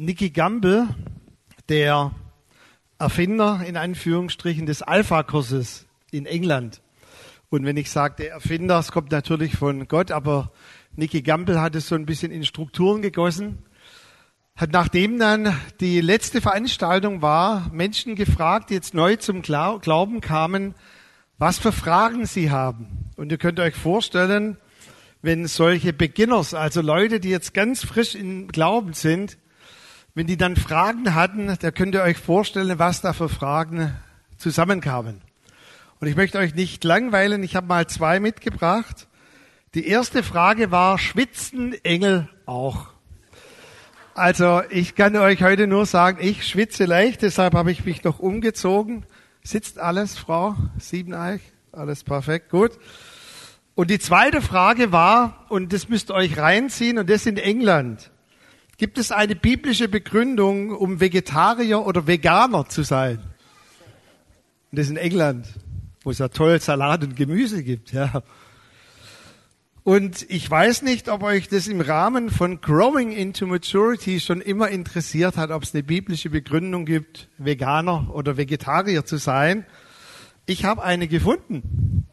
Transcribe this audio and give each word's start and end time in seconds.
Nicky 0.00 0.30
Gamble, 0.30 0.86
der 1.68 2.12
Erfinder 3.00 3.62
in 3.66 3.76
Anführungsstrichen 3.76 4.64
des 4.64 4.80
Alpha-Kurses 4.80 5.86
in 6.12 6.24
England. 6.24 6.82
Und 7.50 7.64
wenn 7.64 7.76
ich 7.76 7.90
sage 7.90 8.14
der 8.16 8.30
Erfinder, 8.30 8.78
es 8.78 8.92
kommt 8.92 9.10
natürlich 9.10 9.56
von 9.56 9.88
Gott, 9.88 10.12
aber 10.12 10.52
Nicky 10.94 11.22
Gamble 11.22 11.60
hat 11.60 11.74
es 11.74 11.88
so 11.88 11.96
ein 11.96 12.06
bisschen 12.06 12.30
in 12.30 12.44
Strukturen 12.44 13.02
gegossen. 13.02 13.58
Hat 14.54 14.70
nachdem 14.70 15.18
dann 15.18 15.52
die 15.80 16.00
letzte 16.00 16.40
Veranstaltung 16.40 17.20
war, 17.20 17.68
Menschen 17.72 18.14
gefragt, 18.14 18.70
die 18.70 18.74
jetzt 18.74 18.94
neu 18.94 19.16
zum 19.16 19.42
Glauben 19.42 20.20
kamen, 20.20 20.76
was 21.38 21.58
für 21.58 21.72
Fragen 21.72 22.24
sie 22.24 22.52
haben. 22.52 23.10
Und 23.16 23.32
ihr 23.32 23.38
könnt 23.38 23.58
euch 23.58 23.74
vorstellen, 23.74 24.58
wenn 25.22 25.48
solche 25.48 25.92
Beginners, 25.92 26.54
also 26.54 26.82
Leute, 26.82 27.18
die 27.18 27.30
jetzt 27.30 27.52
ganz 27.52 27.84
frisch 27.84 28.14
im 28.14 28.46
Glauben 28.46 28.92
sind, 28.92 29.38
wenn 30.18 30.26
die 30.26 30.36
dann 30.36 30.56
Fragen 30.56 31.14
hatten, 31.14 31.56
da 31.60 31.70
könnt 31.70 31.94
ihr 31.94 32.02
euch 32.02 32.18
vorstellen, 32.18 32.80
was 32.80 33.00
da 33.00 33.12
für 33.12 33.28
Fragen 33.28 33.94
zusammenkamen. 34.36 35.20
Und 36.00 36.08
ich 36.08 36.16
möchte 36.16 36.38
euch 36.38 36.56
nicht 36.56 36.82
langweilen, 36.82 37.44
ich 37.44 37.54
habe 37.54 37.68
mal 37.68 37.86
zwei 37.86 38.18
mitgebracht. 38.18 39.06
Die 39.74 39.86
erste 39.86 40.24
Frage 40.24 40.72
war, 40.72 40.98
schwitzen 40.98 41.72
Engel 41.84 42.28
auch? 42.46 42.88
Also 44.14 44.62
ich 44.70 44.96
kann 44.96 45.14
euch 45.14 45.40
heute 45.44 45.68
nur 45.68 45.86
sagen, 45.86 46.18
ich 46.20 46.44
schwitze 46.48 46.86
leicht, 46.86 47.22
deshalb 47.22 47.54
habe 47.54 47.70
ich 47.70 47.84
mich 47.84 48.02
noch 48.02 48.18
umgezogen. 48.18 49.06
Sitzt 49.44 49.78
alles, 49.78 50.18
Frau 50.18 50.56
Siebeneich? 50.80 51.42
Alles 51.70 52.02
perfekt, 52.02 52.50
gut. 52.50 52.72
Und 53.76 53.88
die 53.88 54.00
zweite 54.00 54.42
Frage 54.42 54.90
war, 54.90 55.46
und 55.48 55.72
das 55.72 55.88
müsst 55.88 56.10
ihr 56.10 56.14
euch 56.14 56.36
reinziehen, 56.38 56.98
und 56.98 57.08
das 57.08 57.24
in 57.24 57.36
England. 57.36 58.10
Gibt 58.78 58.96
es 58.96 59.10
eine 59.10 59.34
biblische 59.34 59.88
Begründung, 59.88 60.70
um 60.70 61.00
Vegetarier 61.00 61.84
oder 61.84 62.06
Veganer 62.06 62.68
zu 62.68 62.84
sein? 62.84 63.18
Und 64.70 64.78
das 64.78 64.88
in 64.88 64.96
England, 64.96 65.48
wo 66.04 66.12
es 66.12 66.18
ja 66.18 66.28
toll 66.28 66.60
Salat 66.60 67.02
und 67.02 67.16
Gemüse 67.16 67.64
gibt, 67.64 67.92
ja. 67.92 68.22
Und 69.82 70.24
ich 70.30 70.48
weiß 70.48 70.82
nicht, 70.82 71.08
ob 71.08 71.24
euch 71.24 71.48
das 71.48 71.66
im 71.66 71.80
Rahmen 71.80 72.30
von 72.30 72.60
Growing 72.60 73.10
into 73.10 73.48
Maturity 73.48 74.20
schon 74.20 74.40
immer 74.40 74.68
interessiert 74.68 75.36
hat, 75.36 75.50
ob 75.50 75.64
es 75.64 75.74
eine 75.74 75.82
biblische 75.82 76.30
Begründung 76.30 76.84
gibt, 76.84 77.28
Veganer 77.36 78.14
oder 78.14 78.36
Vegetarier 78.36 79.04
zu 79.04 79.16
sein. 79.16 79.66
Ich 80.46 80.64
habe 80.64 80.84
eine 80.84 81.08
gefunden. 81.08 82.06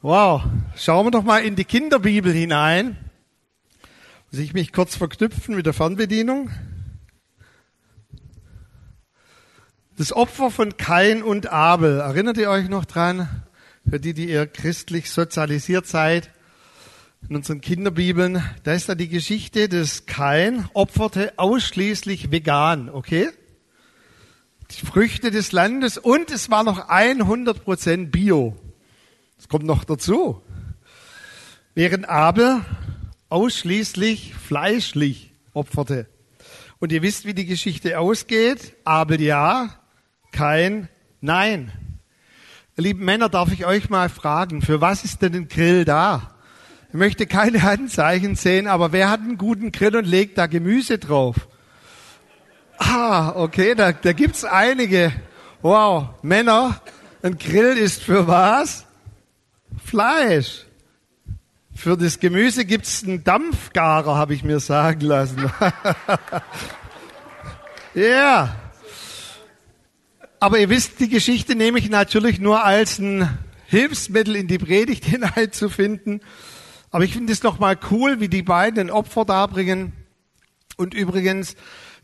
Wow, 0.00 0.44
schauen 0.76 1.06
wir 1.06 1.10
doch 1.10 1.24
mal 1.24 1.38
in 1.38 1.56
die 1.56 1.64
Kinderbibel 1.64 2.32
hinein. 2.32 3.07
Muss 4.30 4.40
ich 4.40 4.52
mich 4.52 4.74
kurz 4.74 4.94
verknüpfen 4.94 5.56
mit 5.56 5.64
der 5.64 5.72
Fernbedienung? 5.72 6.50
Das 9.96 10.12
Opfer 10.12 10.50
von 10.50 10.76
Kain 10.76 11.22
und 11.22 11.46
Abel. 11.46 12.00
Erinnert 12.00 12.36
ihr 12.36 12.50
euch 12.50 12.68
noch 12.68 12.84
dran? 12.84 13.42
Für 13.88 13.98
die, 13.98 14.12
die 14.12 14.28
ihr 14.28 14.46
christlich 14.46 15.10
sozialisiert 15.10 15.86
seid. 15.86 16.30
In 17.26 17.36
unseren 17.36 17.62
Kinderbibeln, 17.62 18.42
da 18.64 18.74
ist 18.74 18.90
da 18.90 18.94
die 18.94 19.08
Geschichte, 19.08 19.66
dass 19.66 20.04
Kain 20.04 20.68
opferte 20.74 21.32
ausschließlich 21.38 22.30
vegan, 22.30 22.90
okay? 22.90 23.30
Die 24.72 24.84
Früchte 24.84 25.30
des 25.30 25.52
Landes 25.52 25.96
und 25.96 26.30
es 26.30 26.50
war 26.50 26.64
noch 26.64 26.90
100 26.90 27.64
Prozent 27.64 28.12
Bio. 28.12 28.58
Das 29.38 29.48
kommt 29.48 29.64
noch 29.64 29.84
dazu. 29.84 30.42
Während 31.74 32.10
Abel 32.10 32.60
ausschließlich 33.28 34.34
fleischlich 34.34 35.32
opferte. 35.54 36.06
Und 36.78 36.92
ihr 36.92 37.02
wisst, 37.02 37.24
wie 37.24 37.34
die 37.34 37.46
Geschichte 37.46 37.98
ausgeht. 37.98 38.74
Abel 38.84 39.20
ja, 39.20 39.70
kein 40.32 40.88
Nein. 41.20 41.72
Lieben 42.76 43.04
Männer, 43.04 43.28
darf 43.28 43.52
ich 43.52 43.66
euch 43.66 43.90
mal 43.90 44.08
fragen, 44.08 44.62
für 44.62 44.80
was 44.80 45.04
ist 45.04 45.20
denn 45.20 45.34
ein 45.34 45.48
Grill 45.48 45.84
da? 45.84 46.34
Ich 46.88 46.94
möchte 46.94 47.26
keine 47.26 47.62
Handzeichen 47.64 48.36
sehen, 48.36 48.68
aber 48.68 48.92
wer 48.92 49.10
hat 49.10 49.20
einen 49.20 49.36
guten 49.36 49.72
Grill 49.72 49.96
und 49.96 50.06
legt 50.06 50.38
da 50.38 50.46
Gemüse 50.46 50.98
drauf? 50.98 51.48
Ah, 52.78 53.32
okay, 53.34 53.74
da, 53.74 53.90
da 53.90 54.12
gibt's 54.12 54.44
einige. 54.44 55.12
Wow, 55.60 56.10
Männer, 56.22 56.80
ein 57.22 57.36
Grill 57.36 57.76
ist 57.76 58.04
für 58.04 58.28
was? 58.28 58.86
Fleisch. 59.84 60.67
Für 61.78 61.96
das 61.96 62.18
Gemüse 62.18 62.64
gibt's 62.64 63.04
einen 63.04 63.22
Dampfgarer, 63.22 64.16
habe 64.16 64.34
ich 64.34 64.42
mir 64.42 64.58
sagen 64.58 65.00
lassen. 65.02 65.48
Ja. 67.94 68.02
yeah. 68.02 68.56
Aber 70.40 70.58
ihr 70.58 70.68
wisst, 70.70 70.98
die 70.98 71.08
Geschichte 71.08 71.54
nehme 71.54 71.78
ich 71.78 71.88
natürlich 71.88 72.40
nur 72.40 72.64
als 72.64 72.98
ein 72.98 73.38
Hilfsmittel 73.66 74.34
in 74.34 74.48
die 74.48 74.58
Predigt 74.58 75.04
hineinzufinden. 75.06 76.20
Aber 76.90 77.04
ich 77.04 77.12
finde 77.12 77.32
es 77.32 77.44
noch 77.44 77.60
mal 77.60 77.78
cool, 77.92 78.18
wie 78.18 78.28
die 78.28 78.42
beiden 78.42 78.80
ein 78.80 78.90
Opfer 78.90 79.24
darbringen. 79.24 79.92
Und 80.76 80.94
übrigens, 80.94 81.54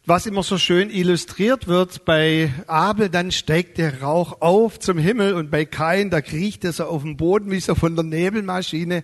was 0.07 0.27
immer 0.27 0.45
so 0.45 0.57
schön 0.57 0.89
illustriert 0.89 1.67
wird, 1.67 2.05
bei 2.05 2.53
Abel, 2.69 3.09
dann 3.09 3.33
steigt 3.33 3.79
der 3.79 4.03
Rauch 4.03 4.41
auf 4.41 4.79
zum 4.79 4.99
Himmel 4.99 5.35
und 5.35 5.51
bei 5.51 5.65
Kain, 5.65 6.11
da 6.11 6.21
kriecht 6.21 6.65
er 6.65 6.73
so 6.73 6.85
auf 6.85 7.03
dem 7.03 7.17
Boden 7.17 7.51
wie 7.51 7.61
so 7.61 7.75
von 7.75 7.97
der 7.97 8.05
Nebelmaschine. 8.05 9.03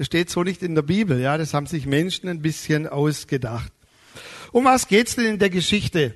Das 0.00 0.06
steht 0.06 0.30
so 0.30 0.44
nicht 0.44 0.62
in 0.62 0.74
der 0.74 0.80
Bibel, 0.80 1.20
ja. 1.20 1.36
Das 1.36 1.52
haben 1.52 1.66
sich 1.66 1.84
Menschen 1.84 2.26
ein 2.30 2.40
bisschen 2.40 2.86
ausgedacht. 2.86 3.70
Um 4.50 4.64
was 4.64 4.88
geht's 4.88 5.14
denn 5.14 5.26
in 5.26 5.38
der 5.38 5.50
Geschichte? 5.50 6.14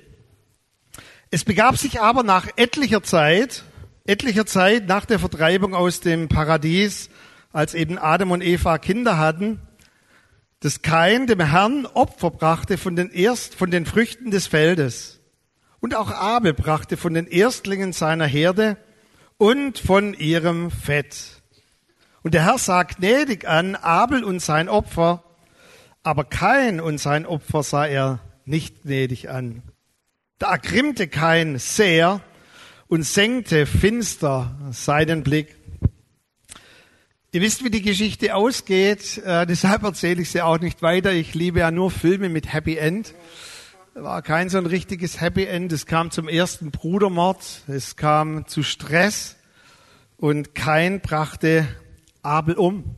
Es 1.29 1.43
begab 1.43 1.77
sich 1.77 2.01
aber 2.01 2.23
nach 2.23 2.47
etlicher 2.55 3.03
Zeit, 3.03 3.63
etlicher 4.07 4.47
Zeit 4.47 4.87
nach 4.87 5.05
der 5.05 5.19
Vertreibung 5.19 5.75
aus 5.75 5.99
dem 5.99 6.29
Paradies, 6.29 7.11
als 7.53 7.75
eben 7.75 7.99
Adam 7.99 8.31
und 8.31 8.41
Eva 8.41 8.79
Kinder 8.79 9.19
hatten, 9.19 9.59
dass 10.61 10.81
Kain 10.81 11.27
dem 11.27 11.39
Herrn 11.39 11.85
Opfer 11.85 12.31
brachte 12.31 12.79
von 12.79 12.95
den 12.95 13.11
erst, 13.11 13.53
von 13.53 13.69
den 13.69 13.85
Früchten 13.85 14.31
des 14.31 14.47
Feldes. 14.47 15.19
Und 15.79 15.93
auch 15.93 16.09
Abel 16.09 16.55
brachte 16.55 16.97
von 16.97 17.13
den 17.13 17.27
Erstlingen 17.27 17.93
seiner 17.93 18.25
Herde 18.25 18.77
und 19.37 19.77
von 19.77 20.15
ihrem 20.15 20.71
Fett. 20.71 21.34
Und 22.25 22.33
der 22.33 22.43
Herr 22.43 22.57
sagt 22.57 22.97
gnädig 22.97 23.47
an 23.47 23.75
Abel 23.75 24.23
und 24.23 24.39
sein 24.39 24.67
Opfer, 24.67 25.23
aber 26.01 26.23
kein 26.23 26.81
und 26.81 26.97
sein 26.97 27.23
Opfer 27.23 27.61
sah 27.61 27.85
er 27.85 28.19
nicht 28.45 28.81
gnädig 28.81 29.29
an. 29.29 29.61
Da 30.39 30.53
ergrimmte 30.53 31.07
kein 31.07 31.59
sehr 31.59 32.21
und 32.87 33.03
senkte 33.03 33.67
finster 33.67 34.57
seinen 34.71 35.21
Blick. 35.21 35.55
Ihr 37.31 37.41
wisst, 37.41 37.63
wie 37.63 37.69
die 37.69 37.83
Geschichte 37.83 38.33
ausgeht, 38.33 39.19
äh, 39.19 39.45
deshalb 39.45 39.83
erzähle 39.83 40.23
ich 40.23 40.31
sie 40.31 40.41
auch 40.41 40.59
nicht 40.59 40.81
weiter. 40.81 41.13
Ich 41.13 41.35
liebe 41.35 41.59
ja 41.59 41.69
nur 41.69 41.91
Filme 41.91 42.29
mit 42.29 42.51
Happy 42.51 42.77
End. 42.77 43.13
War 43.93 44.23
kein 44.23 44.49
so 44.49 44.57
ein 44.57 44.65
richtiges 44.65 45.21
Happy 45.21 45.45
End. 45.45 45.71
Es 45.71 45.85
kam 45.85 46.09
zum 46.09 46.27
ersten 46.27 46.71
Brudermord, 46.71 47.61
es 47.67 47.95
kam 47.95 48.47
zu 48.47 48.63
Stress 48.63 49.35
und 50.17 50.55
kein 50.55 51.01
brachte 51.01 51.67
Abel 52.25 52.55
um. 52.55 52.95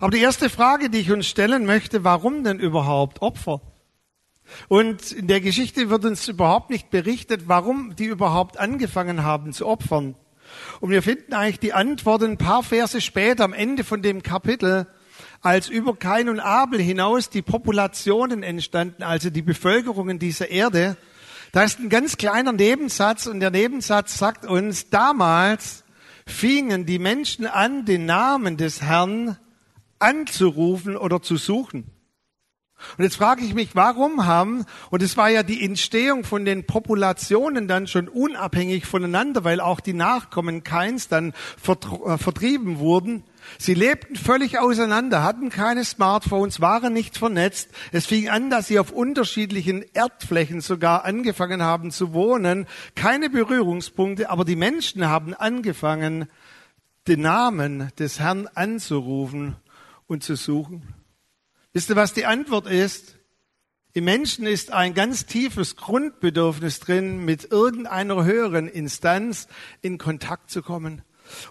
Aber 0.00 0.10
die 0.10 0.20
erste 0.20 0.48
Frage, 0.48 0.90
die 0.90 0.98
ich 0.98 1.10
uns 1.10 1.26
stellen 1.26 1.66
möchte, 1.66 2.04
warum 2.04 2.44
denn 2.44 2.58
überhaupt 2.58 3.20
Opfer? 3.20 3.60
Und 4.68 5.12
in 5.12 5.26
der 5.26 5.40
Geschichte 5.40 5.90
wird 5.90 6.04
uns 6.04 6.26
überhaupt 6.28 6.70
nicht 6.70 6.90
berichtet, 6.90 7.42
warum 7.46 7.94
die 7.96 8.06
überhaupt 8.06 8.58
angefangen 8.58 9.22
haben 9.22 9.52
zu 9.52 9.66
opfern. 9.66 10.14
Und 10.80 10.90
wir 10.90 11.02
finden 11.02 11.34
eigentlich 11.34 11.60
die 11.60 11.74
Antwort 11.74 12.22
ein 12.22 12.38
paar 12.38 12.62
Verse 12.62 13.00
später 13.00 13.44
am 13.44 13.52
Ende 13.52 13.84
von 13.84 14.00
dem 14.00 14.22
Kapitel, 14.22 14.86
als 15.42 15.68
über 15.68 15.94
Kain 15.94 16.28
und 16.28 16.40
Abel 16.40 16.80
hinaus 16.80 17.30
die 17.30 17.42
Populationen 17.42 18.42
entstanden, 18.42 19.02
also 19.02 19.30
die 19.30 19.42
Bevölkerungen 19.42 20.18
dieser 20.18 20.50
Erde. 20.50 20.96
Da 21.52 21.62
ist 21.62 21.78
ein 21.78 21.88
ganz 21.88 22.16
kleiner 22.16 22.52
Nebensatz 22.52 23.26
und 23.26 23.40
der 23.40 23.50
Nebensatz 23.50 24.18
sagt 24.18 24.46
uns, 24.46 24.90
damals 24.90 25.84
fingen 26.28 26.86
die 26.86 26.98
Menschen 26.98 27.46
an, 27.46 27.84
den 27.84 28.06
Namen 28.06 28.56
des 28.56 28.82
Herrn 28.82 29.38
anzurufen 29.98 30.96
oder 30.96 31.22
zu 31.22 31.36
suchen. 31.36 31.90
Und 32.96 33.04
jetzt 33.04 33.16
frage 33.16 33.44
ich 33.44 33.54
mich, 33.54 33.74
warum 33.74 34.24
haben, 34.26 34.64
und 34.90 35.02
es 35.02 35.16
war 35.16 35.28
ja 35.30 35.42
die 35.42 35.64
Entstehung 35.64 36.22
von 36.22 36.44
den 36.44 36.64
Populationen 36.64 37.66
dann 37.66 37.88
schon 37.88 38.08
unabhängig 38.08 38.86
voneinander, 38.86 39.42
weil 39.42 39.60
auch 39.60 39.80
die 39.80 39.94
Nachkommen 39.94 40.62
keins 40.62 41.08
dann 41.08 41.32
äh, 41.66 42.18
vertrieben 42.18 42.78
wurden. 42.78 43.24
Sie 43.56 43.74
lebten 43.74 44.16
völlig 44.16 44.58
auseinander, 44.58 45.22
hatten 45.22 45.48
keine 45.48 45.84
Smartphones, 45.84 46.60
waren 46.60 46.92
nicht 46.92 47.16
vernetzt. 47.16 47.70
Es 47.92 48.06
fing 48.06 48.28
an, 48.28 48.50
dass 48.50 48.66
sie 48.66 48.78
auf 48.78 48.90
unterschiedlichen 48.90 49.84
Erdflächen 49.94 50.60
sogar 50.60 51.04
angefangen 51.04 51.62
haben 51.62 51.90
zu 51.90 52.12
wohnen. 52.12 52.66
Keine 52.94 53.30
Berührungspunkte, 53.30 54.28
aber 54.28 54.44
die 54.44 54.56
Menschen 54.56 55.08
haben 55.08 55.34
angefangen, 55.34 56.28
den 57.06 57.22
Namen 57.22 57.90
des 57.98 58.20
Herrn 58.20 58.48
anzurufen 58.54 59.56
und 60.06 60.22
zu 60.22 60.36
suchen. 60.36 60.94
Wisst 61.72 61.90
ihr, 61.90 61.96
was 61.96 62.12
die 62.12 62.26
Antwort 62.26 62.66
ist? 62.66 63.16
Im 63.94 64.04
Menschen 64.04 64.46
ist 64.46 64.72
ein 64.72 64.94
ganz 64.94 65.26
tiefes 65.26 65.74
Grundbedürfnis 65.74 66.80
drin, 66.80 67.24
mit 67.24 67.50
irgendeiner 67.50 68.24
höheren 68.24 68.68
Instanz 68.68 69.48
in 69.80 69.98
Kontakt 69.98 70.50
zu 70.50 70.62
kommen. 70.62 71.02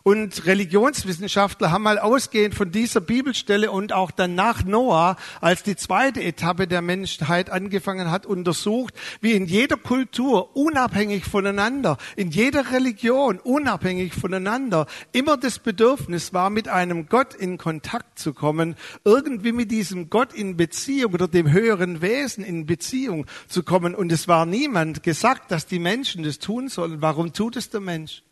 Und 0.04 0.46
Religionswissenschaftler 0.46 1.72
haben 1.72 1.84
mal 1.84 2.00
ausgehend 2.00 2.56
von 2.56 2.72
dieser 2.72 3.02
Bibelstelle 3.02 3.72
und 3.72 3.94
auch 3.94 4.12
dann 4.12 4.36
nach 4.36 4.64
Noah, 4.64 5.18
als 5.42 5.64
die 5.64 5.76
zweite 5.76 6.24
Etappe 6.24 6.68
der 6.68 6.82
Menschheit 6.82 7.50
angefangen 7.50 8.12
hat, 8.12 8.26
untersucht, 8.26 8.94
wie 9.22 9.34
in 9.34 9.46
jeder 9.46 9.78
Kultur 9.78 10.56
unabhängig 10.56 11.26
voneinander, 11.26 11.98
in 12.16 12.32
jeder 12.32 12.72
Religion 12.72 13.40
unabhängig 13.40 14.14
voneinander 14.14 14.88
immer 15.12 15.38
das 15.38 15.60
Bedürfnis 15.60 16.34
war, 16.34 16.50
mit 16.50 16.68
einem 16.68 17.08
Gott 17.08 17.34
in 17.34 17.58
Kontakt 17.58 18.20
zu 18.20 18.34
kommen, 18.34 18.76
irgendwie 19.04 19.52
mit 19.52 19.72
diesem 19.72 20.10
Gott 20.10 20.34
in 20.34 20.58
Beziehung 20.58 21.14
oder 21.14 21.28
dem 21.28 21.52
höheren 21.52 22.02
Wesen 22.02 22.44
in 22.44 22.66
Beziehung 22.66 23.26
zu 23.48 23.64
kommen. 23.64 23.96
Und 23.96 24.12
es 24.12 24.28
war 24.28 24.46
niemand 24.46 25.04
gesagt, 25.04 25.52
dass 25.52 25.66
die 25.66 25.80
Menschen 25.80 26.24
das 26.24 26.40
tun 26.40 26.70
sollen. 26.70 27.02
Warum 27.02 27.34
tut 27.34 27.56
es 27.56 27.70
der 27.70 27.82
Mensch? 27.82 28.24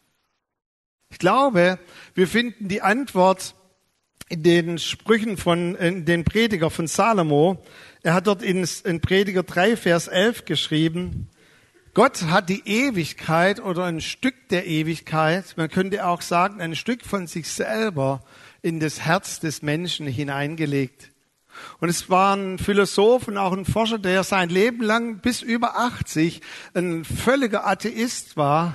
Ich 1.15 1.19
glaube, 1.19 1.79
wir 2.13 2.27
finden 2.27 2.67
die 2.67 2.81
Antwort 2.81 3.55
in 4.27 4.43
den 4.43 4.77
Sprüchen 4.77 5.37
von 5.37 5.73
in 5.75 6.03
den 6.03 6.25
Prediger 6.25 6.69
von 6.69 6.87
Salomo. 6.87 7.63
Er 8.03 8.13
hat 8.13 8.27
dort 8.27 8.43
in, 8.43 8.67
in 8.83 8.99
Prediger 8.99 9.43
3, 9.43 9.77
Vers 9.77 10.09
11 10.09 10.43
geschrieben, 10.43 11.29
Gott 11.93 12.23
hat 12.23 12.49
die 12.49 12.67
Ewigkeit 12.67 13.63
oder 13.63 13.85
ein 13.85 14.01
Stück 14.01 14.49
der 14.49 14.67
Ewigkeit, 14.67 15.53
man 15.55 15.69
könnte 15.69 16.05
auch 16.05 16.19
sagen, 16.19 16.59
ein 16.59 16.75
Stück 16.75 17.05
von 17.05 17.27
sich 17.27 17.47
selber 17.47 18.21
in 18.61 18.81
das 18.81 18.99
Herz 18.99 19.39
des 19.39 19.61
Menschen 19.61 20.07
hineingelegt. 20.07 21.11
Und 21.79 21.87
es 21.87 22.09
war 22.09 22.35
ein 22.35 22.59
Philosoph 22.59 23.29
und 23.29 23.37
auch 23.37 23.53
ein 23.53 23.63
Forscher, 23.63 23.99
der 23.99 24.25
sein 24.25 24.49
Leben 24.49 24.83
lang 24.83 25.19
bis 25.19 25.41
über 25.41 25.77
80 25.77 26.41
ein 26.73 27.05
völliger 27.05 27.65
Atheist 27.65 28.35
war 28.35 28.73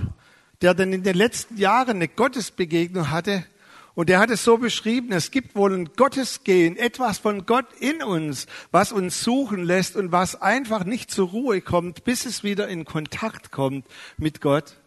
der 0.63 0.75
dann 0.75 0.93
in 0.93 1.03
den 1.03 1.17
letzten 1.17 1.57
Jahren 1.57 1.97
eine 1.97 2.09
Gottesbegegnung 2.09 3.11
hatte. 3.11 3.45
Und 3.95 4.09
der 4.09 4.19
hat 4.19 4.31
es 4.31 4.45
so 4.45 4.57
beschrieben, 4.57 5.13
es 5.13 5.31
gibt 5.31 5.57
wohl 5.57 5.75
ein 5.75 5.91
Gottesgehen, 5.97 6.77
etwas 6.77 7.19
von 7.19 7.45
Gott 7.45 7.67
in 7.81 8.03
uns, 8.03 8.47
was 8.71 8.93
uns 8.93 9.23
suchen 9.23 9.65
lässt 9.65 9.97
und 9.97 10.13
was 10.13 10.41
einfach 10.41 10.85
nicht 10.85 11.11
zur 11.11 11.29
Ruhe 11.29 11.61
kommt, 11.61 12.05
bis 12.05 12.25
es 12.25 12.45
wieder 12.45 12.69
in 12.69 12.85
Kontakt 12.85 13.51
kommt 13.51 13.85
mit 14.17 14.41
Gott. 14.41 14.80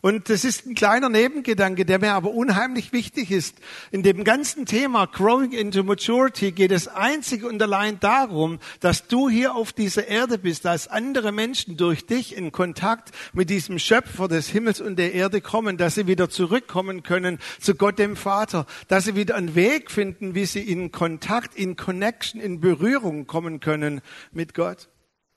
Und 0.00 0.28
das 0.30 0.44
ist 0.44 0.66
ein 0.66 0.74
kleiner 0.74 1.08
Nebengedanke, 1.08 1.84
der 1.84 1.98
mir 1.98 2.12
aber 2.12 2.30
unheimlich 2.30 2.92
wichtig 2.92 3.30
ist. 3.30 3.56
In 3.90 4.02
dem 4.02 4.24
ganzen 4.24 4.66
Thema 4.66 5.06
Growing 5.06 5.52
into 5.52 5.82
Maturity 5.82 6.52
geht 6.52 6.72
es 6.72 6.88
einzig 6.88 7.44
und 7.44 7.62
allein 7.62 8.00
darum, 8.00 8.58
dass 8.80 9.06
du 9.06 9.28
hier 9.28 9.54
auf 9.54 9.72
dieser 9.72 10.08
Erde 10.08 10.38
bist, 10.38 10.64
dass 10.64 10.88
andere 10.88 11.32
Menschen 11.32 11.76
durch 11.76 12.06
dich 12.06 12.36
in 12.36 12.52
Kontakt 12.52 13.10
mit 13.32 13.50
diesem 13.50 13.78
Schöpfer 13.78 14.28
des 14.28 14.48
Himmels 14.48 14.80
und 14.80 14.98
der 14.98 15.14
Erde 15.14 15.40
kommen, 15.40 15.76
dass 15.76 15.94
sie 15.94 16.06
wieder 16.06 16.30
zurückkommen 16.30 17.02
können 17.02 17.38
zu 17.60 17.74
Gott 17.74 17.98
dem 17.98 18.16
Vater, 18.16 18.66
dass 18.88 19.04
sie 19.04 19.14
wieder 19.14 19.34
einen 19.34 19.54
Weg 19.54 19.90
finden, 19.90 20.34
wie 20.34 20.46
sie 20.46 20.62
in 20.62 20.92
Kontakt, 20.92 21.54
in 21.54 21.76
Connection, 21.76 22.40
in 22.40 22.60
Berührung 22.60 23.26
kommen 23.26 23.60
können 23.60 24.00
mit 24.32 24.54
Gott. 24.54 24.88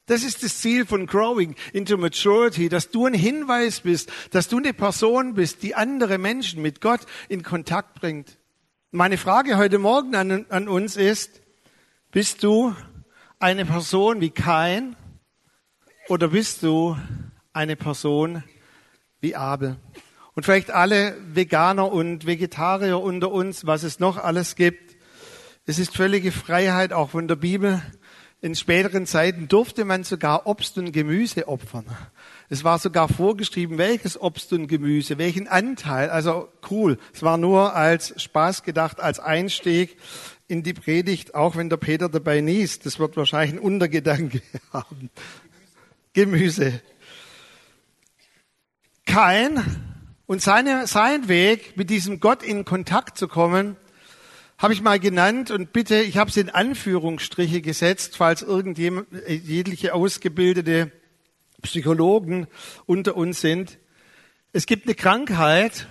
Das 0.05 0.23
ist 0.23 0.43
das 0.43 0.57
Ziel 0.57 0.85
von 0.85 1.05
Growing 1.05 1.55
into 1.71 1.97
Maturity, 1.97 2.67
dass 2.67 2.91
du 2.91 3.05
ein 3.05 3.13
Hinweis 3.13 3.79
bist, 3.79 4.11
dass 4.31 4.49
du 4.49 4.57
eine 4.57 4.73
Person 4.73 5.33
bist, 5.33 5.63
die 5.63 5.75
andere 5.75 6.17
Menschen 6.17 6.61
mit 6.61 6.81
Gott 6.81 6.99
in 7.29 7.41
Kontakt 7.41 8.01
bringt. 8.01 8.37
Meine 8.91 9.17
Frage 9.17 9.55
heute 9.55 9.79
Morgen 9.79 10.13
an, 10.13 10.45
an 10.49 10.67
uns 10.67 10.97
ist, 10.97 11.41
bist 12.11 12.43
du 12.43 12.75
eine 13.39 13.65
Person 13.65 14.19
wie 14.19 14.29
Kain 14.29 14.97
oder 16.09 16.27
bist 16.27 16.63
du 16.63 16.97
eine 17.53 17.77
Person 17.77 18.43
wie 19.21 19.37
Abel? 19.37 19.77
Und 20.33 20.43
vielleicht 20.43 20.69
alle 20.69 21.15
Veganer 21.33 21.89
und 21.93 22.25
Vegetarier 22.25 22.99
unter 22.99 23.31
uns, 23.31 23.65
was 23.65 23.83
es 23.83 24.01
noch 24.01 24.17
alles 24.17 24.55
gibt. 24.55 24.97
Es 25.65 25.79
ist 25.79 25.95
völlige 25.95 26.33
Freiheit 26.33 26.91
auch 26.91 27.11
von 27.11 27.29
der 27.29 27.37
Bibel 27.37 27.81
in 28.43 28.55
späteren 28.55 29.05
Zeiten 29.05 29.47
durfte 29.47 29.85
man 29.85 30.03
sogar 30.03 30.45
Obst 30.47 30.77
und 30.77 30.91
Gemüse 30.91 31.47
opfern. 31.47 31.85
Es 32.49 32.65
war 32.65 32.77
sogar 32.77 33.07
vorgeschrieben, 33.07 33.77
welches 33.77 34.19
Obst 34.19 34.51
und 34.51 34.67
Gemüse, 34.67 35.17
welchen 35.17 35.47
Anteil. 35.47 36.09
Also 36.09 36.49
cool. 36.69 36.97
Es 37.13 37.23
war 37.23 37.37
nur 37.37 37.73
als 37.73 38.21
Spaß 38.21 38.63
gedacht, 38.63 38.99
als 38.99 39.21
Einstieg 39.21 39.97
in 40.49 40.61
die 40.61 40.73
Predigt, 40.73 41.35
auch 41.35 41.55
wenn 41.55 41.69
der 41.69 41.77
Peter 41.77 42.09
dabei 42.09 42.41
niest. 42.41 42.85
Das 42.85 42.99
wird 42.99 43.15
wahrscheinlich 43.15 43.55
ein 43.55 43.63
Untergedanke 43.63 44.41
haben. 44.73 45.09
Gemüse. 46.11 46.81
Kein 49.05 49.63
und 50.25 50.41
seine, 50.41 50.85
sein 50.87 51.29
Weg, 51.29 51.77
mit 51.77 51.89
diesem 51.89 52.19
Gott 52.19 52.43
in 52.43 52.65
Kontakt 52.65 53.17
zu 53.17 53.29
kommen, 53.29 53.77
habe 54.63 54.73
ich 54.73 54.81
mal 54.81 54.97
genannt 54.97 55.51
und 55.51 55.73
bitte, 55.73 55.97
ich 55.97 56.15
habe 56.15 56.29
es 56.29 56.37
in 56.37 56.49
Anführungsstriche 56.49 57.59
gesetzt, 57.61 58.15
falls 58.15 58.43
irgendjemand, 58.43 59.11
äh, 59.27 59.33
jegliche 59.33 59.93
ausgebildete 59.93 60.89
Psychologen 61.61 62.47
unter 62.85 63.17
uns 63.17 63.41
sind. 63.41 63.77
Es 64.53 64.65
gibt 64.65 64.85
eine 64.85 64.95
Krankheit, 64.95 65.89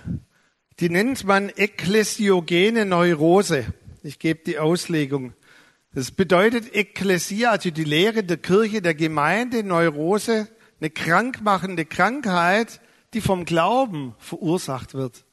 die 0.79 0.89
nennt 0.89 1.23
man 1.23 1.51
ekklesiogene 1.55 2.87
Neurose. 2.87 3.67
Ich 4.01 4.17
gebe 4.17 4.43
die 4.43 4.57
Auslegung. 4.57 5.33
Das 5.93 6.09
bedeutet 6.09 6.73
Ekklesia, 6.73 7.51
also 7.51 7.69
die 7.69 7.83
Lehre 7.83 8.23
der 8.23 8.37
Kirche, 8.37 8.81
der 8.81 8.95
Gemeinde, 8.95 9.63
Neurose, 9.63 10.47
eine 10.79 10.89
krankmachende 10.89 11.85
Krankheit, 11.85 12.81
die 13.13 13.21
vom 13.21 13.45
Glauben 13.45 14.15
verursacht 14.17 14.95
wird. 14.95 15.25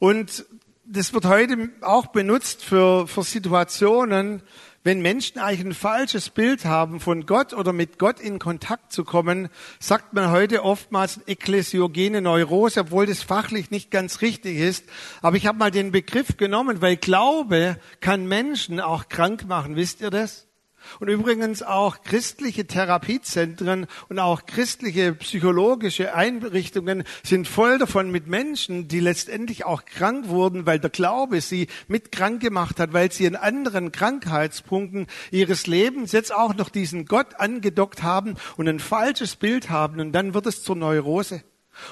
Und 0.00 0.46
das 0.92 1.14
wird 1.14 1.24
heute 1.24 1.70
auch 1.82 2.08
benutzt 2.08 2.64
für, 2.64 3.06
für 3.06 3.22
Situationen, 3.22 4.42
wenn 4.82 5.02
Menschen 5.02 5.38
eigentlich 5.38 5.66
ein 5.66 5.74
falsches 5.74 6.30
Bild 6.30 6.64
haben 6.64 7.00
von 7.00 7.26
Gott 7.26 7.52
oder 7.52 7.72
mit 7.72 7.98
Gott 7.98 8.18
in 8.18 8.38
Kontakt 8.38 8.92
zu 8.92 9.04
kommen, 9.04 9.50
sagt 9.78 10.14
man 10.14 10.30
heute 10.30 10.64
oftmals 10.64 11.20
ekklesiogene 11.26 12.20
Neurose, 12.22 12.80
obwohl 12.80 13.06
das 13.06 13.22
fachlich 13.22 13.70
nicht 13.70 13.90
ganz 13.90 14.20
richtig 14.20 14.56
ist. 14.58 14.84
Aber 15.22 15.36
ich 15.36 15.46
habe 15.46 15.58
mal 15.58 15.70
den 15.70 15.92
Begriff 15.92 16.36
genommen, 16.36 16.80
weil 16.80 16.96
Glaube 16.96 17.76
kann 18.00 18.26
Menschen 18.26 18.80
auch 18.80 19.08
krank 19.08 19.46
machen. 19.46 19.76
Wisst 19.76 20.00
ihr 20.00 20.10
das? 20.10 20.49
Und 20.98 21.08
übrigens 21.08 21.62
auch 21.62 22.02
christliche 22.02 22.66
Therapiezentren 22.66 23.86
und 24.08 24.18
auch 24.18 24.46
christliche 24.46 25.14
psychologische 25.14 26.14
Einrichtungen 26.14 27.04
sind 27.22 27.48
voll 27.48 27.78
davon 27.78 28.10
mit 28.10 28.26
Menschen, 28.26 28.88
die 28.88 29.00
letztendlich 29.00 29.64
auch 29.64 29.84
krank 29.84 30.28
wurden, 30.28 30.66
weil 30.66 30.78
der 30.78 30.90
Glaube 30.90 31.40
sie 31.40 31.68
mit 31.88 32.12
krank 32.12 32.40
gemacht 32.40 32.80
hat, 32.80 32.92
weil 32.92 33.12
sie 33.12 33.26
in 33.26 33.36
anderen 33.36 33.92
Krankheitspunkten 33.92 35.06
ihres 35.30 35.66
Lebens 35.66 36.12
jetzt 36.12 36.34
auch 36.34 36.54
noch 36.54 36.68
diesen 36.68 37.06
Gott 37.06 37.38
angedockt 37.38 38.02
haben 38.02 38.36
und 38.56 38.68
ein 38.68 38.80
falsches 38.80 39.36
Bild 39.36 39.70
haben 39.70 40.00
und 40.00 40.12
dann 40.12 40.34
wird 40.34 40.46
es 40.46 40.62
zur 40.62 40.76
Neurose. 40.76 41.42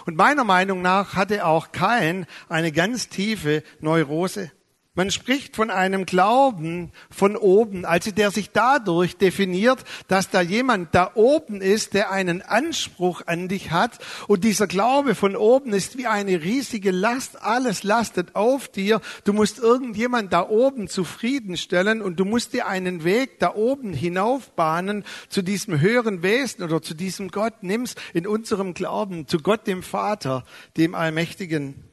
Und 0.07 0.17
meiner 0.17 0.45
Meinung 0.45 0.83
nach 0.83 1.15
hatte 1.15 1.47
auch 1.47 1.73
kein 1.73 2.27
eine 2.49 2.73
ganz 2.73 3.09
tiefe 3.09 3.63
Neurose. 3.81 4.51
Man 4.99 5.13
spricht 5.13 5.55
von 5.55 5.71
einem 5.71 6.07
Glauben 6.07 6.91
von 7.09 7.37
oben, 7.37 7.85
also 7.85 8.11
der 8.11 8.33
sich 8.33 8.51
dadurch 8.51 9.17
definiert, 9.17 9.85
dass 10.09 10.29
da 10.29 10.41
jemand 10.41 10.93
da 10.93 11.13
oben 11.15 11.61
ist, 11.61 11.95
der 11.95 12.11
einen 12.11 12.43
Anspruch 12.43 13.23
an 13.27 13.47
dich 13.47 13.71
hat. 13.71 14.01
Und 14.27 14.43
dieser 14.43 14.67
Glaube 14.67 15.15
von 15.15 15.37
oben 15.37 15.73
ist 15.73 15.99
wie 15.99 16.09
eine 16.09 16.43
riesige 16.43 16.91
Last. 16.91 17.41
Alles 17.41 17.85
lastet 17.85 18.35
auf 18.35 18.67
dir. 18.67 19.01
Du 19.23 19.33
musst 19.33 19.61
irgendjemand 19.61 20.33
da 20.33 20.49
oben 20.49 20.89
zufriedenstellen 20.89 22.03
und 22.03 22.19
du 22.19 22.25
musst 22.25 22.53
dir 22.53 22.67
einen 22.67 23.05
Weg 23.05 23.39
da 23.39 23.55
oben 23.55 23.93
hinaufbahnen 23.93 25.05
zu 25.29 25.43
diesem 25.43 25.81
höheren 25.81 26.25
Wesen 26.25 26.65
oder 26.65 26.83
zu 26.83 26.95
diesem 26.95 27.29
Gott. 27.29 27.63
Nimm's 27.63 27.95
in 28.15 28.27
unserem 28.27 28.75
Glauben 28.75 29.29
zu 29.29 29.39
Gott, 29.39 29.69
dem 29.69 29.85
Vater, 29.85 30.45
dem 30.77 30.97
Allmächtigen. 30.97 31.85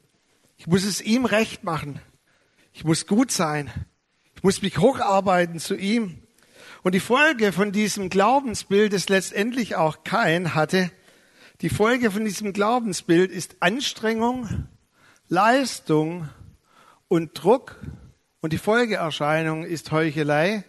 Ich 0.56 0.66
muss 0.66 0.84
es 0.84 1.00
ihm 1.00 1.24
recht 1.24 1.62
machen. 1.62 2.00
Ich 2.76 2.84
muss 2.84 3.06
gut 3.06 3.30
sein. 3.30 3.72
Ich 4.34 4.42
muss 4.42 4.60
mich 4.60 4.76
hocharbeiten 4.76 5.58
zu 5.60 5.76
ihm. 5.76 6.22
Und 6.82 6.94
die 6.94 7.00
Folge 7.00 7.52
von 7.52 7.72
diesem 7.72 8.10
Glaubensbild, 8.10 8.92
das 8.92 9.08
letztendlich 9.08 9.76
auch 9.76 10.04
kein 10.04 10.54
hatte, 10.54 10.90
die 11.62 11.70
Folge 11.70 12.10
von 12.10 12.26
diesem 12.26 12.52
Glaubensbild 12.52 13.30
ist 13.30 13.56
Anstrengung, 13.60 14.66
Leistung 15.26 16.28
und 17.08 17.30
Druck. 17.32 17.80
Und 18.42 18.52
die 18.52 18.58
Folgeerscheinung 18.58 19.64
ist 19.64 19.90
Heuchelei. 19.90 20.62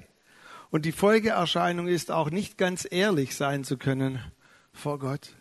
Und 0.70 0.86
die 0.86 0.94
Folgeerscheinung 0.94 1.90
ist 1.90 2.10
auch 2.10 2.30
nicht 2.30 2.58
ganz 2.58 2.88
ehrlich 2.90 3.36
sein 3.36 3.66
zu 3.66 3.76
können 3.76 4.22
vor 4.72 4.98
Gott. 4.98 5.37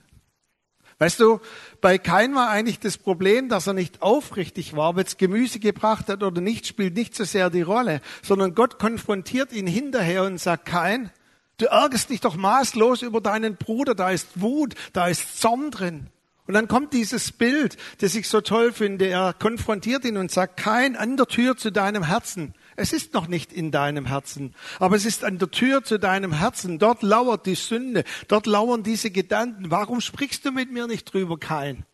Weißt 0.98 1.20
du, 1.20 1.40
bei 1.80 1.98
Kain 1.98 2.34
war 2.34 2.48
eigentlich 2.48 2.80
das 2.80 2.96
Problem, 2.96 3.48
dass 3.48 3.66
er 3.66 3.74
nicht 3.74 4.00
aufrichtig 4.00 4.74
war, 4.74 4.90
ob 4.90 4.98
jetzt 4.98 5.18
Gemüse 5.18 5.58
gebracht 5.58 6.08
hat 6.08 6.22
oder 6.22 6.40
nicht, 6.40 6.66
spielt 6.66 6.94
nicht 6.94 7.14
so 7.14 7.24
sehr 7.24 7.50
die 7.50 7.62
Rolle, 7.62 8.00
sondern 8.22 8.54
Gott 8.54 8.78
konfrontiert 8.78 9.52
ihn 9.52 9.66
hinterher 9.66 10.24
und 10.24 10.38
sagt, 10.38 10.64
Kain, 10.64 11.10
Du 11.58 11.66
ärgerst 11.66 12.10
dich 12.10 12.20
doch 12.20 12.36
maßlos 12.36 13.00
über 13.00 13.22
deinen 13.22 13.56
Bruder, 13.56 13.94
da 13.94 14.10
ist 14.10 14.40
Wut, 14.40 14.74
da 14.92 15.08
ist 15.08 15.40
Zorn 15.40 15.70
drin. 15.70 16.08
Und 16.46 16.54
dann 16.54 16.68
kommt 16.68 16.92
dieses 16.92 17.32
Bild, 17.32 17.76
das 18.00 18.14
ich 18.14 18.28
so 18.28 18.40
toll 18.40 18.72
finde. 18.72 19.06
Er 19.06 19.32
konfrontiert 19.32 20.04
ihn 20.04 20.18
und 20.18 20.30
sagt, 20.30 20.58
kein 20.58 20.96
an 20.96 21.16
der 21.16 21.26
Tür 21.26 21.56
zu 21.56 21.72
deinem 21.72 22.04
Herzen. 22.04 22.54
Es 22.76 22.92
ist 22.92 23.14
noch 23.14 23.26
nicht 23.26 23.52
in 23.52 23.71
deinem 23.71 24.06
Herzen, 24.06 24.54
aber 24.78 24.97
es 24.97 25.06
ist 25.06 25.25
an 25.25 25.38
der 25.38 25.50
Tür 25.50 25.83
zu 25.83 25.99
deinem 25.99 26.33
Herzen. 26.33 26.78
Dort 26.78 27.02
lauert 27.02 27.47
die 27.47 27.54
Sünde, 27.54 28.04
dort 28.28 28.47
lauern 28.47 28.83
diese 28.83 29.11
Gedanken. 29.11 29.71
Warum 29.71 30.02
sprichst 30.02 30.45
du 30.45 30.52
mit 30.52 30.71
mir 30.71 30.87
nicht 30.87 31.12
drüber, 31.12 31.38
kein? 31.38 31.87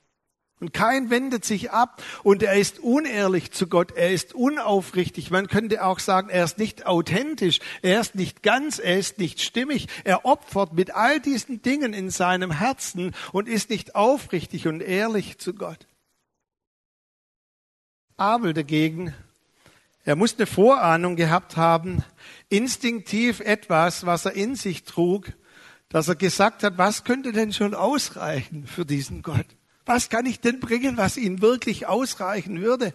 Und 0.63 0.73
kein 0.73 1.11
wendet 1.11 1.45
sich 1.45 1.73
ab 1.73 2.01
und 2.23 2.41
er 2.45 2.55
ist 2.55 2.79
unehrlich 2.79 3.51
zu 3.51 3.67
Gott, 3.67 3.91
er 3.97 4.13
ist 4.13 4.33
unaufrichtig. 4.33 5.33
Man 5.33 5.49
könnte 5.49 5.85
auch 5.85 5.99
sagen, 5.99 6.29
er 6.29 6.45
ist 6.45 6.57
nicht 6.57 6.87
authentisch, 6.87 7.59
er 7.83 8.01
ist 8.01 8.15
nicht 8.15 8.45
ganz, 8.45 8.79
er 8.79 8.97
ist 8.97 9.19
nicht 9.19 9.41
stimmig. 9.41 9.89
Er 10.05 10.25
opfert 10.25 10.73
mit 10.73 10.95
all 10.95 11.19
diesen 11.19 11.63
Dingen 11.63 11.93
in 11.93 12.11
seinem 12.11 12.53
Herzen 12.53 13.13
und 13.33 13.49
ist 13.49 13.71
nicht 13.71 13.97
aufrichtig 13.97 14.69
und 14.69 14.83
ehrlich 14.83 15.39
zu 15.39 15.53
Gott. 15.53 15.89
Abel 18.17 18.53
dagegen, 18.53 19.13
er 20.05 20.17
muss 20.17 20.37
eine 20.37 20.47
Vorahnung 20.47 21.17
gehabt 21.17 21.57
haben, 21.57 22.05
instinktiv 22.49 23.41
etwas, 23.41 24.05
was 24.05 24.25
er 24.25 24.33
in 24.33 24.57
sich 24.57 24.85
trug, 24.85 25.33
dass 25.89 26.09
er 26.09 26.17
gesagt 26.17 26.65
hat, 26.65 26.79
was 26.79 27.05
könnte 27.05 27.33
denn 27.33 27.53
schon 27.53 27.75
ausreichen 27.75 28.67
für 28.67 28.85
diesen 28.85 29.23
Gott? 29.23 29.47
Was 29.85 30.09
kann 30.09 30.27
ich 30.27 30.41
denn 30.41 30.61
bringen, 30.61 30.97
was 30.97 31.17
ihn 31.17 31.43
wirklich 31.43 31.87
ausreichen 31.87 32.61
würde? 32.61 32.95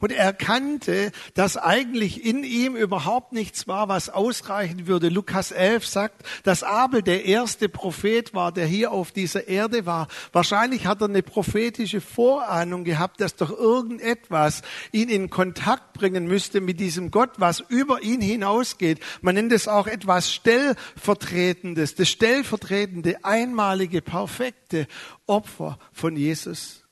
Und 0.00 0.12
er 0.12 0.24
erkannte, 0.24 1.12
dass 1.34 1.56
eigentlich 1.56 2.24
in 2.24 2.44
ihm 2.44 2.76
überhaupt 2.76 3.32
nichts 3.32 3.68
war, 3.68 3.88
was 3.88 4.08
ausreichen 4.08 4.86
würde. 4.86 5.08
Lukas 5.08 5.52
11 5.52 5.86
sagt, 5.86 6.26
dass 6.44 6.62
Abel 6.62 7.02
der 7.02 7.24
erste 7.24 7.68
Prophet 7.68 8.34
war, 8.34 8.52
der 8.52 8.66
hier 8.66 8.92
auf 8.92 9.12
dieser 9.12 9.48
Erde 9.48 9.86
war. 9.86 10.08
Wahrscheinlich 10.32 10.86
hat 10.86 11.00
er 11.00 11.08
eine 11.08 11.22
prophetische 11.22 12.00
Vorahnung 12.00 12.84
gehabt, 12.84 13.20
dass 13.20 13.36
doch 13.36 13.50
irgendetwas 13.50 14.62
ihn 14.92 15.08
in 15.08 15.30
Kontakt 15.30 15.92
bringen 15.94 16.26
müsste 16.26 16.60
mit 16.60 16.80
diesem 16.80 17.10
Gott, 17.10 17.32
was 17.38 17.60
über 17.60 18.02
ihn 18.02 18.20
hinausgeht. 18.20 19.00
Man 19.22 19.34
nennt 19.34 19.52
es 19.52 19.68
auch 19.68 19.86
etwas 19.86 20.32
Stellvertretendes, 20.32 21.94
das 21.94 22.08
stellvertretende, 22.08 23.24
einmalige, 23.24 24.02
perfekte 24.02 24.86
Opfer 25.26 25.78
von 25.92 26.16
Jesus. 26.16 26.82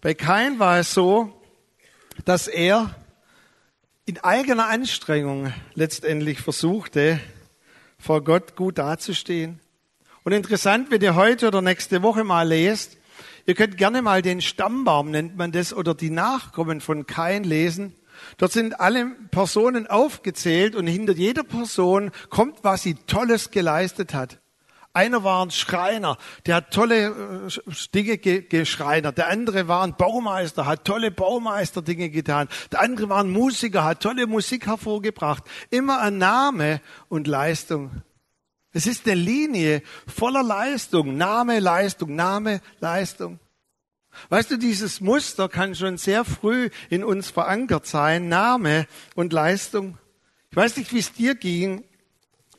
Bei 0.00 0.14
Kain 0.14 0.58
war 0.58 0.78
es 0.78 0.94
so, 0.94 1.37
dass 2.24 2.48
er 2.48 2.94
in 4.06 4.18
eigener 4.18 4.68
Anstrengung 4.68 5.52
letztendlich 5.74 6.40
versuchte, 6.40 7.20
vor 7.98 8.24
Gott 8.24 8.56
gut 8.56 8.78
dazustehen. 8.78 9.60
Und 10.24 10.32
interessant, 10.32 10.90
wenn 10.90 11.02
ihr 11.02 11.14
heute 11.14 11.48
oder 11.48 11.62
nächste 11.62 12.02
Woche 12.02 12.24
mal 12.24 12.48
lest, 12.48 12.96
ihr 13.46 13.54
könnt 13.54 13.76
gerne 13.76 14.02
mal 14.02 14.22
den 14.22 14.40
Stammbaum, 14.40 15.10
nennt 15.10 15.36
man 15.36 15.52
das, 15.52 15.74
oder 15.74 15.94
die 15.94 16.10
Nachkommen 16.10 16.80
von 16.80 17.06
Kain 17.06 17.44
lesen. 17.44 17.94
Dort 18.36 18.52
sind 18.52 18.80
alle 18.80 19.06
Personen 19.30 19.86
aufgezählt 19.86 20.74
und 20.74 20.86
hinter 20.86 21.12
jeder 21.12 21.44
Person 21.44 22.10
kommt, 22.30 22.58
was 22.62 22.82
sie 22.82 22.94
Tolles 22.94 23.50
geleistet 23.50 24.14
hat. 24.14 24.38
Einer 24.98 25.22
war 25.22 25.46
ein 25.46 25.52
Schreiner, 25.52 26.18
der 26.44 26.56
hat 26.56 26.72
tolle 26.72 27.46
äh, 27.46 27.72
Dinge 27.94 28.18
geschreinert. 28.18 29.16
Der 29.16 29.28
andere 29.28 29.68
war 29.68 29.84
ein 29.84 29.94
Baumeister, 29.94 30.66
hat 30.66 30.84
tolle 30.84 31.12
Baumeister-Dinge 31.12 32.10
getan. 32.10 32.48
Der 32.72 32.80
andere 32.80 33.08
war 33.08 33.22
ein 33.22 33.30
Musiker, 33.30 33.84
hat 33.84 34.02
tolle 34.02 34.26
Musik 34.26 34.66
hervorgebracht. 34.66 35.44
Immer 35.70 36.00
ein 36.00 36.18
Name 36.18 36.80
und 37.08 37.28
Leistung. 37.28 38.02
Es 38.72 38.88
ist 38.88 39.06
eine 39.06 39.14
Linie 39.14 39.82
voller 40.08 40.42
Leistung. 40.42 41.16
Name, 41.16 41.60
Leistung, 41.60 42.16
Name, 42.16 42.60
Leistung. 42.80 43.38
Weißt 44.30 44.50
du, 44.50 44.56
dieses 44.56 45.00
Muster 45.00 45.48
kann 45.48 45.76
schon 45.76 45.96
sehr 45.96 46.24
früh 46.24 46.70
in 46.90 47.04
uns 47.04 47.30
verankert 47.30 47.86
sein. 47.86 48.28
Name 48.28 48.88
und 49.14 49.32
Leistung. 49.32 49.96
Ich 50.50 50.56
weiß 50.56 50.76
nicht, 50.76 50.92
wie 50.92 50.98
es 50.98 51.12
dir 51.12 51.36
ging. 51.36 51.84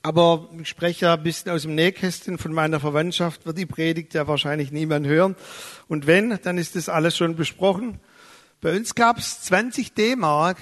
Aber 0.02 0.50
ich 0.60 0.70
spreche 0.70 1.06
ja 1.06 1.14
ein 1.16 1.24
bisschen 1.24 1.52
aus 1.52 1.64
dem 1.64 1.76
Nähkästchen 1.76 2.38
von 2.38 2.54
meiner 2.54 2.80
Verwandtschaft, 2.80 3.46
wird 3.46 3.58
die 3.58 3.66
Predigt 3.66 4.14
ja 4.14 4.28
wahrscheinlich 4.28 4.72
niemand 4.72 5.06
hören. 5.06 5.36
Und 5.88 6.08
wenn, 6.08 6.40
dann 6.42 6.58
ist 6.58 6.76
das 6.76 6.88
alles 6.88 7.18
schon 7.18 7.36
besprochen. 7.36 8.00
Bei 8.62 8.76
uns 8.76 8.96
gab 8.96 9.18
es 9.18 9.42
20 9.42 9.94
D-Mark 9.94 10.58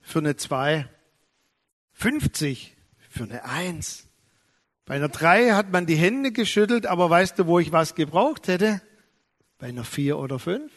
für 0.00 0.20
eine 0.20 0.36
2, 0.36 0.88
50 1.92 2.76
für 3.10 3.24
eine 3.24 3.44
1. 3.44 4.08
Bei 4.84 4.94
einer 4.94 5.08
3 5.08 5.52
hat 5.52 5.70
man 5.70 5.86
die 5.86 5.96
Hände 5.96 6.32
geschüttelt, 6.32 6.86
aber 6.86 7.08
weißt 7.08 7.38
du, 7.38 7.46
wo 7.46 7.58
ich 7.58 7.72
was 7.72 7.94
gebraucht 7.94 8.48
hätte? 8.48 8.80
Bei 9.58 9.68
einer 9.68 9.84
4 9.84 10.18
oder 10.18 10.38
5. 10.38 10.72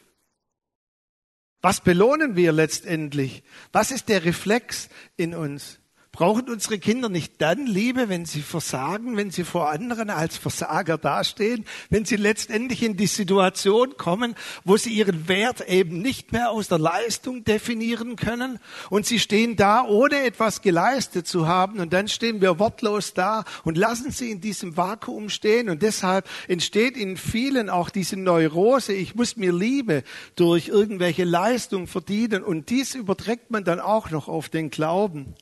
Was 1.62 1.82
belohnen 1.82 2.36
wir 2.36 2.52
letztendlich? 2.52 3.42
Was 3.72 3.90
ist 3.90 4.10
der 4.10 4.24
Reflex 4.24 4.90
in 5.18 5.34
uns? 5.34 5.80
Brauchen 6.16 6.48
unsere 6.48 6.80
Kinder 6.80 7.10
nicht 7.10 7.42
dann 7.42 7.68
Liebe, 7.68 8.08
wenn 8.08 8.24
sie 8.24 8.42
versagen, 8.42 9.18
wenn 9.18 9.32
sie 9.32 9.44
vor 9.44 9.70
anderen 9.70 10.10
als 10.10 10.38
Versager 10.38 10.98
dastehen, 10.98 11.66
wenn 11.90 12.06
sie 12.06 12.16
letztendlich 12.16 12.84
in 12.84 12.96
die 12.96 13.08
Situation 13.08 13.98
kommen, 13.98 14.34
wo 14.64 14.78
sie 14.78 14.92
ihren 14.92 15.28
Wert 15.28 15.68
eben 15.68 16.02
nicht 16.02 16.32
mehr 16.32 16.52
aus 16.52 16.70
der 16.70 16.80
Leistung 16.80 17.44
definieren 17.44 18.16
können 18.16 18.60
und 18.90 19.06
sie 19.06 19.20
stehen 19.20 19.58
da, 19.58 19.84
ohne 19.84 20.24
etwas 20.24 20.62
geleistet 20.62 21.28
zu 21.28 21.48
haben 21.48 21.82
und 21.82 21.92
dann 21.92 22.08
stehen 22.08 22.40
wir 22.40 22.60
wortlos 22.60 23.14
da 23.14 23.44
und 23.66 23.78
lassen 23.78 24.10
sie 24.12 24.32
in 24.32 24.40
diesem 24.40 24.78
Vakuum 24.78 25.28
stehen 25.28 25.68
und 25.68 25.82
deshalb 25.82 26.30
entsteht 26.48 26.96
in 26.96 27.18
vielen 27.18 27.70
auch 27.70 27.90
diese 27.90 28.16
Neurose, 28.16 28.94
ich 28.94 29.16
muss 29.16 29.36
mir 29.36 29.52
Liebe 29.52 30.04
durch 30.38 30.70
irgendwelche 30.70 31.26
Leistung 31.26 31.88
verdienen 31.88 32.42
und 32.42 32.70
dies 32.70 32.96
überträgt 32.96 33.52
man 33.52 33.66
dann 33.66 33.82
auch 33.82 34.12
noch 34.12 34.30
auf 34.30 34.48
den 34.48 34.70
Glauben. 34.70 35.36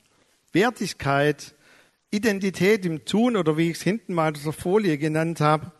Wertigkeit, 0.53 1.55
Identität 2.11 2.85
im 2.85 3.05
Tun 3.05 3.35
oder 3.35 3.57
wie 3.57 3.71
ich 3.71 3.77
es 3.77 3.83
hinten 3.83 4.13
mal 4.13 4.33
der 4.33 4.53
Folie 4.53 4.97
genannt 4.97 5.41
habe. 5.41 5.71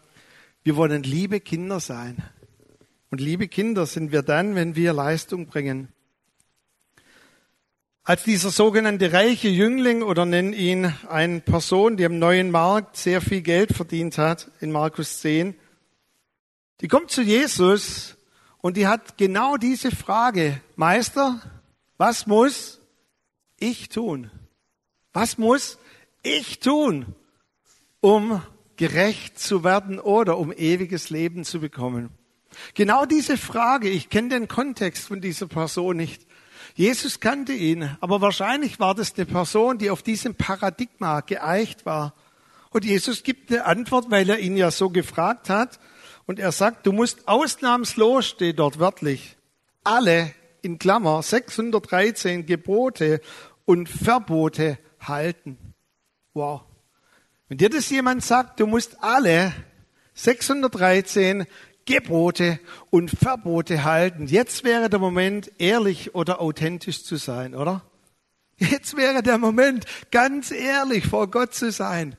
Wir 0.63 0.75
wollen 0.75 1.03
liebe 1.03 1.39
Kinder 1.39 1.79
sein. 1.79 2.17
Und 3.11 3.21
liebe 3.21 3.47
Kinder 3.47 3.85
sind 3.85 4.11
wir 4.11 4.23
dann, 4.23 4.55
wenn 4.55 4.75
wir 4.75 4.91
Leistung 4.91 5.45
bringen. 5.45 5.89
Als 8.03 8.23
dieser 8.23 8.49
sogenannte 8.49 9.13
reiche 9.13 9.47
Jüngling 9.47 10.01
oder 10.01 10.25
nenn 10.25 10.51
ihn 10.51 10.91
eine 11.07 11.39
Person, 11.39 11.95
die 11.95 12.05
am 12.05 12.19
neuen 12.19 12.49
Markt 12.51 12.97
sehr 12.97 13.21
viel 13.21 13.41
Geld 13.41 13.71
verdient 13.73 14.17
hat, 14.17 14.49
in 14.59 14.71
Markus 14.71 15.19
10, 15.19 15.55
die 16.81 16.87
kommt 16.87 17.11
zu 17.11 17.21
Jesus 17.21 18.17
und 18.57 18.75
die 18.75 18.87
hat 18.87 19.17
genau 19.17 19.57
diese 19.57 19.91
Frage, 19.91 20.59
Meister, 20.75 21.39
was 21.97 22.27
muss 22.27 22.81
ich 23.57 23.87
tun? 23.87 24.31
Was 25.13 25.37
muss 25.37 25.77
ich 26.23 26.59
tun, 26.59 27.13
um 28.01 28.41
gerecht 28.77 29.39
zu 29.39 29.63
werden 29.63 29.99
oder 29.99 30.39
um 30.39 30.51
ewiges 30.51 31.11
Leben 31.11 31.43
zu 31.43 31.59
bekommen? 31.59 32.09
Genau 32.73 33.05
diese 33.05 33.37
Frage, 33.37 33.89
ich 33.89 34.09
kenne 34.09 34.29
den 34.29 34.47
Kontext 34.47 35.07
von 35.07 35.21
dieser 35.21 35.47
Person 35.47 35.97
nicht. 35.97 36.25
Jesus 36.75 37.19
kannte 37.19 37.53
ihn, 37.53 37.95
aber 38.01 38.21
wahrscheinlich 38.21 38.79
war 38.79 38.95
das 38.95 39.13
eine 39.15 39.27
Person, 39.27 39.77
die 39.77 39.91
auf 39.91 40.01
diesem 40.01 40.33
Paradigma 40.33 41.21
geeicht 41.21 41.85
war. 41.85 42.15
Und 42.71 42.83
Jesus 42.83 43.21
gibt 43.21 43.51
eine 43.51 43.65
Antwort, 43.65 44.09
weil 44.09 44.27
er 44.27 44.39
ihn 44.39 44.57
ja 44.57 44.71
so 44.71 44.89
gefragt 44.89 45.49
hat. 45.49 45.79
Und 46.25 46.39
er 46.39 46.51
sagt, 46.51 46.87
du 46.87 46.91
musst 46.91 47.27
ausnahmslos, 47.27 48.25
steht 48.25 48.57
dort 48.57 48.79
wörtlich, 48.79 49.37
alle 49.83 50.33
in 50.63 50.79
Klammer 50.79 51.21
613 51.21 52.47
Gebote 52.47 53.21
und 53.65 53.89
Verbote 53.89 54.79
halten. 55.07 55.57
Wow. 56.33 56.61
Wenn 57.47 57.57
dir 57.57 57.69
das 57.69 57.89
jemand 57.89 58.23
sagt, 58.23 58.59
du 58.59 58.67
musst 58.67 59.03
alle 59.03 59.53
613 60.15 61.45
Gebote 61.85 62.59
und 62.89 63.11
Verbote 63.11 63.83
halten, 63.83 64.27
jetzt 64.27 64.63
wäre 64.63 64.89
der 64.89 64.99
Moment, 64.99 65.51
ehrlich 65.57 66.15
oder 66.15 66.39
authentisch 66.39 67.03
zu 67.03 67.17
sein, 67.17 67.55
oder? 67.55 67.83
Jetzt 68.57 68.95
wäre 68.95 69.23
der 69.23 69.37
Moment, 69.37 69.85
ganz 70.11 70.51
ehrlich 70.51 71.05
vor 71.07 71.29
Gott 71.29 71.53
zu 71.53 71.71
sein. 71.71 72.15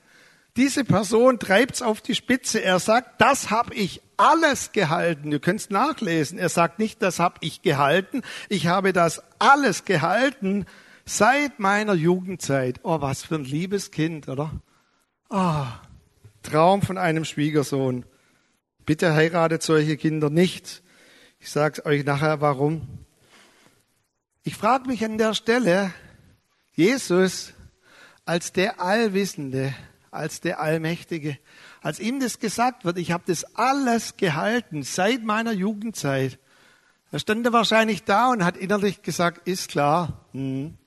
Diese 0.57 0.85
Person 0.85 1.39
treibt's 1.39 1.81
auf 1.81 2.01
die 2.01 2.15
Spitze. 2.15 2.63
Er 2.63 2.79
sagt, 2.79 3.19
das 3.19 3.49
habe 3.49 3.73
ich 3.73 4.01
alles 4.15 4.71
gehalten. 4.71 5.31
Du 5.31 5.39
könntest 5.39 5.71
nachlesen. 5.71 6.37
Er 6.37 6.49
sagt 6.49 6.79
nicht, 6.79 7.01
das 7.01 7.19
habe 7.19 7.35
ich 7.41 7.61
gehalten. 7.61 8.21
Ich 8.47 8.67
habe 8.67 8.93
das 8.93 9.21
alles 9.39 9.83
gehalten 9.83 10.65
Seit 11.07 11.59
meiner 11.59 11.93
Jugendzeit. 11.93 12.79
Oh, 12.83 12.99
was 12.99 13.23
für 13.23 13.35
ein 13.35 13.45
liebes 13.45 13.91
Kind, 13.91 14.27
oder? 14.27 14.51
Ah, 15.29 15.67
oh, 15.67 15.87
Traum 16.41 16.81
von 16.81 16.97
einem 16.97 17.25
Schwiegersohn. 17.25 18.05
Bitte 18.85 19.13
heiratet 19.13 19.61
solche 19.61 19.97
Kinder 19.97 20.29
nicht. 20.29 20.83
Ich 21.39 21.51
sage 21.51 21.85
euch 21.85 22.03
nachher, 22.05 22.41
warum. 22.41 22.87
Ich 24.43 24.55
frage 24.55 24.87
mich 24.87 25.03
an 25.05 25.17
der 25.17 25.33
Stelle, 25.33 25.93
Jesus, 26.73 27.53
als 28.25 28.51
der 28.51 28.81
Allwissende, 28.81 29.73
als 30.11 30.41
der 30.41 30.59
Allmächtige. 30.59 31.37
Als 31.81 31.99
ihm 31.99 32.19
das 32.19 32.39
gesagt 32.39 32.83
wird, 32.83 32.97
ich 32.97 33.11
habe 33.11 33.23
das 33.27 33.55
alles 33.55 34.17
gehalten 34.17 34.81
seit 34.83 35.23
meiner 35.23 35.51
Jugendzeit. 35.51 36.39
Da 37.11 37.19
stand 37.19 37.45
er 37.45 37.53
wahrscheinlich 37.53 38.03
da 38.03 38.31
und 38.31 38.43
hat 38.43 38.57
innerlich 38.57 39.03
gesagt, 39.03 39.47
ist 39.47 39.69
klar. 39.69 40.25
Hm. 40.31 40.77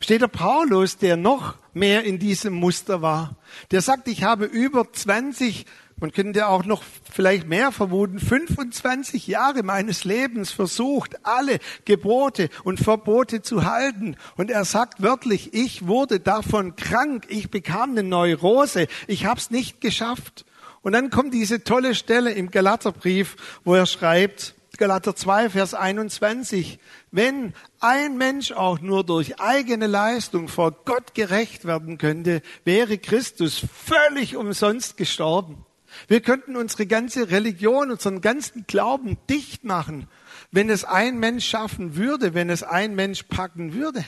Steht 0.00 0.22
der 0.22 0.28
Paulus, 0.28 0.96
der 0.96 1.16
noch 1.16 1.56
mehr 1.74 2.04
in 2.04 2.18
diesem 2.18 2.54
Muster 2.54 3.02
war. 3.02 3.36
Der 3.70 3.80
sagt, 3.80 4.08
ich 4.08 4.22
habe 4.22 4.44
über 4.44 4.92
20 4.92 5.66
man 6.02 6.10
könnte 6.10 6.48
auch 6.48 6.64
noch 6.64 6.82
vielleicht 7.12 7.46
mehr 7.46 7.70
vermuten, 7.70 8.18
25 8.18 9.28
Jahre 9.28 9.62
meines 9.62 10.02
Lebens 10.02 10.50
versucht, 10.50 11.24
alle 11.24 11.60
Gebote 11.84 12.48
und 12.64 12.80
Verbote 12.80 13.40
zu 13.40 13.64
halten. 13.64 14.16
Und 14.36 14.50
er 14.50 14.64
sagt 14.64 15.00
wörtlich, 15.00 15.54
ich 15.54 15.86
wurde 15.86 16.18
davon 16.18 16.74
krank, 16.74 17.26
ich 17.28 17.52
bekam 17.52 17.90
eine 17.90 18.02
Neurose, 18.02 18.88
ich 19.06 19.26
habe 19.26 19.38
es 19.38 19.52
nicht 19.52 19.80
geschafft. 19.80 20.44
Und 20.80 20.90
dann 20.90 21.10
kommt 21.10 21.34
diese 21.34 21.62
tolle 21.62 21.94
Stelle 21.94 22.32
im 22.32 22.50
Galaterbrief, 22.50 23.36
wo 23.62 23.76
er 23.76 23.86
schreibt, 23.86 24.56
Galater 24.82 25.14
2, 25.14 25.50
Vers 25.50 25.74
21, 25.74 26.80
wenn 27.12 27.54
ein 27.78 28.18
Mensch 28.18 28.50
auch 28.50 28.80
nur 28.80 29.06
durch 29.06 29.38
eigene 29.38 29.86
Leistung 29.86 30.48
vor 30.48 30.72
Gott 30.72 31.14
gerecht 31.14 31.64
werden 31.64 31.98
könnte, 31.98 32.42
wäre 32.64 32.98
Christus 32.98 33.64
völlig 33.72 34.34
umsonst 34.34 34.96
gestorben. 34.96 35.64
Wir 36.08 36.20
könnten 36.20 36.56
unsere 36.56 36.86
ganze 36.86 37.30
Religion, 37.30 37.92
unseren 37.92 38.20
ganzen 38.20 38.66
Glauben 38.66 39.18
dicht 39.30 39.62
machen, 39.62 40.08
wenn 40.50 40.68
es 40.68 40.82
ein 40.82 41.16
Mensch 41.20 41.46
schaffen 41.46 41.94
würde, 41.94 42.34
wenn 42.34 42.50
es 42.50 42.64
ein 42.64 42.96
Mensch 42.96 43.22
packen 43.22 43.74
würde. 43.74 44.04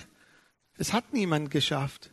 Es 0.76 0.92
hat 0.92 1.12
niemand 1.12 1.52
geschafft. 1.52 2.10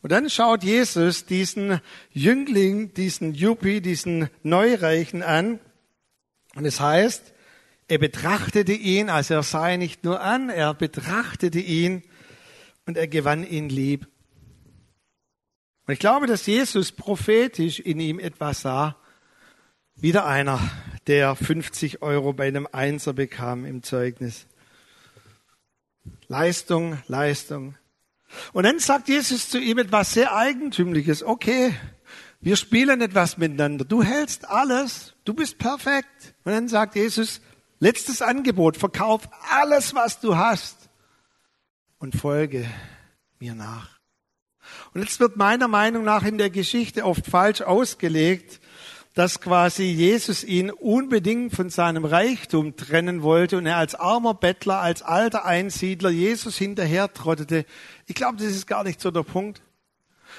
Und 0.00 0.12
dann 0.12 0.30
schaut 0.30 0.64
Jesus 0.64 1.26
diesen 1.26 1.78
Jüngling, 2.10 2.94
diesen 2.94 3.34
Juppie, 3.34 3.82
diesen 3.82 4.30
Neureichen 4.42 5.22
an. 5.22 5.60
Und 6.54 6.64
es 6.64 6.80
heißt, 6.80 7.34
er 7.92 7.98
betrachtete 7.98 8.72
ihn, 8.72 9.10
also 9.10 9.34
er 9.34 9.42
sah 9.42 9.70
ihn 9.70 9.80
nicht 9.80 10.02
nur 10.02 10.22
an, 10.22 10.48
er 10.48 10.72
betrachtete 10.72 11.60
ihn 11.60 12.02
und 12.86 12.96
er 12.96 13.06
gewann 13.06 13.46
ihn 13.46 13.68
lieb. 13.68 14.08
Und 15.86 15.92
ich 15.92 15.98
glaube, 15.98 16.26
dass 16.26 16.46
Jesus 16.46 16.90
prophetisch 16.92 17.80
in 17.80 18.00
ihm 18.00 18.18
etwas 18.18 18.62
sah. 18.62 18.96
Wieder 19.94 20.24
einer, 20.24 20.58
der 21.06 21.36
50 21.36 22.00
Euro 22.00 22.32
bei 22.32 22.48
einem 22.48 22.66
Einser 22.72 23.12
bekam 23.12 23.66
im 23.66 23.82
Zeugnis. 23.82 24.46
Leistung, 26.28 26.96
Leistung. 27.08 27.74
Und 28.54 28.64
dann 28.64 28.78
sagt 28.78 29.08
Jesus 29.08 29.50
zu 29.50 29.58
ihm 29.58 29.76
etwas 29.76 30.14
sehr 30.14 30.34
Eigentümliches. 30.34 31.22
Okay, 31.22 31.74
wir 32.40 32.56
spielen 32.56 33.02
etwas 33.02 33.36
miteinander. 33.36 33.84
Du 33.84 34.02
hältst 34.02 34.48
alles. 34.48 35.12
Du 35.26 35.34
bist 35.34 35.58
perfekt. 35.58 36.34
Und 36.44 36.52
dann 36.52 36.68
sagt 36.68 36.96
Jesus, 36.96 37.42
letztes 37.82 38.22
Angebot, 38.22 38.76
verkauf 38.76 39.28
alles, 39.50 39.92
was 39.92 40.20
du 40.20 40.36
hast 40.36 40.88
und 41.98 42.14
folge 42.14 42.64
mir 43.40 43.56
nach. 43.56 43.98
Und 44.94 45.00
jetzt 45.00 45.18
wird 45.18 45.36
meiner 45.36 45.66
Meinung 45.66 46.04
nach 46.04 46.22
in 46.22 46.38
der 46.38 46.48
Geschichte 46.48 47.04
oft 47.04 47.26
falsch 47.26 47.60
ausgelegt, 47.60 48.60
dass 49.14 49.40
quasi 49.40 49.82
Jesus 49.82 50.44
ihn 50.44 50.70
unbedingt 50.70 51.56
von 51.56 51.70
seinem 51.70 52.04
Reichtum 52.04 52.76
trennen 52.76 53.24
wollte 53.24 53.58
und 53.58 53.66
er 53.66 53.78
als 53.78 53.96
armer 53.96 54.34
Bettler, 54.34 54.78
als 54.78 55.02
alter 55.02 55.44
Einsiedler 55.44 56.10
Jesus 56.10 56.56
hinterher 56.56 57.12
trottete. 57.12 57.66
Ich 58.06 58.14
glaube, 58.14 58.36
das 58.36 58.46
ist 58.46 58.68
gar 58.68 58.84
nicht 58.84 59.00
so 59.00 59.10
der 59.10 59.24
Punkt. 59.24 59.60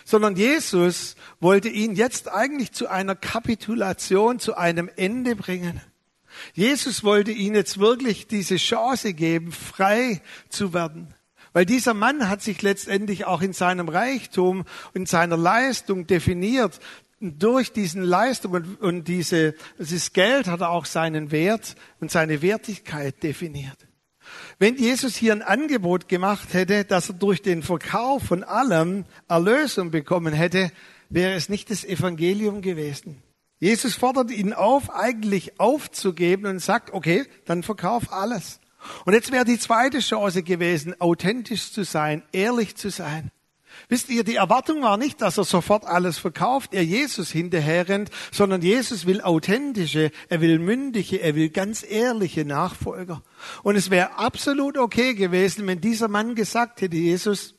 Sondern 0.06 0.38
Jesus 0.38 1.18
wollte 1.42 1.68
ihn 1.68 1.94
jetzt 1.94 2.30
eigentlich 2.30 2.72
zu 2.72 2.88
einer 2.88 3.16
Kapitulation, 3.16 4.40
zu 4.40 4.56
einem 4.56 4.90
Ende 4.96 5.36
bringen. 5.36 5.82
Jesus 6.54 7.04
wollte 7.04 7.32
ihm 7.32 7.56
jetzt 7.56 7.80
wirklich 7.80 8.28
diese 8.28 8.58
Chance 8.58 9.14
geben, 9.14 9.52
frei 9.52 10.22
zu 10.50 10.74
werden. 10.74 11.14
Weil 11.54 11.66
dieser 11.66 11.94
Mann 11.94 12.30
hat 12.30 12.42
sich 12.42 12.62
letztendlich 12.62 13.26
auch 13.26 13.42
in 13.42 13.54
seinem 13.54 13.88
Reichtum, 13.88 14.66
in 14.94 15.06
seiner 15.06 15.38
Leistung 15.38 16.08
definiert. 16.08 16.80
durch 17.20 17.72
diesen 17.72 18.04
Leistung 18.04 18.52
und, 18.52 18.82
und 18.82 19.08
diese, 19.08 19.56
dieses 19.80 20.12
Geld 20.12 20.48
hat 20.48 20.60
er 20.60 20.72
auch 20.72 20.86
seinen 20.86 21.32
Wert 21.32 21.76
und 22.02 22.12
seine 22.12 22.42
Wertigkeit 22.42 23.24
definiert. 23.24 23.78
Wenn 24.60 24.76
Jesus 24.76 25.16
hier 25.16 25.32
ein 25.32 25.42
Angebot 25.42 26.10
gemacht 26.10 26.54
hätte, 26.54 26.84
dass 26.84 27.10
er 27.10 27.16
durch 27.16 27.42
den 27.42 27.64
Verkauf 27.64 28.24
von 28.24 28.44
allem 28.44 29.06
Erlösung 29.30 29.92
bekommen 29.92 30.34
hätte, 30.34 30.72
wäre 31.10 31.34
es 31.34 31.50
nicht 31.50 31.70
das 31.70 31.86
Evangelium 31.86 32.62
gewesen. 32.62 33.22
Jesus 33.64 33.96
fordert 33.96 34.30
ihn 34.30 34.52
auf, 34.52 34.94
eigentlich 34.94 35.58
aufzugeben 35.58 36.48
und 36.48 36.60
sagt, 36.60 36.92
okay, 36.92 37.26
dann 37.46 37.64
verkauf 37.64 38.12
alles. 38.12 38.60
Und 39.06 39.14
jetzt 39.14 39.32
wäre 39.32 39.46
die 39.46 39.58
zweite 39.58 40.00
Chance 40.00 40.44
gewesen, 40.44 41.00
authentisch 41.00 41.72
zu 41.72 41.86
sein, 41.86 42.24
ehrlich 42.34 42.76
zu 42.76 42.90
sein. 42.90 43.32
Wisst 43.88 44.10
ihr, 44.10 44.26
die 44.26 44.36
Erwartung 44.36 44.82
war 44.82 44.98
nicht, 44.98 45.22
dass 45.22 45.38
er 45.38 45.46
sofort 45.46 45.86
alles 45.86 46.18
verkauft, 46.18 46.74
er 46.74 46.84
Jesus 46.84 47.32
hinterher 47.32 47.88
rennt, 47.88 48.10
sondern 48.34 48.62
Jesus 48.62 49.06
will 49.06 49.22
authentische, 49.22 50.12
er 50.28 50.42
will 50.42 50.60
mündige, 50.60 51.22
er 51.22 51.34
will 51.36 51.48
ganz 51.48 51.86
ehrliche 51.90 52.44
Nachfolger. 52.44 53.24
Und 53.64 53.78
es 53.78 53.90
wäre 53.90 54.18
absolut 54.18 54.78
okay 54.78 55.14
gewesen, 55.14 55.68
wenn 55.68 55.80
dieser 55.80 56.10
Mann 56.10 56.36
gesagt 56.36 56.82
hätte, 56.82 56.98
Jesus, 56.98 57.56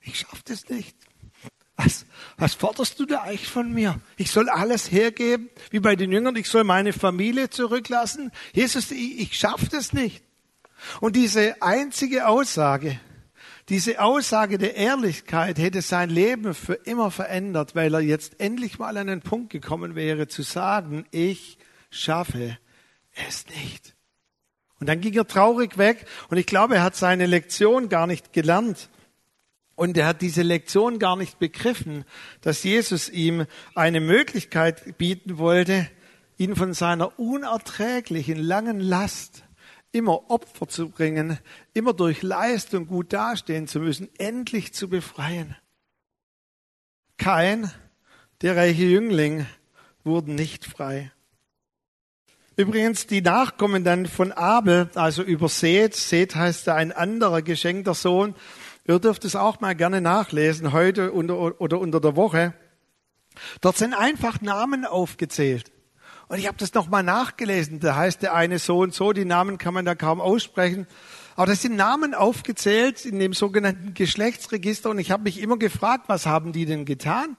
ich 0.00 0.18
schaff 0.18 0.42
das 0.42 0.68
nicht. 0.68 0.96
Was, 1.76 2.06
was 2.38 2.54
forderst 2.54 3.00
du 3.00 3.06
da 3.06 3.22
eigentlich 3.22 3.48
von 3.48 3.72
mir? 3.72 4.00
Ich 4.16 4.30
soll 4.30 4.48
alles 4.48 4.90
hergeben, 4.90 5.48
wie 5.70 5.80
bei 5.80 5.96
den 5.96 6.12
Jüngern, 6.12 6.36
ich 6.36 6.48
soll 6.48 6.64
meine 6.64 6.92
Familie 6.92 7.48
zurücklassen. 7.48 8.30
Jesus, 8.52 8.90
ich, 8.90 9.20
ich 9.20 9.38
schaff 9.38 9.68
das 9.70 9.92
nicht. 9.92 10.22
Und 11.00 11.16
diese 11.16 11.62
einzige 11.62 12.28
Aussage, 12.28 13.00
diese 13.68 14.00
Aussage 14.00 14.58
der 14.58 14.76
Ehrlichkeit 14.76 15.58
hätte 15.58 15.82
sein 15.82 16.10
Leben 16.10 16.54
für 16.54 16.74
immer 16.74 17.10
verändert, 17.10 17.74
weil 17.74 17.94
er 17.94 18.00
jetzt 18.00 18.38
endlich 18.38 18.78
mal 18.78 18.96
an 18.96 19.08
den 19.08 19.22
Punkt 19.22 19.50
gekommen 19.50 19.94
wäre 19.94 20.28
zu 20.28 20.42
sagen, 20.42 21.06
ich 21.10 21.58
schaffe 21.90 22.58
es 23.28 23.46
nicht. 23.48 23.94
Und 24.78 24.88
dann 24.88 25.00
ging 25.00 25.14
er 25.14 25.26
traurig 25.26 25.78
weg 25.78 26.06
und 26.28 26.36
ich 26.36 26.46
glaube, 26.46 26.76
er 26.76 26.82
hat 26.82 26.96
seine 26.96 27.26
Lektion 27.26 27.88
gar 27.88 28.06
nicht 28.06 28.32
gelernt. 28.32 28.90
Und 29.76 29.96
er 29.98 30.06
hat 30.06 30.22
diese 30.22 30.42
Lektion 30.42 30.98
gar 30.98 31.16
nicht 31.16 31.38
begriffen, 31.38 32.04
dass 32.40 32.64
Jesus 32.64 33.08
ihm 33.10 33.46
eine 33.74 34.00
Möglichkeit 34.00 34.98
bieten 34.98 35.38
wollte, 35.38 35.88
ihn 36.38 36.56
von 36.56 36.74
seiner 36.74 37.18
unerträglichen 37.18 38.38
langen 38.38 38.80
Last 38.80 39.44
immer 39.92 40.30
Opfer 40.30 40.66
zu 40.66 40.88
bringen, 40.88 41.38
immer 41.74 41.92
durch 41.92 42.22
Leistung 42.22 42.86
gut 42.86 43.12
dastehen 43.12 43.68
zu 43.68 43.80
müssen, 43.80 44.08
endlich 44.18 44.74
zu 44.74 44.88
befreien. 44.88 45.56
Kein, 47.18 47.70
der 48.42 48.56
reiche 48.56 48.84
Jüngling, 48.84 49.46
wurden 50.04 50.34
nicht 50.34 50.64
frei. 50.64 51.12
Übrigens, 52.56 53.06
die 53.06 53.20
Nachkommen 53.20 53.84
dann 53.84 54.06
von 54.06 54.32
Abel, 54.32 54.88
also 54.94 55.22
über 55.22 55.48
Seth, 55.48 56.34
heißt 56.34 56.66
ja 56.66 56.74
ein 56.74 56.92
anderer 56.92 57.42
geschenkter 57.42 57.92
Sohn, 57.92 58.34
Ihr 58.88 58.98
dürft 59.00 59.24
es 59.24 59.34
auch 59.34 59.60
mal 59.60 59.74
gerne 59.74 60.00
nachlesen, 60.00 60.72
heute 60.72 61.12
oder 61.12 61.80
unter 61.80 62.00
der 62.00 62.16
Woche. 62.16 62.54
Dort 63.60 63.76
sind 63.76 63.94
einfach 63.94 64.40
Namen 64.40 64.84
aufgezählt. 64.84 65.72
Und 66.28 66.38
ich 66.38 66.46
habe 66.46 66.56
das 66.58 66.74
nochmal 66.74 67.02
nachgelesen. 67.02 67.80
Da 67.80 67.96
heißt 67.96 68.22
der 68.22 68.34
eine 68.34 68.58
so 68.58 68.78
und 68.78 68.94
so, 68.94 69.12
die 69.12 69.24
Namen 69.24 69.58
kann 69.58 69.74
man 69.74 69.84
da 69.84 69.94
kaum 69.94 70.20
aussprechen. 70.20 70.86
Aber 71.36 71.46
das 71.46 71.62
sind 71.62 71.76
Namen 71.76 72.14
aufgezählt 72.14 73.04
in 73.04 73.18
dem 73.18 73.32
sogenannten 73.32 73.94
Geschlechtsregister. 73.94 74.90
Und 74.90 74.98
ich 74.98 75.10
habe 75.10 75.24
mich 75.24 75.40
immer 75.40 75.58
gefragt, 75.58 76.04
was 76.08 76.26
haben 76.26 76.52
die 76.52 76.64
denn 76.64 76.84
getan? 76.84 77.36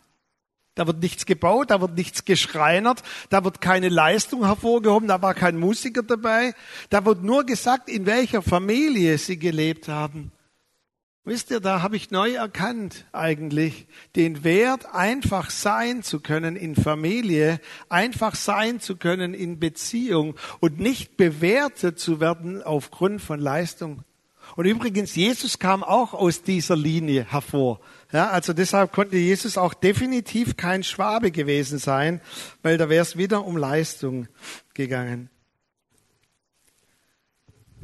Da 0.76 0.86
wird 0.86 1.02
nichts 1.02 1.26
gebaut, 1.26 1.72
da 1.72 1.82
wird 1.82 1.96
nichts 1.96 2.24
geschreinert, 2.24 3.02
da 3.32 3.44
wird 3.44 3.62
keine 3.62 3.90
Leistung 3.90 4.46
hervorgehoben, 4.46 5.08
da 5.08 5.24
war 5.24 5.34
kein 5.34 5.58
Musiker 5.58 6.04
dabei. 6.04 6.54
Da 6.92 7.04
wird 7.04 7.24
nur 7.24 7.46
gesagt, 7.46 7.90
in 7.90 8.06
welcher 8.06 8.44
Familie 8.44 9.18
sie 9.18 9.40
gelebt 9.40 9.88
haben. 9.88 10.32
Wisst 11.28 11.52
ihr, 11.52 11.60
da 11.60 11.82
habe 11.82 11.98
ich 11.98 12.10
neu 12.10 12.36
erkannt 12.36 13.04
eigentlich 13.12 13.88
den 14.16 14.46
Wert, 14.46 14.86
einfach 14.96 15.50
sein 15.50 16.02
zu 16.02 16.22
können 16.22 16.56
in 16.56 16.74
Familie, 16.74 17.60
einfach 17.90 18.34
sein 18.34 18.80
zu 18.80 18.96
können 18.96 19.34
in 19.34 19.60
Beziehung 19.60 20.36
und 20.62 20.80
nicht 20.80 21.18
bewertet 21.18 22.00
zu 22.00 22.22
werden 22.22 22.64
aufgrund 22.64 23.22
von 23.22 23.42
Leistung. 23.42 24.04
Und 24.56 24.68
übrigens, 24.68 25.18
Jesus 25.18 25.60
kam 25.60 25.84
auch 25.84 26.14
aus 26.14 26.44
dieser 26.44 26.78
Linie 26.78 27.26
hervor. 27.30 27.82
Ja, 28.14 28.30
also 28.30 28.54
deshalb 28.54 28.94
konnte 28.94 29.18
Jesus 29.18 29.58
auch 29.58 29.74
definitiv 29.74 30.56
kein 30.56 30.82
Schwabe 30.82 31.32
gewesen 31.32 31.78
sein, 31.78 32.22
weil 32.62 32.78
da 32.78 32.88
wäre 32.88 33.02
es 33.02 33.18
wieder 33.18 33.44
um 33.44 33.58
Leistung 33.58 34.30
gegangen. 34.74 35.30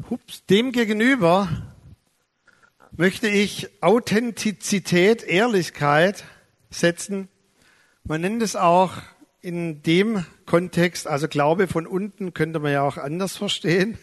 Hups, 0.10 0.46
demgegenüber 0.46 1.73
möchte 2.96 3.28
ich 3.28 3.70
Authentizität, 3.82 5.24
Ehrlichkeit 5.24 6.26
setzen. 6.70 7.28
Man 8.04 8.22
nennt 8.22 8.42
es 8.44 8.56
auch 8.56 8.94
in 9.42 9.82
dem 9.84 10.26
Kontext, 10.46 11.08
also 11.08 11.28
Glaube 11.28 11.68
von 11.68 11.88
unten 11.88 12.34
könnte 12.34 12.60
man 12.60 12.72
ja 12.72 12.84
auch 12.84 12.98
anders 12.98 13.36
verstehen, 13.36 13.98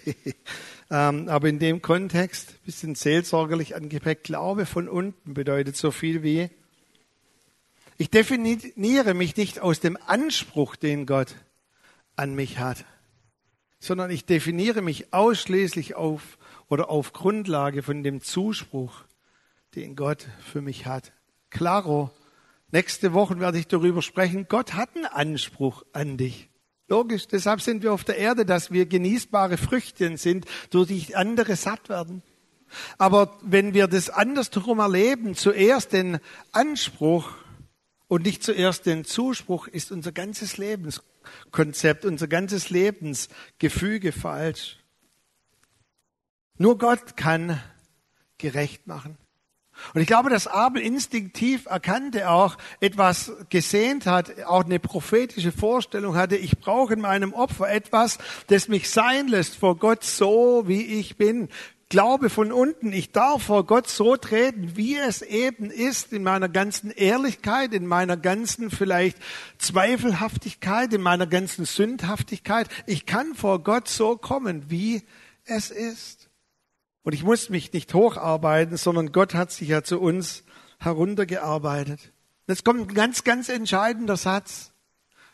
ähm, 0.90 1.29
aber 1.29 1.48
in 1.48 1.59
dem 1.59 1.83
Kontext, 1.83 2.62
bisschen 2.64 2.94
seelsorgerlich 2.94 3.76
angepackt, 3.76 4.24
Glaube 4.24 4.66
von 4.66 4.88
unten 4.88 5.35
bedeutet 5.35 5.76
so 5.76 5.90
viel 5.90 6.22
wie, 6.22 6.50
ich 7.96 8.11
definiere 8.11 9.14
mich 9.14 9.37
nicht 9.37 9.61
aus 9.61 9.81
dem 9.81 9.98
Anspruch, 10.07 10.74
den 10.74 11.07
Gott 11.07 11.37
an 12.16 12.35
mich 12.35 12.59
hat, 12.59 12.85
sondern 13.79 14.11
ich 14.11 14.24
definiere 14.24 14.83
mich 14.83 15.12
ausschließlich 15.12 15.94
auf 15.94 16.38
oder 16.70 16.88
auf 16.88 17.12
Grundlage 17.12 17.83
von 17.83 18.02
dem 18.02 18.22
Zuspruch, 18.22 19.02
den 19.74 19.96
Gott 19.96 20.26
für 20.40 20.62
mich 20.62 20.87
hat. 20.87 21.12
Claro, 21.50 22.11
nächste 22.70 23.12
Woche 23.12 23.38
werde 23.38 23.59
ich 23.59 23.66
darüber 23.66 24.00
sprechen. 24.00 24.46
Gott 24.48 24.72
hat 24.74 24.96
einen 24.96 25.04
Anspruch 25.04 25.85
an 25.92 26.16
dich. 26.16 26.48
Logisch, 26.88 27.26
deshalb 27.26 27.61
sind 27.61 27.83
wir 27.83 27.92
auf 27.92 28.04
der 28.04 28.16
Erde, 28.16 28.46
dass 28.46 28.70
wir 28.70 28.87
genießbare 28.87 29.59
Früchtchen 29.59 30.16
sind, 30.16 30.46
durch 30.70 30.88
die 30.88 31.14
andere 31.14 31.56
satt 31.56 31.88
werden. 31.88 32.22
Aber 32.98 33.37
wenn 33.42 33.74
wir 33.74 33.88
das 33.88 34.09
andersherum 34.11 34.78
erleben, 34.78 35.35
zuerst 35.35 35.92
den 35.92 36.18
Anspruch 36.52 37.33
und 38.06 38.24
nicht 38.24 38.44
zuerst 38.44 38.87
den 38.87 39.04
Zuspruch, 39.04 39.66
ist 39.66 39.90
unser 39.90 40.12
ganzes 40.12 40.56
Lebenskonzept, 40.56 42.04
unser 42.04 42.28
ganzes 42.28 42.70
Lebensgefüge 42.70 44.12
falsch. 44.12 44.80
Nur 46.61 46.77
Gott 46.77 47.16
kann 47.16 47.59
gerecht 48.37 48.87
machen. 48.87 49.16
Und 49.94 50.03
ich 50.03 50.07
glaube, 50.07 50.29
dass 50.29 50.46
Abel 50.46 50.83
instinktiv 50.83 51.64
erkannte 51.64 52.29
auch, 52.29 52.59
etwas 52.81 53.33
gesehnt 53.49 54.05
hat, 54.05 54.44
auch 54.44 54.66
eine 54.66 54.79
prophetische 54.79 55.53
Vorstellung 55.53 56.16
hatte, 56.16 56.37
ich 56.37 56.59
brauche 56.59 56.92
in 56.92 57.01
meinem 57.01 57.33
Opfer 57.33 57.70
etwas, 57.70 58.18
das 58.49 58.68
mich 58.68 58.90
sein 58.90 59.29
lässt 59.29 59.57
vor 59.57 59.79
Gott 59.79 60.05
so, 60.05 60.64
wie 60.66 60.83
ich 60.83 61.16
bin. 61.16 61.49
Glaube 61.88 62.29
von 62.29 62.53
unten, 62.53 62.92
ich 62.92 63.11
darf 63.11 63.44
vor 63.44 63.64
Gott 63.64 63.88
so 63.88 64.18
treten, 64.18 64.77
wie 64.77 64.96
es 64.96 65.23
eben 65.23 65.70
ist, 65.70 66.12
in 66.12 66.23
meiner 66.23 66.51
ganzen 66.51 66.90
Ehrlichkeit, 66.90 67.73
in 67.73 67.87
meiner 67.87 68.18
ganzen 68.18 68.70
vielleicht 68.70 69.16
Zweifelhaftigkeit, 69.57 70.92
in 70.92 71.01
meiner 71.01 71.27
ganzen 71.27 71.64
Sündhaftigkeit. 71.64 72.68
Ich 72.85 73.07
kann 73.07 73.35
vor 73.35 73.62
Gott 73.62 73.88
so 73.88 74.18
kommen, 74.18 74.68
wie 74.68 75.03
es 75.46 75.70
ist. 75.70 76.30
Und 77.03 77.15
ich 77.15 77.23
muss 77.23 77.49
mich 77.49 77.73
nicht 77.73 77.95
hocharbeiten, 77.95 78.77
sondern 78.77 79.13
Gott 79.13 79.35
hat 79.35 79.53
sich 79.53 79.69
ja 79.69 79.83
zu 79.83 80.01
uns 80.01 80.45
heruntergearbeitet. 80.79 82.13
Jetzt 82.47 82.65
kommt 82.65 82.81
ein 82.81 82.95
ganz, 82.95 83.25
ganz 83.25 83.49
entscheidender 83.49 84.17
Satz. 84.17 84.73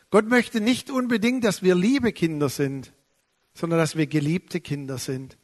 Gott 0.09 0.27
möchte 0.27 0.61
nicht 0.61 0.89
unbedingt, 0.89 1.43
dass 1.43 1.63
wir 1.63 1.75
liebe 1.75 2.13
Kinder 2.13 2.47
sind, 2.47 2.93
sondern 3.53 3.79
dass 3.79 3.95
wir 3.97 4.07
geliebte 4.07 4.61
Kinder 4.61 4.97
sind. 4.97 5.37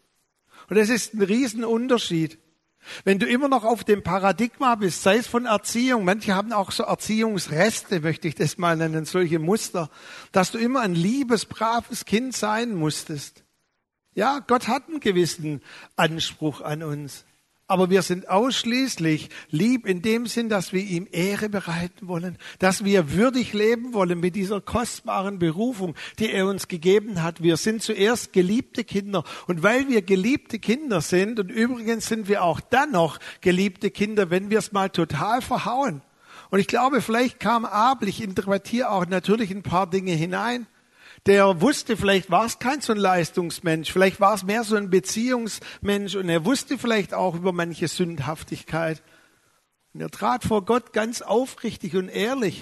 Und 0.69 0.77
es 0.77 0.89
ist 0.89 1.13
ein 1.13 1.21
Riesenunterschied. 1.21 2.39
Wenn 3.05 3.19
du 3.19 3.25
immer 3.25 3.47
noch 3.47 3.63
auf 3.63 3.83
dem 3.83 4.03
Paradigma 4.03 4.75
bist, 4.75 5.03
sei 5.03 5.17
es 5.17 5.27
von 5.27 5.45
Erziehung, 5.45 6.03
manche 6.03 6.35
haben 6.35 6.51
auch 6.51 6.71
so 6.71 6.83
Erziehungsreste, 6.83 8.01
möchte 8.01 8.27
ich 8.27 8.35
das 8.35 8.57
mal 8.57 8.75
nennen, 8.75 9.05
solche 9.05 9.39
Muster, 9.39 9.89
dass 10.31 10.51
du 10.51 10.57
immer 10.57 10.81
ein 10.81 10.95
liebes, 10.95 11.45
braves 11.45 12.05
Kind 12.05 12.35
sein 12.35 12.75
musstest. 12.75 13.42
Ja, 14.15 14.39
Gott 14.39 14.67
hat 14.67 14.87
einen 14.87 14.99
gewissen 14.99 15.61
Anspruch 15.95 16.61
an 16.61 16.83
uns. 16.83 17.25
Aber 17.65 17.89
wir 17.89 18.01
sind 18.01 18.29
ausschließlich 18.29 19.29
lieb 19.49 19.87
in 19.87 20.01
dem 20.01 20.27
Sinn, 20.27 20.49
dass 20.49 20.73
wir 20.73 20.83
ihm 20.83 21.07
Ehre 21.11 21.47
bereiten 21.47 22.07
wollen, 22.07 22.37
dass 22.59 22.83
wir 22.83 23.13
würdig 23.13 23.53
leben 23.53 23.93
wollen 23.93 24.19
mit 24.19 24.35
dieser 24.35 24.59
kostbaren 24.59 25.39
Berufung, 25.39 25.95
die 26.19 26.29
er 26.29 26.45
uns 26.45 26.67
gegeben 26.67 27.23
hat. 27.23 27.41
Wir 27.41 27.55
sind 27.55 27.81
zuerst 27.81 28.33
geliebte 28.33 28.83
Kinder. 28.83 29.23
Und 29.47 29.63
weil 29.63 29.87
wir 29.87 30.01
geliebte 30.01 30.59
Kinder 30.59 30.99
sind, 30.99 31.39
und 31.39 31.49
übrigens 31.49 32.07
sind 32.07 32.27
wir 32.27 32.43
auch 32.43 32.59
dann 32.59 32.91
noch 32.91 33.17
geliebte 33.39 33.91
Kinder, 33.91 34.29
wenn 34.29 34.49
wir 34.49 34.59
es 34.59 34.73
mal 34.73 34.89
total 34.89 35.41
verhauen. 35.41 36.01
Und 36.51 36.59
ich 36.59 36.67
glaube, 36.67 37.01
vielleicht 37.01 37.39
kam 37.39 37.65
Abel, 37.65 38.09
ich 38.09 38.21
interpretiere 38.21 38.91
auch 38.91 39.07
natürlich 39.07 39.49
ein 39.51 39.63
paar 39.63 39.89
Dinge 39.89 40.11
hinein 40.11 40.67
der 41.25 41.61
wusste, 41.61 41.95
vielleicht 41.95 42.29
war 42.29 42.45
es 42.45 42.59
kein 42.59 42.81
so 42.81 42.91
ein 42.93 42.99
Leistungsmensch, 42.99 43.91
vielleicht 43.91 44.19
war 44.19 44.33
es 44.33 44.43
mehr 44.43 44.63
so 44.63 44.75
ein 44.75 44.89
Beziehungsmensch 44.89 46.15
und 46.15 46.27
er 46.29 46.43
wusste 46.45 46.77
vielleicht 46.77 47.13
auch 47.13 47.35
über 47.35 47.53
manche 47.53 47.87
Sündhaftigkeit. 47.87 49.01
Und 49.93 50.01
er 50.01 50.09
trat 50.09 50.43
vor 50.43 50.65
Gott 50.65 50.91
ganz 50.91 51.21
aufrichtig 51.21 51.95
und 51.95 52.09
ehrlich 52.09 52.61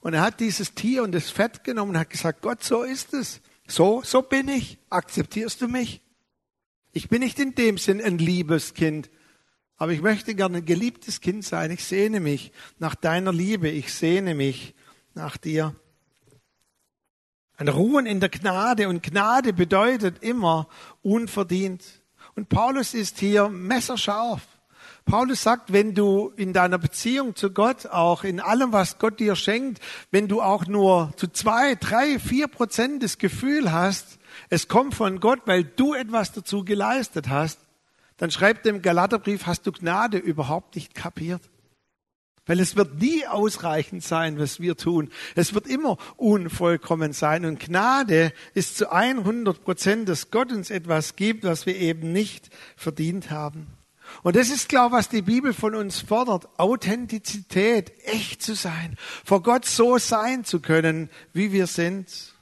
und 0.00 0.12
er 0.12 0.20
hat 0.20 0.40
dieses 0.40 0.74
Tier 0.74 1.02
und 1.02 1.12
das 1.12 1.30
Fett 1.30 1.64
genommen 1.64 1.92
und 1.92 1.98
hat 1.98 2.10
gesagt, 2.10 2.42
Gott, 2.42 2.62
so 2.62 2.82
ist 2.82 3.14
es. 3.14 3.40
So, 3.66 4.02
so 4.04 4.20
bin 4.20 4.48
ich. 4.48 4.78
Akzeptierst 4.90 5.62
du 5.62 5.68
mich? 5.68 6.02
Ich 6.92 7.08
bin 7.08 7.20
nicht 7.20 7.38
in 7.38 7.54
dem 7.54 7.78
Sinn 7.78 8.02
ein 8.02 8.18
liebes 8.18 8.74
Kind, 8.74 9.10
aber 9.76 9.92
ich 9.92 10.02
möchte 10.02 10.34
gerne 10.34 10.58
ein 10.58 10.66
geliebtes 10.66 11.22
Kind 11.22 11.44
sein. 11.44 11.70
Ich 11.70 11.84
sehne 11.84 12.20
mich 12.20 12.52
nach 12.78 12.94
deiner 12.94 13.32
Liebe. 13.32 13.70
Ich 13.70 13.94
sehne 13.94 14.34
mich 14.34 14.74
nach 15.14 15.38
dir. 15.38 15.74
Ein 17.56 17.68
Ruhen 17.68 18.06
in 18.06 18.18
der 18.18 18.30
Gnade 18.30 18.88
und 18.88 19.02
Gnade 19.02 19.52
bedeutet 19.52 20.22
immer 20.22 20.68
unverdient. 21.02 21.84
Und 22.34 22.48
Paulus 22.48 22.94
ist 22.94 23.18
hier 23.20 23.48
messerscharf. 23.48 24.42
Paulus 25.04 25.42
sagt, 25.42 25.72
wenn 25.72 25.94
du 25.94 26.32
in 26.36 26.52
deiner 26.52 26.78
Beziehung 26.78 27.36
zu 27.36 27.50
Gott, 27.50 27.86
auch 27.86 28.24
in 28.24 28.40
allem, 28.40 28.72
was 28.72 28.98
Gott 28.98 29.20
dir 29.20 29.36
schenkt, 29.36 29.80
wenn 30.10 30.28
du 30.28 30.40
auch 30.40 30.66
nur 30.66 31.12
zu 31.16 31.28
zwei, 31.28 31.74
drei, 31.74 32.18
vier 32.18 32.48
Prozent 32.48 33.02
das 33.02 33.18
Gefühl 33.18 33.70
hast, 33.70 34.18
es 34.48 34.66
kommt 34.66 34.94
von 34.94 35.20
Gott, 35.20 35.42
weil 35.44 35.62
du 35.62 35.94
etwas 35.94 36.32
dazu 36.32 36.64
geleistet 36.64 37.28
hast, 37.28 37.60
dann 38.16 38.30
schreibt 38.30 38.66
im 38.66 38.82
Galaterbrief, 38.82 39.46
hast 39.46 39.66
du 39.66 39.72
Gnade 39.72 40.18
überhaupt 40.18 40.74
nicht 40.74 40.94
kapiert. 40.94 41.42
Weil 42.46 42.60
es 42.60 42.76
wird 42.76 43.00
nie 43.00 43.26
ausreichend 43.26 44.04
sein, 44.04 44.38
was 44.38 44.60
wir 44.60 44.76
tun. 44.76 45.10
Es 45.34 45.54
wird 45.54 45.66
immer 45.66 45.96
unvollkommen 46.16 47.14
sein. 47.14 47.46
Und 47.46 47.58
Gnade 47.58 48.32
ist 48.52 48.76
zu 48.76 48.92
100 48.92 49.64
Prozent, 49.64 50.08
dass 50.08 50.30
Gott 50.30 50.52
uns 50.52 50.70
etwas 50.70 51.16
gibt, 51.16 51.44
was 51.44 51.64
wir 51.64 51.76
eben 51.76 52.12
nicht 52.12 52.50
verdient 52.76 53.30
haben. 53.30 53.66
Und 54.22 54.36
das 54.36 54.50
ist, 54.50 54.70
ich, 54.70 54.78
was 54.78 55.08
die 55.08 55.22
Bibel 55.22 55.54
von 55.54 55.74
uns 55.74 56.00
fordert. 56.00 56.48
Authentizität, 56.58 57.92
echt 58.04 58.42
zu 58.42 58.54
sein. 58.54 58.96
Vor 59.24 59.42
Gott 59.42 59.64
so 59.64 59.96
sein 59.96 60.44
zu 60.44 60.60
können, 60.60 61.08
wie 61.32 61.52
wir 61.52 61.66
sind. 61.66 62.34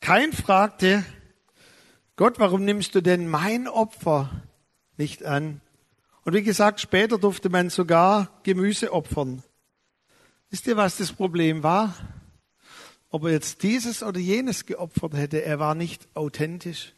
Kein 0.00 0.32
fragte, 0.32 1.04
Gott, 2.16 2.38
warum 2.38 2.64
nimmst 2.64 2.94
du 2.94 3.00
denn 3.00 3.28
mein 3.28 3.68
Opfer 3.68 4.30
nicht 4.96 5.24
an? 5.24 5.60
Und 6.24 6.32
wie 6.32 6.42
gesagt, 6.42 6.80
später 6.80 7.18
durfte 7.18 7.50
man 7.50 7.68
sogar 7.68 8.40
Gemüse 8.44 8.92
opfern. 8.92 9.42
Wisst 10.50 10.66
ihr, 10.66 10.76
was 10.76 10.96
das 10.96 11.12
Problem 11.12 11.62
war? 11.62 11.94
Ob 13.10 13.24
er 13.24 13.32
jetzt 13.32 13.62
dieses 13.62 14.02
oder 14.02 14.18
jenes 14.18 14.64
geopfert 14.66 15.14
hätte, 15.14 15.44
er 15.44 15.58
war 15.58 15.74
nicht 15.74 16.08
authentisch. 16.14 16.94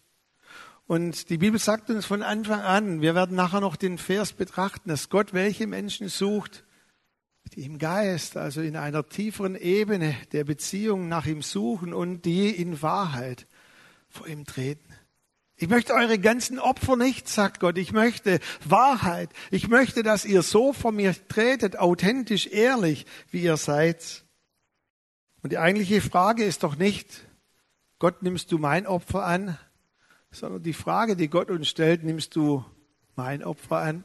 Und 0.86 1.30
die 1.30 1.38
Bibel 1.38 1.58
sagt 1.58 1.90
uns 1.90 2.06
von 2.06 2.22
Anfang 2.22 2.60
an, 2.60 3.00
wir 3.00 3.16
werden 3.16 3.34
nachher 3.34 3.60
noch 3.60 3.74
den 3.74 3.98
Vers 3.98 4.32
betrachten, 4.32 4.88
dass 4.88 5.08
Gott 5.08 5.34
welche 5.34 5.66
Menschen 5.66 6.08
sucht, 6.08 6.64
die 7.54 7.64
im 7.64 7.78
Geist, 7.78 8.36
also 8.36 8.60
in 8.60 8.76
einer 8.76 9.08
tieferen 9.08 9.56
Ebene 9.56 10.16
der 10.30 10.44
Beziehung 10.44 11.08
nach 11.08 11.26
ihm 11.26 11.42
suchen 11.42 11.92
und 11.92 12.24
die 12.24 12.50
in 12.50 12.80
Wahrheit 12.82 13.48
vor 14.08 14.28
ihm 14.28 14.44
treten. 14.44 14.85
Ich 15.58 15.68
möchte 15.68 15.94
eure 15.94 16.18
ganzen 16.18 16.58
Opfer 16.58 16.96
nicht, 16.96 17.28
sagt 17.28 17.60
Gott. 17.60 17.78
Ich 17.78 17.92
möchte 17.92 18.40
Wahrheit. 18.62 19.30
Ich 19.50 19.68
möchte, 19.68 20.02
dass 20.02 20.26
ihr 20.26 20.42
so 20.42 20.74
vor 20.74 20.92
mir 20.92 21.14
tretet, 21.28 21.78
authentisch, 21.78 22.46
ehrlich, 22.46 23.06
wie 23.30 23.42
ihr 23.42 23.56
seid. 23.56 24.24
Und 25.42 25.52
die 25.52 25.58
eigentliche 25.58 26.02
Frage 26.02 26.44
ist 26.44 26.62
doch 26.62 26.76
nicht, 26.76 27.26
Gott, 27.98 28.22
nimmst 28.22 28.52
du 28.52 28.58
mein 28.58 28.86
Opfer 28.86 29.24
an? 29.24 29.56
Sondern 30.30 30.62
die 30.62 30.74
Frage, 30.74 31.16
die 31.16 31.28
Gott 31.28 31.50
uns 31.50 31.68
stellt, 31.68 32.04
nimmst 32.04 32.36
du 32.36 32.62
mein 33.14 33.42
Opfer 33.42 33.78
an? 33.78 34.04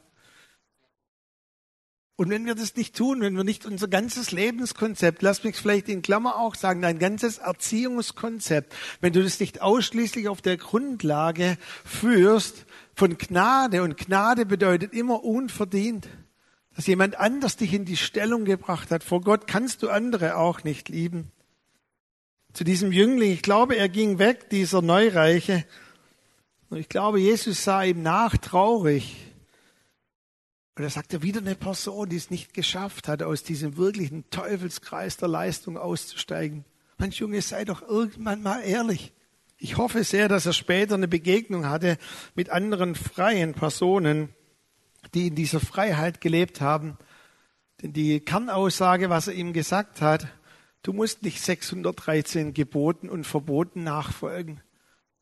Und 2.22 2.30
wenn 2.30 2.46
wir 2.46 2.54
das 2.54 2.76
nicht 2.76 2.94
tun, 2.94 3.20
wenn 3.20 3.36
wir 3.36 3.42
nicht 3.42 3.66
unser 3.66 3.88
ganzes 3.88 4.30
Lebenskonzept, 4.30 5.22
lass 5.22 5.42
mich 5.42 5.56
vielleicht 5.56 5.88
in 5.88 6.02
Klammer 6.02 6.36
auch 6.36 6.54
sagen, 6.54 6.80
dein 6.80 7.00
ganzes 7.00 7.38
Erziehungskonzept, 7.38 8.72
wenn 9.00 9.12
du 9.12 9.24
das 9.24 9.40
nicht 9.40 9.60
ausschließlich 9.60 10.28
auf 10.28 10.40
der 10.40 10.56
Grundlage 10.56 11.58
führst 11.84 12.64
von 12.94 13.18
Gnade, 13.18 13.82
und 13.82 13.96
Gnade 13.96 14.46
bedeutet 14.46 14.92
immer 14.92 15.24
unverdient, 15.24 16.06
dass 16.76 16.86
jemand 16.86 17.18
anders 17.18 17.56
dich 17.56 17.74
in 17.74 17.86
die 17.86 17.96
Stellung 17.96 18.44
gebracht 18.44 18.92
hat. 18.92 19.02
Vor 19.02 19.22
Gott 19.22 19.48
kannst 19.48 19.82
du 19.82 19.88
andere 19.88 20.36
auch 20.36 20.62
nicht 20.62 20.88
lieben. 20.88 21.32
Zu 22.52 22.62
diesem 22.62 22.92
Jüngling, 22.92 23.32
ich 23.32 23.42
glaube, 23.42 23.74
er 23.74 23.88
ging 23.88 24.20
weg, 24.20 24.48
dieser 24.48 24.80
Neureiche, 24.80 25.64
Und 26.70 26.78
ich 26.78 26.88
glaube, 26.88 27.18
Jesus 27.18 27.64
sah 27.64 27.82
ihm 27.82 28.00
nach 28.00 28.36
traurig. 28.36 29.31
Und 30.74 30.84
er 30.84 30.90
sagte, 30.90 31.22
wieder 31.22 31.40
eine 31.40 31.54
Person, 31.54 32.08
die 32.08 32.16
es 32.16 32.30
nicht 32.30 32.54
geschafft 32.54 33.06
hat, 33.06 33.22
aus 33.22 33.42
diesem 33.42 33.76
wirklichen 33.76 34.28
Teufelskreis 34.30 35.18
der 35.18 35.28
Leistung 35.28 35.76
auszusteigen. 35.76 36.64
Mensch, 36.96 37.20
Junge, 37.20 37.42
sei 37.42 37.64
doch 37.64 37.82
irgendwann 37.82 38.42
mal 38.42 38.60
ehrlich. 38.60 39.12
Ich 39.58 39.76
hoffe 39.76 40.02
sehr, 40.02 40.28
dass 40.28 40.46
er 40.46 40.54
später 40.54 40.94
eine 40.94 41.08
Begegnung 41.08 41.68
hatte 41.68 41.98
mit 42.34 42.50
anderen 42.50 42.94
freien 42.94 43.52
Personen, 43.52 44.30
die 45.14 45.28
in 45.28 45.34
dieser 45.34 45.60
Freiheit 45.60 46.20
gelebt 46.20 46.60
haben. 46.60 46.96
Denn 47.82 47.92
die 47.92 48.20
Kernaussage, 48.20 49.10
was 49.10 49.28
er 49.28 49.34
ihm 49.34 49.52
gesagt 49.52 50.00
hat, 50.00 50.26
du 50.82 50.92
musst 50.92 51.22
nicht 51.22 51.42
613 51.42 52.54
Geboten 52.54 53.10
und 53.10 53.26
Verboten 53.26 53.84
nachfolgen. 53.84 54.60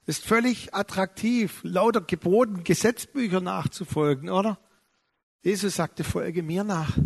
Ist 0.06 0.24
völlig 0.24 0.74
attraktiv, 0.74 1.60
lauter 1.64 2.02
Geboten, 2.02 2.62
Gesetzbücher 2.62 3.40
nachzufolgen, 3.40 4.30
oder? 4.30 4.58
Jesus 5.42 5.76
sagte, 5.76 6.04
folge 6.04 6.42
mir 6.42 6.64
nach. 6.64 6.96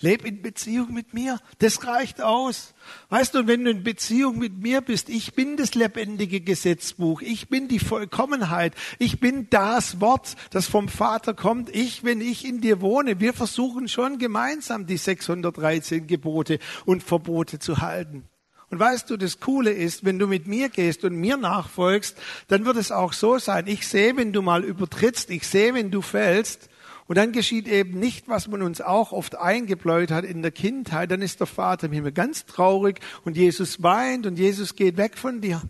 Leb 0.00 0.24
in 0.26 0.42
Beziehung 0.42 0.92
mit 0.92 1.14
mir. 1.14 1.38
Das 1.58 1.86
reicht 1.86 2.20
aus. 2.20 2.74
Weißt 3.08 3.34
du, 3.34 3.46
wenn 3.46 3.64
du 3.64 3.70
in 3.70 3.82
Beziehung 3.82 4.38
mit 4.38 4.58
mir 4.58 4.80
bist, 4.80 5.08
ich 5.08 5.34
bin 5.34 5.56
das 5.56 5.74
lebendige 5.74 6.40
Gesetzbuch. 6.40 7.22
Ich 7.22 7.48
bin 7.48 7.68
die 7.68 7.78
Vollkommenheit. 7.78 8.74
Ich 8.98 9.20
bin 9.20 9.48
das 9.48 10.00
Wort, 10.00 10.36
das 10.50 10.66
vom 10.66 10.88
Vater 10.88 11.32
kommt. 11.32 11.74
Ich, 11.74 12.04
wenn 12.04 12.20
ich 12.20 12.44
in 12.44 12.60
dir 12.60 12.80
wohne, 12.80 13.20
wir 13.20 13.32
versuchen 13.32 13.88
schon 13.88 14.18
gemeinsam 14.18 14.86
die 14.86 14.98
613 14.98 16.06
Gebote 16.06 16.58
und 16.84 17.02
Verbote 17.02 17.58
zu 17.58 17.78
halten. 17.78 18.24
Und 18.68 18.80
weißt 18.80 19.08
du, 19.08 19.16
das 19.16 19.38
Coole 19.38 19.70
ist, 19.70 20.04
wenn 20.04 20.18
du 20.18 20.26
mit 20.26 20.48
mir 20.48 20.68
gehst 20.68 21.04
und 21.04 21.14
mir 21.14 21.36
nachfolgst, 21.36 22.16
dann 22.48 22.64
wird 22.64 22.76
es 22.76 22.90
auch 22.90 23.12
so 23.12 23.38
sein. 23.38 23.68
Ich 23.68 23.86
sehe, 23.86 24.16
wenn 24.16 24.32
du 24.32 24.42
mal 24.42 24.64
übertrittst, 24.64 25.30
ich 25.30 25.46
sehe, 25.46 25.72
wenn 25.72 25.92
du 25.92 26.02
fällst, 26.02 26.68
und 27.08 27.16
dann 27.16 27.32
geschieht 27.32 27.68
eben 27.68 27.98
nicht, 28.00 28.28
was 28.28 28.48
man 28.48 28.62
uns 28.62 28.80
auch 28.80 29.12
oft 29.12 29.36
eingebläut 29.36 30.10
hat 30.10 30.24
in 30.24 30.42
der 30.42 30.50
Kindheit. 30.50 31.10
Dann 31.10 31.22
ist 31.22 31.40
der 31.40 31.46
Vater 31.46 31.86
im 31.86 31.92
Himmel 31.92 32.12
ganz 32.12 32.46
traurig 32.46 33.00
und 33.24 33.36
Jesus 33.36 33.82
weint 33.82 34.26
und 34.26 34.38
Jesus 34.38 34.74
geht 34.74 34.96
weg 34.96 35.16
von 35.16 35.40
dir. 35.40 35.62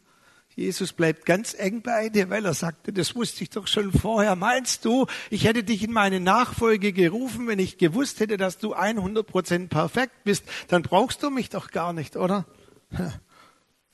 Jesus 0.54 0.94
bleibt 0.94 1.26
ganz 1.26 1.52
eng 1.52 1.82
bei 1.82 2.08
dir, 2.08 2.30
weil 2.30 2.46
er 2.46 2.54
sagte, 2.54 2.90
das 2.90 3.14
wusste 3.14 3.42
ich 3.42 3.50
doch 3.50 3.66
schon 3.66 3.92
vorher. 3.92 4.36
Meinst 4.36 4.86
du, 4.86 5.06
ich 5.28 5.44
hätte 5.44 5.62
dich 5.62 5.84
in 5.84 5.92
meine 5.92 6.18
Nachfolge 6.18 6.94
gerufen, 6.94 7.46
wenn 7.46 7.58
ich 7.58 7.76
gewusst 7.76 8.20
hätte, 8.20 8.38
dass 8.38 8.56
du 8.56 8.72
100 8.72 9.26
Prozent 9.26 9.68
perfekt 9.68 10.24
bist? 10.24 10.44
Dann 10.68 10.80
brauchst 10.80 11.22
du 11.22 11.28
mich 11.28 11.50
doch 11.50 11.70
gar 11.70 11.92
nicht, 11.92 12.16
oder? 12.16 12.46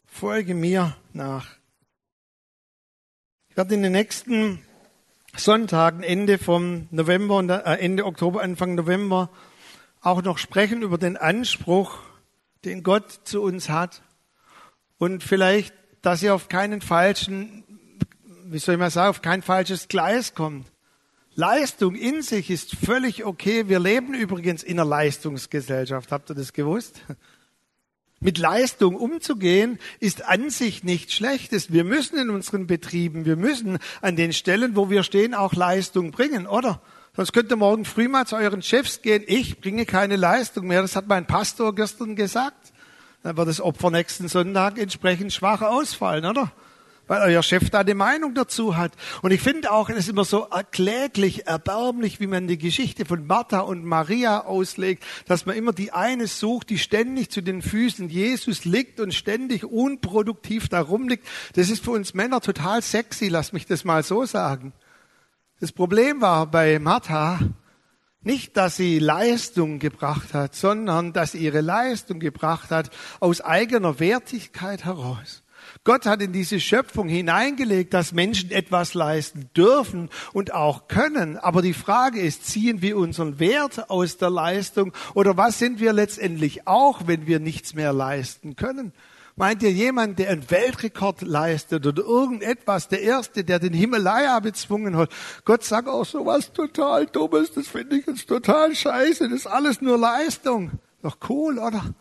Folge 0.06 0.54
mir 0.54 0.96
nach. 1.12 1.48
Ich 3.48 3.56
werde 3.56 3.74
in 3.74 3.82
den 3.82 3.92
nächsten 3.92 4.60
Sonntagen 5.36 6.02
Ende 6.02 6.38
vom 6.38 6.88
November 6.90 7.36
und 7.36 7.48
äh, 7.48 7.62
Ende 7.62 8.04
Oktober, 8.04 8.42
Anfang 8.42 8.74
November 8.74 9.30
auch 10.02 10.22
noch 10.22 10.38
sprechen 10.38 10.82
über 10.82 10.98
den 10.98 11.16
Anspruch, 11.16 11.98
den 12.64 12.82
Gott 12.82 13.10
zu 13.24 13.42
uns 13.42 13.68
hat. 13.68 14.02
Und 14.98 15.22
vielleicht, 15.22 15.74
dass 16.02 16.22
ihr 16.22 16.34
auf 16.34 16.48
keinen 16.48 16.80
falschen, 16.80 17.64
wie 18.44 18.58
soll 18.58 18.74
ich 18.74 18.78
mal 18.78 18.90
sagen, 18.90 19.10
auf 19.10 19.22
kein 19.22 19.42
falsches 19.42 19.88
Gleis 19.88 20.34
kommt. 20.34 20.70
Leistung 21.34 21.94
in 21.94 22.20
sich 22.20 22.50
ist 22.50 22.76
völlig 22.76 23.24
okay. 23.24 23.68
Wir 23.68 23.80
leben 23.80 24.12
übrigens 24.12 24.62
in 24.62 24.78
einer 24.78 24.88
Leistungsgesellschaft. 24.88 26.12
Habt 26.12 26.30
ihr 26.30 26.34
das 26.34 26.52
gewusst? 26.52 27.00
Mit 28.22 28.38
Leistung 28.38 28.94
umzugehen 28.94 29.80
ist 29.98 30.24
an 30.24 30.48
sich 30.48 30.84
nichts 30.84 31.12
Schlechtes. 31.12 31.72
Wir 31.72 31.82
müssen 31.82 32.16
in 32.16 32.30
unseren 32.30 32.68
Betrieben, 32.68 33.24
wir 33.24 33.34
müssen 33.34 33.78
an 34.00 34.14
den 34.14 34.32
Stellen, 34.32 34.76
wo 34.76 34.90
wir 34.90 35.02
stehen, 35.02 35.34
auch 35.34 35.54
Leistung 35.54 36.12
bringen, 36.12 36.46
oder? 36.46 36.80
Sonst 37.16 37.32
könnt 37.32 37.50
ihr 37.50 37.56
morgen 37.56 37.84
früh 37.84 38.06
mal 38.06 38.24
zu 38.24 38.36
euren 38.36 38.62
Chefs 38.62 39.02
gehen. 39.02 39.24
Ich 39.26 39.60
bringe 39.60 39.86
keine 39.86 40.14
Leistung 40.16 40.68
mehr. 40.68 40.82
Das 40.82 40.94
hat 40.94 41.08
mein 41.08 41.26
Pastor 41.26 41.74
gestern 41.74 42.14
gesagt. 42.14 42.72
Dann 43.24 43.36
wird 43.36 43.48
das 43.48 43.60
Opfer 43.60 43.90
nächsten 43.90 44.28
Sonntag 44.28 44.78
entsprechend 44.78 45.32
schwach 45.32 45.60
ausfallen, 45.60 46.24
oder? 46.24 46.52
Weil 47.06 47.22
euer 47.22 47.42
Chef 47.42 47.70
da 47.70 47.80
eine 47.80 47.94
Meinung 47.94 48.34
dazu 48.34 48.76
hat. 48.76 48.92
Und 49.22 49.32
ich 49.32 49.40
finde 49.40 49.72
auch, 49.72 49.90
es 49.90 49.96
ist 49.96 50.08
immer 50.08 50.24
so 50.24 50.46
kläglich, 50.70 51.46
erbärmlich, 51.46 52.20
wie 52.20 52.26
man 52.26 52.46
die 52.46 52.58
Geschichte 52.58 53.04
von 53.04 53.26
Martha 53.26 53.60
und 53.60 53.84
Maria 53.84 54.44
auslegt, 54.44 55.04
dass 55.26 55.46
man 55.46 55.56
immer 55.56 55.72
die 55.72 55.92
eine 55.92 56.26
sucht, 56.26 56.70
die 56.70 56.78
ständig 56.78 57.30
zu 57.30 57.40
den 57.40 57.62
Füßen 57.62 58.08
Jesus 58.08 58.64
liegt 58.64 59.00
und 59.00 59.14
ständig 59.14 59.64
unproduktiv 59.64 60.68
da 60.68 60.80
rumliegt. 60.80 61.26
Das 61.54 61.70
ist 61.70 61.84
für 61.84 61.90
uns 61.90 62.14
Männer 62.14 62.40
total 62.40 62.82
sexy, 62.82 63.28
lass 63.28 63.52
mich 63.52 63.66
das 63.66 63.84
mal 63.84 64.02
so 64.02 64.24
sagen. 64.24 64.72
Das 65.60 65.72
Problem 65.72 66.20
war 66.20 66.46
bei 66.46 66.78
Martha, 66.78 67.38
nicht, 68.24 68.56
dass 68.56 68.76
sie 68.76 69.00
Leistung 69.00 69.80
gebracht 69.80 70.32
hat, 70.32 70.54
sondern 70.54 71.12
dass 71.12 71.32
sie 71.32 71.38
ihre 71.38 71.60
Leistung 71.60 72.20
gebracht 72.20 72.70
hat 72.70 72.90
aus 73.18 73.40
eigener 73.40 73.98
Wertigkeit 73.98 74.84
heraus. 74.84 75.41
Gott 75.84 76.06
hat 76.06 76.22
in 76.22 76.32
diese 76.32 76.60
Schöpfung 76.60 77.08
hineingelegt, 77.08 77.92
dass 77.92 78.12
Menschen 78.12 78.52
etwas 78.52 78.94
leisten 78.94 79.50
dürfen 79.56 80.10
und 80.32 80.54
auch 80.54 80.86
können. 80.86 81.36
Aber 81.36 81.60
die 81.60 81.74
Frage 81.74 82.20
ist, 82.20 82.46
ziehen 82.46 82.82
wir 82.82 82.96
unseren 82.96 83.40
Wert 83.40 83.90
aus 83.90 84.16
der 84.16 84.30
Leistung 84.30 84.92
oder 85.14 85.36
was 85.36 85.58
sind 85.58 85.80
wir 85.80 85.92
letztendlich 85.92 86.68
auch, 86.68 87.08
wenn 87.08 87.26
wir 87.26 87.40
nichts 87.40 87.74
mehr 87.74 87.92
leisten 87.92 88.54
können? 88.54 88.92
Meint 89.34 89.62
ihr 89.64 89.72
jemand, 89.72 90.20
der 90.20 90.30
einen 90.30 90.48
Weltrekord 90.50 91.22
leistet 91.22 91.84
oder 91.84 92.02
irgendetwas, 92.02 92.86
der 92.86 93.00
Erste, 93.00 93.42
der 93.42 93.58
den 93.58 93.72
Himalaya 93.72 94.38
bezwungen 94.38 94.96
hat? 94.96 95.10
Gott 95.44 95.64
sagt 95.64 95.88
auch 95.88 96.04
so 96.04 96.26
was 96.26 96.52
total 96.52 97.06
Dummes, 97.06 97.50
das 97.52 97.66
finde 97.66 97.96
ich 97.96 98.06
jetzt 98.06 98.28
total 98.28 98.74
scheiße, 98.76 99.28
das 99.30 99.40
ist 99.40 99.46
alles 99.48 99.80
nur 99.80 99.98
Leistung. 99.98 100.70
Doch 101.02 101.16
cool, 101.28 101.58
oder? 101.58 101.92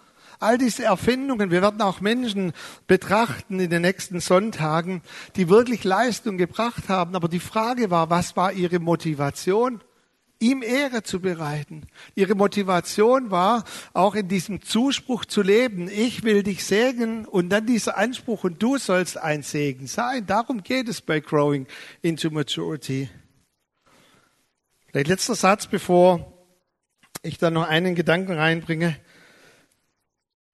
All 0.42 0.58
diese 0.58 0.84
Erfindungen, 0.84 1.52
wir 1.52 1.62
werden 1.62 1.82
auch 1.82 2.02
Menschen 2.02 2.54
betrachten 2.88 3.60
in 3.60 3.70
den 3.70 3.82
nächsten 3.82 4.20
Sonntagen, 4.20 5.02
die 5.36 5.50
wirklich 5.50 5.84
Leistung 5.84 6.38
gebracht 6.38 6.90
haben. 6.90 7.16
Aber 7.16 7.28
die 7.28 7.40
Frage 7.40 7.92
war, 7.92 8.10
was 8.10 8.36
war 8.36 8.52
ihre 8.52 8.80
Motivation? 8.80 9.82
ihm 10.42 10.64
Ehre 10.64 11.04
zu 11.04 11.22
bereiten. 11.22 11.84
Ihre 12.16 12.36
Motivation 12.36 13.32
war, 13.32 13.64
auch 13.94 14.16
in 14.16 14.28
diesem 14.28 14.62
Zuspruch 14.62 15.24
zu 15.24 15.42
leben. 15.44 15.88
Ich 15.88 16.24
will 16.24 16.44
dich 16.44 16.66
segnen 16.66 17.26
und 17.26 17.50
dann 17.50 17.68
dieser 17.68 17.98
Anspruch 17.98 18.44
und 18.44 18.62
du 18.62 18.78
sollst 18.78 19.18
ein 19.18 19.44
Segen 19.44 19.88
sein. 19.88 20.26
Darum 20.26 20.64
geht 20.64 20.90
es 20.90 21.00
bei 21.00 21.20
Growing 21.20 21.68
into 22.02 22.32
Maturity. 22.32 23.10
Vielleicht 24.88 25.08
letzter 25.08 25.36
Satz, 25.36 25.68
bevor 25.68 26.34
ich 27.22 27.38
dann 27.38 27.54
noch 27.54 27.68
einen 27.68 27.94
Gedanken 27.94 28.34
reinbringe. 28.34 28.98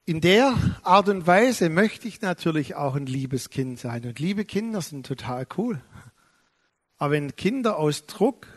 In 0.10 0.22
der 0.22 0.56
Art 0.84 1.10
und 1.10 1.28
Weise 1.28 1.68
möchte 1.68 2.08
ich 2.08 2.22
natürlich 2.22 2.76
auch 2.76 2.96
ein 2.96 3.08
liebes 3.08 3.50
Kind 3.50 3.78
sein. 3.78 4.06
Und 4.06 4.20
liebe 4.20 4.46
Kinder 4.46 4.82
sind 4.82 5.06
total 5.06 5.46
cool. 5.58 5.82
Aber 6.98 7.12
wenn 7.12 7.36
Kinder 7.36 7.78
aus 7.78 8.06
Druck 8.06 8.48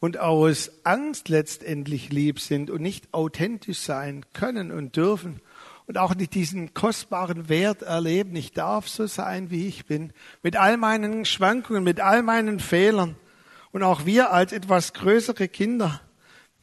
und 0.00 0.16
aus 0.16 0.70
Angst 0.84 1.28
letztendlich 1.28 2.08
lieb 2.08 2.40
sind 2.40 2.70
und 2.70 2.80
nicht 2.80 3.12
authentisch 3.12 3.80
sein 3.80 4.24
können 4.32 4.72
und 4.72 4.96
dürfen 4.96 5.42
und 5.86 5.98
auch 5.98 6.14
nicht 6.14 6.32
diesen 6.32 6.72
kostbaren 6.72 7.50
Wert 7.50 7.82
erleben, 7.82 8.34
ich 8.34 8.52
darf 8.52 8.88
so 8.88 9.06
sein, 9.06 9.50
wie 9.50 9.66
ich 9.66 9.84
bin, 9.84 10.14
mit 10.42 10.56
all 10.56 10.78
meinen 10.78 11.26
Schwankungen, 11.26 11.84
mit 11.84 12.00
all 12.00 12.22
meinen 12.22 12.60
Fehlern. 12.60 13.16
Und 13.72 13.82
auch 13.82 14.06
wir 14.06 14.32
als 14.32 14.52
etwas 14.52 14.94
größere 14.94 15.48
Kinder, 15.48 16.00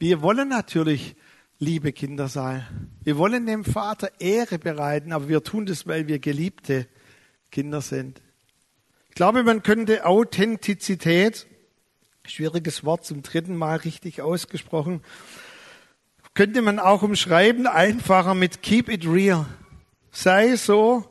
wir 0.00 0.20
wollen 0.20 0.48
natürlich 0.48 1.14
liebe 1.62 1.92
Kinder 1.92 2.28
sein. 2.28 2.64
Wir 3.04 3.18
wollen 3.18 3.44
dem 3.44 3.64
Vater 3.64 4.10
Ehre 4.18 4.58
bereiten, 4.58 5.12
aber 5.12 5.28
wir 5.28 5.44
tun 5.44 5.66
das, 5.66 5.86
weil 5.86 6.08
wir 6.08 6.18
geliebte 6.18 6.86
Kinder 7.50 7.82
sind. 7.82 8.22
Ich 9.10 9.14
glaube, 9.14 9.42
man 9.42 9.62
könnte 9.62 10.06
Authentizität, 10.06 11.46
schwieriges 12.26 12.82
Wort 12.82 13.04
zum 13.04 13.22
dritten 13.22 13.56
Mal 13.56 13.76
richtig 13.76 14.22
ausgesprochen, 14.22 15.02
könnte 16.32 16.62
man 16.62 16.78
auch 16.78 17.02
umschreiben, 17.02 17.66
einfacher 17.66 18.34
mit 18.34 18.62
Keep 18.62 18.88
it 18.88 19.06
real. 19.06 19.44
Sei 20.10 20.56
so, 20.56 21.04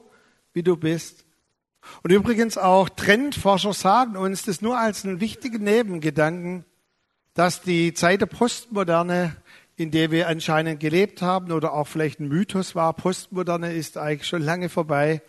wie 0.53 0.63
du 0.63 0.77
bist. 0.77 1.25
Und 2.01 2.11
übrigens 2.11 2.57
auch 2.57 2.89
Trendforscher 2.89 3.73
sagen 3.73 4.17
uns 4.17 4.45
das 4.45 4.61
nur 4.61 4.79
als 4.79 5.05
einen 5.05 5.19
wichtigen 5.19 5.63
Nebengedanken, 5.63 6.65
dass 7.35 7.61
die 7.61 7.93
Zeit 7.93 8.21
der 8.21 8.25
Postmoderne 8.25 9.35
in 9.79 9.91
der 9.91 10.11
wir 10.11 10.27
anscheinend 10.27 10.79
gelebt 10.79 11.21
haben 11.21 11.51
oder 11.51 11.73
auch 11.73 11.87
vielleicht 11.87 12.19
ein 12.19 12.27
Mythos 12.27 12.75
war. 12.75 12.93
Postmoderne 12.93 13.73
ist 13.73 13.97
eigentlich 13.97 14.27
schon 14.27 14.41
lange 14.41 14.67
vorbei. 14.67 15.21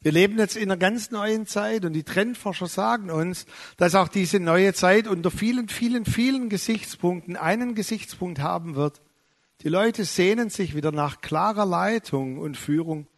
Wir 0.00 0.12
leben 0.12 0.38
jetzt 0.38 0.56
in 0.56 0.70
einer 0.70 0.78
ganz 0.78 1.10
neuen 1.10 1.46
Zeit 1.46 1.84
und 1.84 1.92
die 1.92 2.04
Trendforscher 2.04 2.68
sagen 2.68 3.10
uns, 3.10 3.46
dass 3.76 3.94
auch 3.94 4.08
diese 4.08 4.38
neue 4.38 4.72
Zeit 4.72 5.08
unter 5.08 5.30
vielen, 5.30 5.68
vielen, 5.68 6.04
vielen 6.04 6.48
Gesichtspunkten 6.48 7.36
einen 7.36 7.74
Gesichtspunkt 7.74 8.38
haben 8.38 8.76
wird. 8.76 9.02
Die 9.62 9.68
Leute 9.68 10.04
sehnen 10.04 10.50
sich 10.50 10.76
wieder 10.76 10.92
nach 10.92 11.20
klarer 11.20 11.66
Leitung 11.66 12.38
und 12.38 12.56
Führung. 12.56 13.08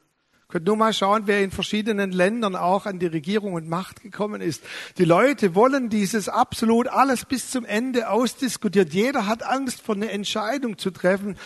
Könnt 0.50 0.66
nur 0.66 0.76
mal 0.76 0.92
schauen, 0.92 1.22
wer 1.26 1.42
in 1.42 1.50
verschiedenen 1.50 2.12
Ländern 2.12 2.56
auch 2.56 2.86
an 2.86 2.98
die 2.98 3.06
Regierung 3.06 3.54
und 3.54 3.68
Macht 3.68 4.02
gekommen 4.02 4.40
ist. 4.40 4.62
Die 4.98 5.04
Leute 5.04 5.54
wollen 5.54 5.88
dieses 5.88 6.28
absolut 6.28 6.88
alles 6.88 7.24
bis 7.24 7.50
zum 7.50 7.64
Ende 7.64 8.10
ausdiskutiert. 8.10 8.92
Jeder 8.92 9.26
hat 9.26 9.42
Angst, 9.42 9.80
vor 9.80 9.94
eine 9.94 10.10
Entscheidung 10.10 10.76
zu 10.76 10.90
treffen. 10.90 11.36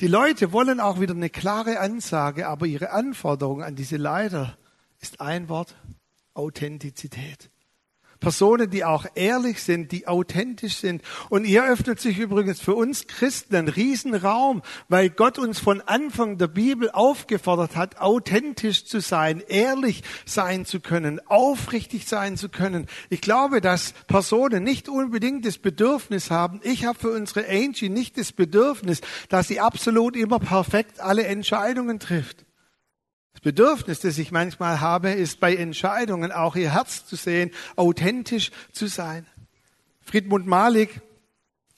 Die 0.00 0.08
Leute 0.08 0.52
wollen 0.52 0.80
auch 0.80 1.00
wieder 1.00 1.14
eine 1.14 1.30
klare 1.30 1.80
Ansage, 1.80 2.48
aber 2.48 2.66
ihre 2.66 2.90
Anforderung 2.90 3.62
an 3.62 3.76
diese 3.76 3.96
Leiter 3.96 4.58
ist 5.00 5.20
ein 5.20 5.48
Wort, 5.48 5.74
Authentizität. 6.34 7.50
Personen, 8.26 8.68
die 8.68 8.84
auch 8.84 9.06
ehrlich 9.14 9.62
sind, 9.62 9.92
die 9.92 10.08
authentisch 10.08 10.78
sind. 10.78 11.00
Und 11.28 11.44
hier 11.44 11.64
öffnet 11.64 12.00
sich 12.00 12.18
übrigens 12.18 12.60
für 12.60 12.74
uns 12.74 13.06
Christen 13.06 13.54
ein 13.54 13.68
Riesenraum, 13.68 14.62
weil 14.88 15.10
Gott 15.10 15.38
uns 15.38 15.60
von 15.60 15.80
Anfang 15.80 16.36
der 16.36 16.48
Bibel 16.48 16.90
aufgefordert 16.90 17.76
hat, 17.76 18.00
authentisch 18.00 18.84
zu 18.84 19.00
sein, 19.00 19.44
ehrlich 19.46 20.02
sein 20.24 20.64
zu 20.64 20.80
können, 20.80 21.20
aufrichtig 21.28 22.08
sein 22.08 22.36
zu 22.36 22.48
können. 22.48 22.88
Ich 23.10 23.20
glaube, 23.20 23.60
dass 23.60 23.92
Personen 24.08 24.64
nicht 24.64 24.88
unbedingt 24.88 25.46
das 25.46 25.58
Bedürfnis 25.58 26.32
haben. 26.32 26.58
Ich 26.64 26.84
habe 26.84 26.98
für 26.98 27.12
unsere 27.12 27.48
Angie 27.48 27.90
nicht 27.90 28.18
das 28.18 28.32
Bedürfnis, 28.32 29.02
dass 29.28 29.46
sie 29.46 29.60
absolut 29.60 30.16
immer 30.16 30.40
perfekt 30.40 30.98
alle 30.98 31.26
Entscheidungen 31.26 32.00
trifft. 32.00 32.45
Das 33.36 33.42
Bedürfnis, 33.42 34.00
das 34.00 34.16
ich 34.16 34.32
manchmal 34.32 34.80
habe, 34.80 35.10
ist 35.10 35.40
bei 35.40 35.54
Entscheidungen 35.54 36.32
auch 36.32 36.56
ihr 36.56 36.72
Herz 36.72 37.04
zu 37.04 37.16
sehen, 37.16 37.50
authentisch 37.76 38.50
zu 38.72 38.86
sein. 38.86 39.26
Friedmund 40.00 40.46
Malik 40.46 41.02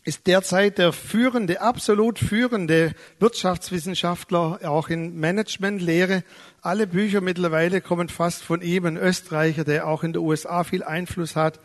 ist 0.05 0.29
derzeit 0.29 0.79
der 0.79 0.93
führende, 0.93 1.61
absolut 1.61 2.21
führende 2.21 2.95
Wirtschaftswissenschaftler, 3.19 4.61
auch 4.63 4.89
in 4.89 5.19
Managementlehre. 5.19 6.23
Alle 6.63 6.87
Bücher 6.87 7.21
mittlerweile 7.21 7.81
kommen 7.81 8.09
fast 8.09 8.45
von 8.45 8.63
ihm, 8.63 8.87
ein 8.87 8.97
Österreicher, 8.97 9.65
der 9.65 9.89
auch 9.89 10.05
in 10.05 10.13
den 10.13 10.23
USA 10.23 10.63
viel 10.63 10.85
Einfluss 10.85 11.35
hat. 11.35 11.59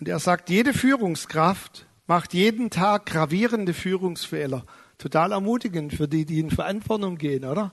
Und 0.00 0.08
er 0.08 0.18
sagt, 0.18 0.50
jede 0.50 0.74
Führungskraft 0.74 1.86
macht 2.08 2.34
jeden 2.34 2.70
Tag 2.70 3.06
gravierende 3.06 3.72
Führungsfehler. 3.72 4.66
Total 4.98 5.30
ermutigend 5.30 5.94
für 5.94 6.08
die, 6.08 6.26
die 6.26 6.40
in 6.40 6.50
Verantwortung 6.50 7.18
gehen, 7.18 7.44
oder? 7.44 7.72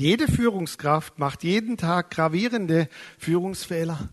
Jede 0.00 0.28
Führungskraft 0.28 1.18
macht 1.18 1.44
jeden 1.44 1.76
Tag 1.76 2.10
gravierende 2.10 2.88
Führungsfehler. 3.18 4.08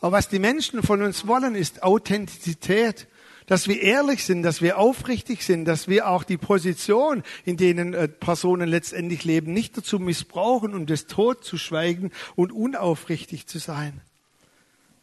Aber 0.00 0.10
was 0.10 0.28
die 0.28 0.40
Menschen 0.40 0.82
von 0.82 1.00
uns 1.00 1.28
wollen, 1.28 1.54
ist 1.54 1.84
Authentizität. 1.84 3.06
Dass 3.46 3.68
wir 3.68 3.80
ehrlich 3.80 4.24
sind, 4.24 4.42
dass 4.42 4.62
wir 4.62 4.78
aufrichtig 4.78 5.44
sind, 5.44 5.64
dass 5.64 5.86
wir 5.86 6.08
auch 6.08 6.24
die 6.24 6.38
Position, 6.38 7.22
in 7.44 7.56
denen 7.56 7.94
äh, 7.94 8.08
Personen 8.08 8.68
letztendlich 8.68 9.22
leben, 9.22 9.52
nicht 9.52 9.78
dazu 9.78 10.00
missbrauchen, 10.00 10.74
um 10.74 10.86
das 10.86 11.06
Tod 11.06 11.44
zu 11.44 11.56
schweigen 11.56 12.10
und 12.34 12.50
unaufrichtig 12.50 13.46
zu 13.46 13.60
sein. 13.60 14.00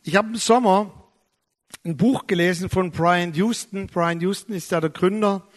Ich 0.03 0.17
habe 0.17 0.27
im 0.27 0.35
Sommer 0.35 0.91
ein 1.85 1.95
Buch 1.95 2.27
gelesen 2.27 2.69
von 2.69 2.91
Brian 2.91 3.33
Houston. 3.35 3.87
Brian 3.87 4.19
Houston 4.19 4.53
ist 4.53 4.69
ja 4.69 4.81
der 4.81 4.89
Gründer 4.89 5.47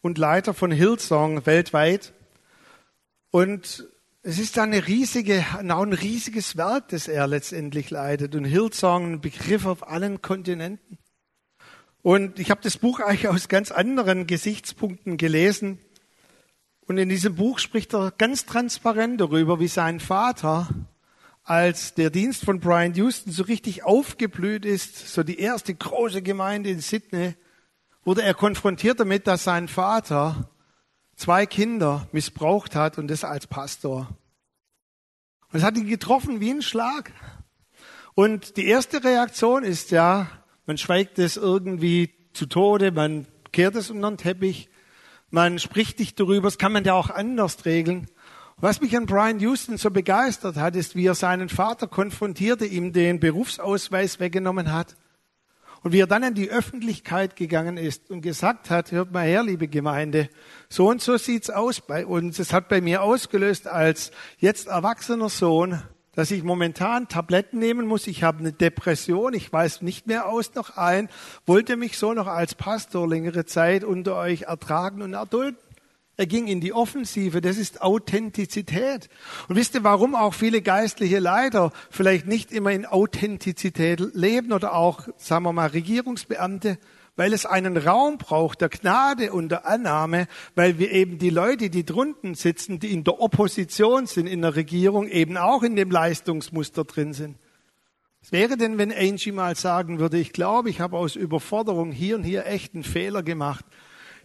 und 0.00 0.16
Leiter 0.16 0.54
von 0.54 0.70
Hillsong 0.70 1.44
weltweit. 1.44 2.12
Und 3.32 3.88
es 4.22 4.38
ist 4.38 4.58
eine 4.58 4.86
riesige, 4.86 5.44
auch 5.68 5.82
ein 5.82 5.92
riesiges 5.92 6.56
Werk, 6.56 6.88
das 6.88 7.08
er 7.08 7.26
letztendlich 7.26 7.90
leitet. 7.90 8.34
Und 8.34 8.44
Hillsong, 8.44 9.12
ein 9.14 9.20
Begriff 9.20 9.64
auf 9.64 9.88
allen 9.88 10.20
Kontinenten. 10.22 10.98
Und 12.02 12.38
ich 12.38 12.50
habe 12.50 12.60
das 12.62 12.78
Buch 12.78 13.00
eigentlich 13.00 13.28
aus 13.28 13.48
ganz 13.48 13.70
anderen 13.70 14.26
Gesichtspunkten 14.26 15.16
gelesen. 15.16 15.78
Und 16.86 16.98
in 16.98 17.08
diesem 17.08 17.36
Buch 17.36 17.58
spricht 17.58 17.94
er 17.94 18.10
ganz 18.10 18.44
transparent 18.46 19.20
darüber, 19.20 19.60
wie 19.60 19.68
sein 19.68 20.00
Vater, 20.00 20.68
als 21.44 21.94
der 21.94 22.10
Dienst 22.10 22.44
von 22.44 22.60
Brian 22.60 22.94
Houston 22.94 23.30
so 23.30 23.44
richtig 23.44 23.84
aufgeblüht 23.84 24.64
ist, 24.64 25.08
so 25.08 25.22
die 25.22 25.38
erste 25.38 25.74
große 25.74 26.22
Gemeinde 26.22 26.70
in 26.70 26.80
Sydney, 26.80 27.34
wurde 28.04 28.22
er 28.22 28.34
konfrontiert 28.34 29.00
damit, 29.00 29.26
dass 29.26 29.44
sein 29.44 29.68
Vater 29.68 30.50
zwei 31.18 31.46
Kinder 31.46 32.06
missbraucht 32.12 32.74
hat 32.74 32.96
und 32.96 33.08
das 33.08 33.24
als 33.24 33.46
Pastor. 33.46 34.08
Und 35.50 35.58
es 35.58 35.62
hat 35.62 35.76
ihn 35.76 35.86
getroffen 35.86 36.40
wie 36.40 36.50
ein 36.50 36.62
Schlag. 36.62 37.12
Und 38.14 38.56
die 38.56 38.66
erste 38.66 39.04
Reaktion 39.04 39.64
ist 39.64 39.90
ja, 39.90 40.28
man 40.66 40.78
schweigt 40.78 41.18
es 41.18 41.36
irgendwie 41.36 42.14
zu 42.32 42.46
Tode, 42.46 42.92
man 42.92 43.26
kehrt 43.52 43.74
es 43.74 43.90
unter 43.90 44.10
den 44.10 44.16
Teppich, 44.16 44.68
man 45.30 45.58
spricht 45.58 45.98
nicht 45.98 46.18
darüber, 46.18 46.46
das 46.46 46.58
kann 46.58 46.72
man 46.72 46.84
ja 46.84 46.94
auch 46.94 47.10
anders 47.10 47.64
regeln. 47.64 48.08
was 48.56 48.80
mich 48.80 48.96
an 48.96 49.06
Brian 49.06 49.40
Houston 49.40 49.76
so 49.76 49.90
begeistert 49.90 50.56
hat, 50.56 50.74
ist, 50.74 50.96
wie 50.96 51.06
er 51.06 51.14
seinen 51.14 51.48
Vater 51.48 51.86
konfrontierte, 51.86 52.66
ihm 52.66 52.92
den 52.92 53.20
Berufsausweis 53.20 54.20
weggenommen 54.20 54.72
hat 54.72 54.96
und 55.82 55.92
wie 55.92 56.00
er 56.00 56.06
dann 56.06 56.22
in 56.22 56.34
die 56.34 56.50
Öffentlichkeit 56.50 57.36
gegangen 57.36 57.76
ist 57.76 58.10
und 58.10 58.20
gesagt 58.20 58.70
hat, 58.70 58.92
hört 58.92 59.12
mal 59.12 59.26
her, 59.26 59.42
liebe 59.42 59.68
Gemeinde, 59.68 60.28
so 60.68 60.88
und 60.88 61.00
so 61.00 61.16
sieht's 61.16 61.50
aus 61.50 61.80
bei 61.80 62.04
uns. 62.04 62.38
Es 62.38 62.52
hat 62.52 62.68
bei 62.68 62.80
mir 62.80 63.02
ausgelöst 63.02 63.66
als 63.68 64.10
jetzt 64.38 64.68
erwachsener 64.68 65.28
Sohn, 65.28 65.82
dass 66.14 66.32
ich 66.32 66.42
momentan 66.42 67.06
Tabletten 67.06 67.60
nehmen 67.60 67.86
muss. 67.86 68.08
Ich 68.08 68.24
habe 68.24 68.40
eine 68.40 68.52
Depression, 68.52 69.34
ich 69.34 69.52
weiß 69.52 69.82
nicht 69.82 70.08
mehr 70.08 70.26
aus 70.26 70.54
noch 70.54 70.76
ein, 70.76 71.08
wollte 71.46 71.76
mich 71.76 71.96
so 71.96 72.12
noch 72.12 72.26
als 72.26 72.56
Pastor 72.56 73.08
längere 73.08 73.46
Zeit 73.46 73.84
unter 73.84 74.16
euch 74.16 74.42
ertragen 74.42 75.02
und 75.02 75.12
erdulden. 75.12 75.67
Er 76.20 76.26
ging 76.26 76.48
in 76.48 76.60
die 76.60 76.72
Offensive. 76.72 77.40
Das 77.40 77.56
ist 77.56 77.80
Authentizität. 77.80 79.08
Und 79.46 79.54
wisst 79.54 79.76
ihr, 79.76 79.84
warum 79.84 80.16
auch 80.16 80.34
viele 80.34 80.62
geistliche 80.62 81.20
Leiter 81.20 81.72
vielleicht 81.90 82.26
nicht 82.26 82.50
immer 82.50 82.72
in 82.72 82.86
Authentizität 82.86 84.00
leben 84.14 84.52
oder 84.52 84.74
auch, 84.74 85.06
sagen 85.16 85.44
wir 85.44 85.52
mal, 85.52 85.68
Regierungsbeamte? 85.68 86.78
Weil 87.14 87.32
es 87.32 87.46
einen 87.46 87.76
Raum 87.76 88.18
braucht 88.18 88.62
der 88.62 88.68
Gnade 88.68 89.32
und 89.32 89.50
der 89.50 89.64
Annahme, 89.68 90.26
weil 90.56 90.80
wir 90.80 90.90
eben 90.90 91.18
die 91.18 91.30
Leute, 91.30 91.70
die 91.70 91.86
drunten 91.86 92.34
sitzen, 92.34 92.80
die 92.80 92.92
in 92.92 93.04
der 93.04 93.20
Opposition 93.20 94.06
sind 94.06 94.26
in 94.26 94.42
der 94.42 94.56
Regierung, 94.56 95.06
eben 95.06 95.36
auch 95.36 95.62
in 95.62 95.76
dem 95.76 95.92
Leistungsmuster 95.92 96.82
drin 96.82 97.12
sind. 97.12 97.36
Was 98.22 98.32
wäre 98.32 98.56
denn, 98.56 98.76
wenn 98.76 98.92
Angie 98.92 99.30
mal 99.30 99.54
sagen 99.54 100.00
würde, 100.00 100.18
ich 100.18 100.32
glaube, 100.32 100.68
ich 100.68 100.80
habe 100.80 100.96
aus 100.96 101.14
Überforderung 101.14 101.92
hier 101.92 102.16
und 102.16 102.24
hier 102.24 102.44
echt 102.46 102.74
einen 102.74 102.82
Fehler 102.82 103.22
gemacht. 103.22 103.64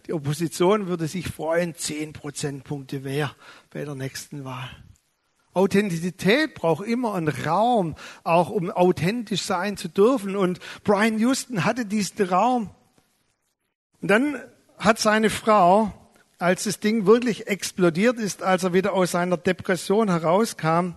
Die 0.06 0.12
Opposition 0.12 0.86
würde 0.86 1.08
sich 1.08 1.28
freuen, 1.28 1.74
zehn 1.74 2.12
Prozentpunkte 2.12 3.00
mehr 3.00 3.34
bei 3.70 3.84
der 3.84 3.94
nächsten 3.94 4.44
Wahl. 4.44 4.70
Authentizität 5.54 6.54
braucht 6.54 6.86
immer 6.86 7.14
einen 7.14 7.28
Raum, 7.28 7.94
auch 8.24 8.50
um 8.50 8.70
authentisch 8.70 9.42
sein 9.42 9.76
zu 9.76 9.88
dürfen. 9.88 10.36
Und 10.36 10.58
Brian 10.82 11.18
Houston 11.18 11.64
hatte 11.64 11.86
diesen 11.86 12.26
Raum. 12.26 12.70
Und 14.02 14.10
dann 14.10 14.42
hat 14.78 14.98
seine 14.98 15.30
Frau, 15.30 15.92
als 16.38 16.64
das 16.64 16.80
Ding 16.80 17.06
wirklich 17.06 17.46
explodiert 17.46 18.18
ist, 18.18 18.42
als 18.42 18.64
er 18.64 18.72
wieder 18.72 18.92
aus 18.92 19.12
seiner 19.12 19.36
Depression 19.36 20.10
herauskam, 20.10 20.96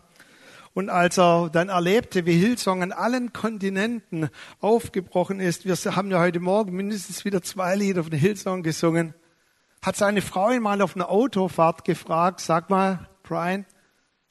und 0.77 0.91
als 0.91 1.17
er 1.17 1.49
dann 1.49 1.69
erlebte, 1.69 2.27
wie 2.27 2.37
Hillsong 2.37 2.83
an 2.83 2.91
allen 2.91 3.33
Kontinenten 3.33 4.29
aufgebrochen 4.59 5.39
ist, 5.39 5.65
wir 5.65 5.75
haben 5.95 6.11
ja 6.11 6.19
heute 6.19 6.39
Morgen 6.39 6.75
mindestens 6.75 7.25
wieder 7.25 7.41
zwei 7.41 7.75
Lieder 7.75 8.03
von 8.03 8.13
Hillsong 8.13 8.61
gesungen, 8.61 9.15
hat 9.81 9.95
seine 9.95 10.21
Frau 10.21 10.51
ihn 10.51 10.61
mal 10.61 10.83
auf 10.83 10.95
einer 10.95 11.09
Autofahrt 11.09 11.83
gefragt, 11.83 12.41
sag 12.41 12.69
mal, 12.69 13.09
Brian, 13.23 13.65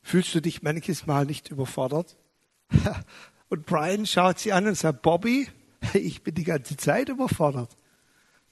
fühlst 0.03 0.37
du 0.37 0.41
dich 0.41 0.63
manches 0.63 1.05
Mal 1.05 1.27
nicht 1.27 1.51
überfordert? 1.51 2.17
Und 3.49 3.67
Brian 3.67 4.07
schaut 4.07 4.39
sie 4.39 4.53
an 4.53 4.69
und 4.69 4.77
sagt, 4.77 5.03
Bobby, 5.03 5.49
ich 5.95 6.23
bin 6.23 6.37
die 6.37 6.45
ganze 6.45 6.77
Zeit 6.77 7.09
überfordert. 7.09 7.77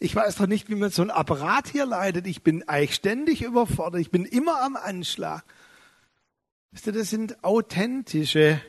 Ich 0.01 0.17
weiß 0.17 0.35
doch 0.35 0.49
nicht, 0.49 0.69
wie 0.69 0.75
man 0.75 0.91
so 0.91 1.03
ein 1.03 1.13
Apparat 1.13 1.69
hier 1.69 1.87
leitet. 1.87 2.27
Ich 2.27 2.43
bin 2.43 2.69
eigentlich 2.69 2.97
ständig 2.97 3.43
überfordert. 3.43 4.01
Ich 4.01 4.11
bin 4.11 4.25
immer 4.25 4.63
am 4.63 4.75
Anschlag. 4.75 5.45
Wisst 6.75 6.89
ihr, 6.89 6.93
das 6.93 7.09
sind 7.09 7.45
authentische 7.45 8.61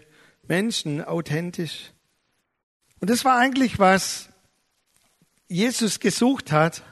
Menschen, 0.47 1.03
authentisch. 1.03 1.91
Und 2.99 3.09
das 3.09 3.25
war 3.25 3.35
eigentlich, 3.35 3.79
was 3.79 4.29
Jesus 5.47 5.99
gesucht 5.99 6.51
hat 6.51 6.83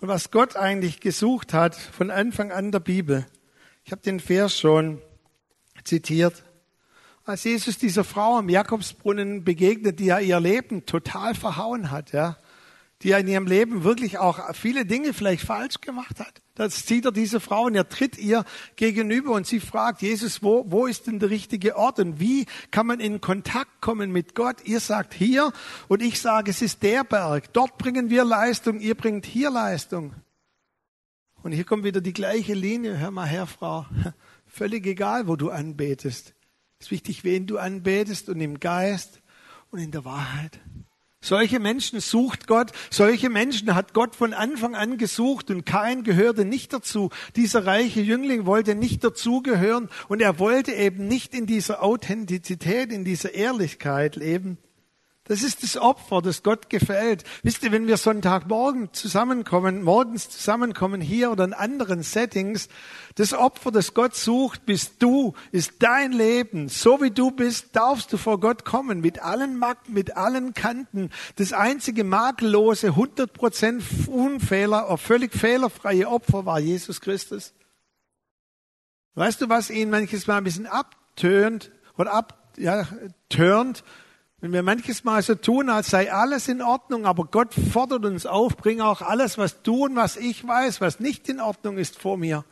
und 0.00 0.08
was 0.08 0.30
Gott 0.30 0.56
eigentlich 0.56 1.00
gesucht 1.00 1.52
hat 1.52 1.74
von 1.74 2.10
Anfang 2.10 2.52
an 2.52 2.72
der 2.72 2.80
Bibel. 2.80 3.26
Ich 3.84 3.92
habe 3.92 4.00
den 4.00 4.18
Vers 4.18 4.58
schon 4.58 5.02
zitiert. 5.84 6.42
Als 7.24 7.44
Jesus 7.44 7.76
dieser 7.76 8.02
Frau 8.02 8.38
am 8.38 8.48
Jakobsbrunnen 8.48 9.44
begegnet, 9.44 10.00
die 10.00 10.06
ja 10.06 10.20
ihr 10.20 10.40
Leben 10.40 10.86
total 10.86 11.34
verhauen 11.34 11.90
hat, 11.90 12.12
ja, 12.12 12.38
die 13.02 13.10
in 13.10 13.28
ihrem 13.28 13.46
Leben 13.46 13.84
wirklich 13.84 14.18
auch 14.18 14.54
viele 14.54 14.86
Dinge 14.86 15.12
vielleicht 15.12 15.44
falsch 15.44 15.80
gemacht 15.80 16.18
hat. 16.18 16.42
Das 16.54 16.86
sieht 16.86 17.04
er 17.04 17.12
diese 17.12 17.40
Frau 17.40 17.64
und 17.64 17.74
er 17.74 17.88
tritt 17.88 18.16
ihr 18.16 18.44
gegenüber 18.76 19.32
und 19.32 19.46
sie 19.46 19.60
fragt, 19.60 20.00
Jesus, 20.00 20.42
wo, 20.42 20.64
wo 20.68 20.86
ist 20.86 21.06
denn 21.06 21.18
der 21.18 21.28
richtige 21.28 21.76
Ort 21.76 21.98
und 21.98 22.18
wie 22.18 22.46
kann 22.70 22.86
man 22.86 22.98
in 22.98 23.20
Kontakt 23.20 23.82
kommen 23.82 24.10
mit 24.12 24.34
Gott? 24.34 24.56
Ihr 24.64 24.80
sagt 24.80 25.12
hier 25.12 25.52
und 25.88 26.00
ich 26.00 26.20
sage, 26.20 26.50
es 26.50 26.62
ist 26.62 26.82
der 26.82 27.04
Berg. 27.04 27.52
Dort 27.52 27.76
bringen 27.76 28.08
wir 28.08 28.24
Leistung, 28.24 28.80
ihr 28.80 28.94
bringt 28.94 29.26
hier 29.26 29.50
Leistung. 29.50 30.14
Und 31.42 31.52
hier 31.52 31.64
kommt 31.64 31.84
wieder 31.84 32.00
die 32.00 32.14
gleiche 32.14 32.54
Linie. 32.54 32.98
Hör 32.98 33.10
mal 33.10 33.26
her, 33.26 33.46
Frau. 33.46 33.86
Völlig 34.46 34.86
egal, 34.86 35.28
wo 35.28 35.36
du 35.36 35.50
anbetest. 35.50 36.34
Es 36.78 36.86
ist 36.86 36.90
wichtig, 36.90 37.24
wen 37.24 37.46
du 37.46 37.58
anbetest 37.58 38.30
und 38.30 38.40
im 38.40 38.58
Geist 38.58 39.20
und 39.70 39.78
in 39.78 39.90
der 39.90 40.04
Wahrheit. 40.04 40.58
Solche 41.26 41.58
Menschen 41.58 41.98
sucht 41.98 42.46
Gott, 42.46 42.70
solche 42.88 43.30
Menschen 43.30 43.74
hat 43.74 43.94
Gott 43.94 44.14
von 44.14 44.32
Anfang 44.32 44.76
an 44.76 44.96
gesucht 44.96 45.50
und 45.50 45.66
kein 45.66 46.04
gehörte 46.04 46.44
nicht 46.44 46.72
dazu. 46.72 47.10
Dieser 47.34 47.66
reiche 47.66 48.00
Jüngling 48.00 48.46
wollte 48.46 48.76
nicht 48.76 49.02
dazugehören 49.02 49.88
und 50.06 50.22
er 50.22 50.38
wollte 50.38 50.70
eben 50.70 51.08
nicht 51.08 51.34
in 51.34 51.46
dieser 51.46 51.82
Authentizität, 51.82 52.92
in 52.92 53.04
dieser 53.04 53.34
Ehrlichkeit 53.34 54.14
leben. 54.14 54.58
Das 55.28 55.42
ist 55.42 55.64
das 55.64 55.76
Opfer, 55.76 56.22
das 56.22 56.42
Gott 56.44 56.70
gefällt. 56.70 57.24
Wisst 57.42 57.64
ihr, 57.64 57.72
wenn 57.72 57.88
wir 57.88 57.96
Sonntagmorgen 57.96 58.92
zusammenkommen, 58.92 59.82
morgens 59.82 60.30
zusammenkommen 60.30 61.00
hier 61.00 61.32
oder 61.32 61.44
in 61.44 61.52
anderen 61.52 62.02
Settings, 62.02 62.68
das 63.16 63.32
Opfer, 63.32 63.72
das 63.72 63.92
Gott 63.92 64.14
sucht, 64.14 64.66
bist 64.66 65.02
du, 65.02 65.34
ist 65.50 65.74
dein 65.80 66.12
Leben. 66.12 66.68
So 66.68 67.02
wie 67.02 67.10
du 67.10 67.32
bist, 67.32 67.74
darfst 67.74 68.12
du 68.12 68.18
vor 68.18 68.38
Gott 68.38 68.64
kommen, 68.64 69.00
mit 69.00 69.20
allen 69.20 69.58
Macken, 69.58 69.94
mit 69.94 70.16
allen 70.16 70.54
Kanten. 70.54 71.10
Das 71.34 71.52
einzige 71.52 72.04
makellose, 72.04 72.90
100% 72.90 74.08
Unfehler, 74.08 74.96
völlig 74.96 75.32
fehlerfreie 75.32 76.08
Opfer 76.08 76.46
war 76.46 76.60
Jesus 76.60 77.00
Christus. 77.00 77.52
Weißt 79.16 79.40
du, 79.40 79.48
was 79.48 79.70
ihn 79.70 79.90
manches 79.90 80.26
Mal 80.28 80.36
ein 80.36 80.44
bisschen 80.44 80.66
abtönt 80.66 81.72
oder 81.96 82.12
ab, 82.12 82.52
ja? 82.58 82.86
Wenn 84.40 84.52
wir 84.52 84.62
manches 84.62 85.02
Mal 85.02 85.22
so 85.22 85.34
tun, 85.34 85.70
als 85.70 85.88
sei 85.88 86.12
alles 86.12 86.48
in 86.48 86.60
Ordnung, 86.60 87.06
aber 87.06 87.24
Gott 87.24 87.54
fordert 87.54 88.04
uns 88.04 88.26
auf, 88.26 88.56
bring 88.58 88.82
auch 88.82 89.00
alles, 89.00 89.38
was 89.38 89.62
du 89.62 89.86
und 89.86 89.96
was 89.96 90.18
ich 90.18 90.46
weiß, 90.46 90.82
was 90.82 91.00
nicht 91.00 91.30
in 91.30 91.40
Ordnung 91.40 91.78
ist, 91.78 91.98
vor 91.98 92.18
mir. 92.18 92.44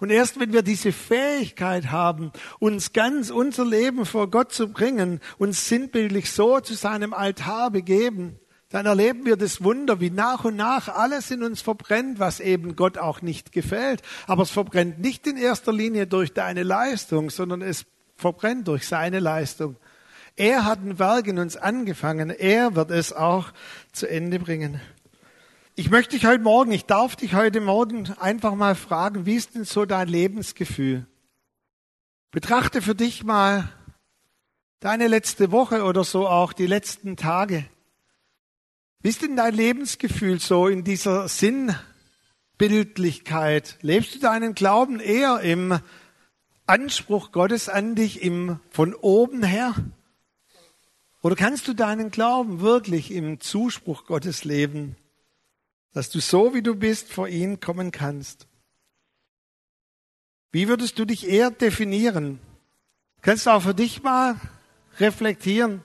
Und 0.00 0.10
erst 0.10 0.40
wenn 0.40 0.52
wir 0.52 0.62
diese 0.62 0.90
Fähigkeit 0.90 1.92
haben, 1.92 2.32
uns 2.58 2.92
ganz 2.92 3.30
unser 3.30 3.64
Leben 3.64 4.06
vor 4.06 4.28
Gott 4.28 4.52
zu 4.52 4.72
bringen, 4.72 5.20
uns 5.38 5.68
sinnbildlich 5.68 6.32
so 6.32 6.58
zu 6.58 6.74
seinem 6.74 7.14
Altar 7.14 7.70
begeben, 7.70 8.40
dann 8.68 8.86
erleben 8.86 9.24
wir 9.24 9.36
das 9.36 9.62
Wunder, 9.62 10.00
wie 10.00 10.10
nach 10.10 10.44
und 10.44 10.56
nach 10.56 10.88
alles 10.88 11.30
in 11.30 11.44
uns 11.44 11.60
verbrennt, 11.60 12.18
was 12.18 12.40
eben 12.40 12.74
Gott 12.74 12.98
auch 12.98 13.22
nicht 13.22 13.52
gefällt. 13.52 14.02
Aber 14.26 14.42
es 14.42 14.50
verbrennt 14.50 14.98
nicht 14.98 15.28
in 15.28 15.36
erster 15.36 15.72
Linie 15.72 16.08
durch 16.08 16.32
deine 16.32 16.64
Leistung, 16.64 17.30
sondern 17.30 17.62
es 17.62 17.86
verbrennt 18.16 18.66
durch 18.68 18.86
seine 18.86 19.20
Leistung. 19.20 19.76
Er 20.36 20.64
hat 20.64 20.80
ein 20.80 20.98
Werk 20.98 21.26
in 21.26 21.38
uns 21.38 21.56
angefangen. 21.56 22.30
Er 22.30 22.74
wird 22.74 22.90
es 22.90 23.12
auch 23.12 23.52
zu 23.92 24.08
Ende 24.08 24.38
bringen. 24.38 24.80
Ich 25.76 25.90
möchte 25.90 26.16
dich 26.16 26.26
heute 26.26 26.42
Morgen, 26.42 26.72
ich 26.72 26.84
darf 26.84 27.16
dich 27.16 27.34
heute 27.34 27.60
Morgen 27.60 28.12
einfach 28.18 28.54
mal 28.54 28.74
fragen, 28.74 29.24
wie 29.24 29.36
ist 29.36 29.54
denn 29.54 29.64
so 29.64 29.86
dein 29.86 30.08
Lebensgefühl? 30.08 31.06
Betrachte 32.30 32.82
für 32.82 32.94
dich 32.94 33.24
mal 33.24 33.68
deine 34.80 35.08
letzte 35.08 35.52
Woche 35.52 35.84
oder 35.84 36.04
so 36.04 36.28
auch 36.28 36.52
die 36.52 36.66
letzten 36.66 37.16
Tage. 37.16 37.64
Wie 39.02 39.08
ist 39.08 39.22
denn 39.22 39.36
dein 39.36 39.54
Lebensgefühl 39.54 40.40
so 40.40 40.68
in 40.68 40.84
dieser 40.84 41.26
Sinnbildlichkeit? 41.28 43.78
Lebst 43.80 44.14
du 44.14 44.18
deinen 44.18 44.54
Glauben 44.54 45.00
eher 45.00 45.40
im 45.40 45.78
Anspruch 46.66 47.32
Gottes 47.32 47.70
an 47.70 47.94
dich, 47.94 48.22
im 48.22 48.60
von 48.70 48.94
oben 48.94 49.42
her? 49.42 49.74
Oder 51.22 51.36
kannst 51.36 51.68
du 51.68 51.74
deinen 51.74 52.10
Glauben 52.10 52.60
wirklich 52.60 53.10
im 53.10 53.40
Zuspruch 53.40 54.06
Gottes 54.06 54.44
leben, 54.44 54.96
dass 55.92 56.10
du 56.10 56.20
so 56.20 56.54
wie 56.54 56.62
du 56.62 56.74
bist 56.74 57.12
vor 57.12 57.28
ihn 57.28 57.60
kommen 57.60 57.90
kannst? 57.90 58.46
Wie 60.52 60.68
würdest 60.68 60.98
du 60.98 61.04
dich 61.04 61.28
eher 61.28 61.50
definieren? 61.50 62.40
Kannst 63.22 63.46
du 63.46 63.50
auch 63.50 63.62
für 63.62 63.74
dich 63.74 64.02
mal 64.02 64.36
reflektieren? 64.98 65.82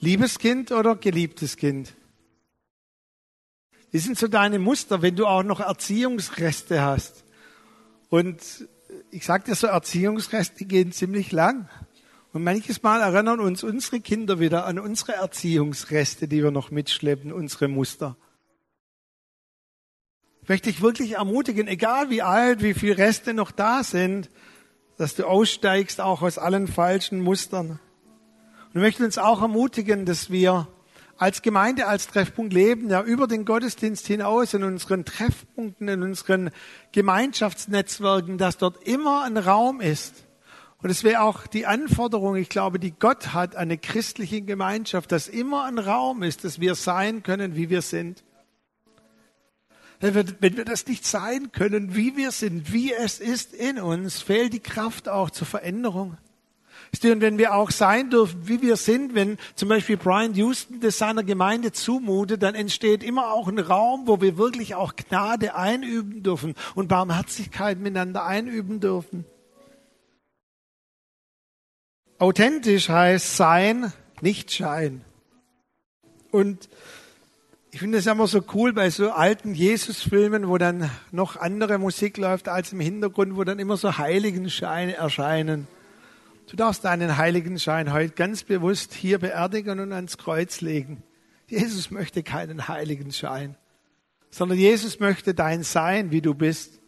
Liebes 0.00 0.38
Kind 0.38 0.70
oder 0.70 0.94
geliebtes 0.94 1.56
Kind? 1.56 1.94
Wie 3.90 3.98
sind 3.98 4.18
so 4.18 4.28
deine 4.28 4.58
Muster, 4.58 5.02
wenn 5.02 5.16
du 5.16 5.26
auch 5.26 5.42
noch 5.42 5.60
Erziehungsreste 5.60 6.80
hast? 6.80 7.24
Und 8.08 8.68
ich 9.10 9.24
sage 9.24 9.44
dir 9.44 9.54
so, 9.54 9.66
Erziehungsreste 9.66 10.64
gehen 10.64 10.92
ziemlich 10.92 11.32
lang. 11.32 11.68
Und 12.32 12.44
manches 12.44 12.82
Mal 12.82 13.00
erinnern 13.00 13.40
uns 13.40 13.64
unsere 13.64 14.00
Kinder 14.00 14.38
wieder 14.38 14.66
an 14.66 14.78
unsere 14.78 15.14
Erziehungsreste, 15.14 16.28
die 16.28 16.42
wir 16.42 16.50
noch 16.50 16.70
mitschleppen, 16.70 17.32
unsere 17.32 17.68
Muster. 17.68 18.16
Ich 20.42 20.48
möchte 20.48 20.70
dich 20.70 20.82
wirklich 20.82 21.12
ermutigen, 21.12 21.68
egal 21.68 22.10
wie 22.10 22.22
alt, 22.22 22.62
wie 22.62 22.74
viele 22.74 22.98
Reste 22.98 23.32
noch 23.34 23.50
da 23.50 23.82
sind, 23.82 24.30
dass 24.98 25.14
du 25.14 25.26
aussteigst 25.26 26.00
auch 26.00 26.22
aus 26.22 26.38
allen 26.38 26.66
falschen 26.66 27.20
Mustern. 27.20 27.70
Und 27.70 28.74
ich 28.74 28.80
möchte 28.80 29.04
uns 29.04 29.16
auch 29.16 29.40
ermutigen, 29.40 30.04
dass 30.04 30.30
wir 30.30 30.68
als 31.16 31.42
Gemeinde, 31.42 31.86
als 31.86 32.08
Treffpunkt 32.08 32.52
leben, 32.52 32.90
ja 32.90 33.02
über 33.02 33.26
den 33.26 33.44
Gottesdienst 33.44 34.06
hinaus 34.06 34.54
in 34.54 34.64
unseren 34.64 35.04
Treffpunkten, 35.04 35.88
in 35.88 36.02
unseren 36.02 36.50
Gemeinschaftsnetzwerken, 36.92 38.38
dass 38.38 38.58
dort 38.58 38.86
immer 38.86 39.24
ein 39.24 39.36
Raum 39.36 39.80
ist, 39.80 40.27
und 40.80 40.90
es 40.90 41.02
wäre 41.02 41.22
auch 41.22 41.46
die 41.48 41.66
Anforderung, 41.66 42.36
ich 42.36 42.48
glaube, 42.48 42.78
die 42.78 42.92
Gott 42.92 43.32
hat 43.32 43.56
an 43.56 43.62
eine 43.62 43.78
christliche 43.78 44.42
Gemeinschaft, 44.42 45.10
dass 45.10 45.26
immer 45.26 45.64
ein 45.64 45.78
Raum 45.78 46.22
ist, 46.22 46.44
dass 46.44 46.60
wir 46.60 46.76
sein 46.76 47.24
können, 47.24 47.56
wie 47.56 47.68
wir 47.68 47.82
sind. 47.82 48.22
Wenn 50.00 50.14
wir, 50.14 50.64
das 50.64 50.86
nicht 50.86 51.04
sein 51.04 51.50
können, 51.50 51.96
wie 51.96 52.16
wir 52.16 52.30
sind, 52.30 52.72
wie 52.72 52.92
es 52.92 53.18
ist 53.18 53.52
in 53.52 53.80
uns, 53.80 54.22
fehlt 54.22 54.52
die 54.52 54.60
Kraft 54.60 55.08
auch 55.08 55.30
zur 55.30 55.48
Veränderung. 55.48 56.16
Und 57.02 57.20
wenn 57.20 57.38
wir 57.38 57.54
auch 57.54 57.72
sein 57.72 58.08
dürfen, 58.08 58.46
wie 58.46 58.62
wir 58.62 58.76
sind, 58.76 59.16
wenn 59.16 59.36
zum 59.56 59.68
Beispiel 59.68 59.96
Brian 59.96 60.34
Houston 60.34 60.78
das 60.78 60.98
seiner 60.98 61.24
Gemeinde 61.24 61.72
zumutet, 61.72 62.44
dann 62.44 62.54
entsteht 62.54 63.02
immer 63.02 63.32
auch 63.32 63.48
ein 63.48 63.58
Raum, 63.58 64.06
wo 64.06 64.20
wir 64.20 64.38
wirklich 64.38 64.76
auch 64.76 64.94
Gnade 64.94 65.56
einüben 65.56 66.22
dürfen 66.22 66.54
und 66.76 66.86
Barmherzigkeit 66.86 67.78
miteinander 67.80 68.24
einüben 68.24 68.78
dürfen. 68.78 69.26
Authentisch 72.20 72.88
heißt 72.88 73.36
sein, 73.36 73.92
nicht 74.20 74.52
Schein. 74.52 75.04
Und 76.32 76.68
ich 77.70 77.78
finde 77.78 77.98
es 77.98 78.06
immer 78.06 78.26
so 78.26 78.42
cool 78.54 78.72
bei 78.72 78.90
so 78.90 79.12
alten 79.12 79.54
Jesus-Filmen, 79.54 80.48
wo 80.48 80.58
dann 80.58 80.90
noch 81.12 81.36
andere 81.36 81.78
Musik 81.78 82.16
läuft 82.16 82.48
als 82.48 82.72
im 82.72 82.80
Hintergrund, 82.80 83.36
wo 83.36 83.44
dann 83.44 83.60
immer 83.60 83.76
so 83.76 83.98
Heiligenscheine 83.98 84.94
erscheinen. 84.96 85.68
Du 86.50 86.56
darfst 86.56 86.84
deinen 86.84 87.18
Heiligenschein 87.18 87.92
heute 87.92 88.14
ganz 88.14 88.42
bewusst 88.42 88.94
hier 88.94 89.20
beerdigen 89.20 89.78
und 89.78 89.92
ans 89.92 90.18
Kreuz 90.18 90.60
legen. 90.60 91.04
Jesus 91.46 91.92
möchte 91.92 92.24
keinen 92.24 92.66
Heiligenschein, 92.66 93.54
sondern 94.30 94.58
Jesus 94.58 94.98
möchte 94.98 95.34
dein 95.34 95.62
Sein, 95.62 96.10
wie 96.10 96.20
du 96.20 96.34
bist. 96.34 96.80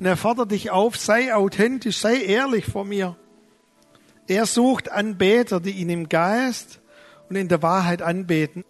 Und 0.00 0.06
er 0.06 0.16
fordert 0.16 0.50
dich 0.50 0.72
auf, 0.72 0.96
sei 0.96 1.32
authentisch, 1.32 1.98
sei 1.98 2.22
ehrlich 2.22 2.64
vor 2.64 2.84
mir. 2.84 3.16
Er 4.26 4.46
sucht 4.46 4.90
Anbeter, 4.90 5.60
die 5.60 5.72
ihn 5.72 5.90
im 5.90 6.08
Geist 6.08 6.80
und 7.28 7.36
in 7.36 7.48
der 7.48 7.62
Wahrheit 7.62 8.00
anbeten. 8.00 8.64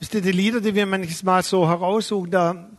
Wisst 0.00 0.14
ihr, 0.14 0.20
die 0.20 0.32
Lieder, 0.32 0.60
die 0.60 0.74
wir 0.74 0.86
manches 0.86 1.22
Mal 1.22 1.42
so 1.42 1.68
heraussuchen, 1.68 2.30
da 2.30 2.70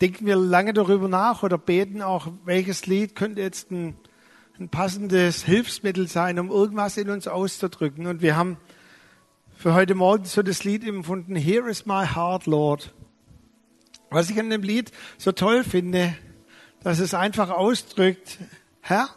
denken 0.00 0.26
wir 0.26 0.36
lange 0.36 0.72
darüber 0.72 1.08
nach 1.08 1.42
oder 1.42 1.58
beten 1.58 2.00
auch, 2.00 2.28
welches 2.44 2.86
Lied 2.86 3.14
könnte 3.14 3.42
jetzt 3.42 3.70
ein, 3.70 3.96
ein 4.58 4.70
passendes 4.70 5.44
Hilfsmittel 5.44 6.08
sein, 6.08 6.38
um 6.38 6.50
irgendwas 6.50 6.96
in 6.96 7.10
uns 7.10 7.28
auszudrücken. 7.28 8.06
Und 8.06 8.22
wir 8.22 8.36
haben 8.36 8.56
für 9.54 9.74
heute 9.74 9.94
Morgen 9.94 10.24
so 10.24 10.42
das 10.42 10.64
Lied 10.64 10.86
empfunden, 10.86 11.36
Here 11.36 11.68
is 11.70 11.86
my 11.86 12.06
heart, 12.06 12.46
Lord. 12.46 12.94
Was 14.10 14.30
ich 14.30 14.38
an 14.38 14.50
dem 14.50 14.62
Lied 14.62 14.92
so 15.18 15.32
toll 15.32 15.62
finde, 15.62 16.16
dass 16.82 17.00
es 17.00 17.12
einfach 17.12 17.50
ausdrückt, 17.50 18.38
Herr, 18.80 19.08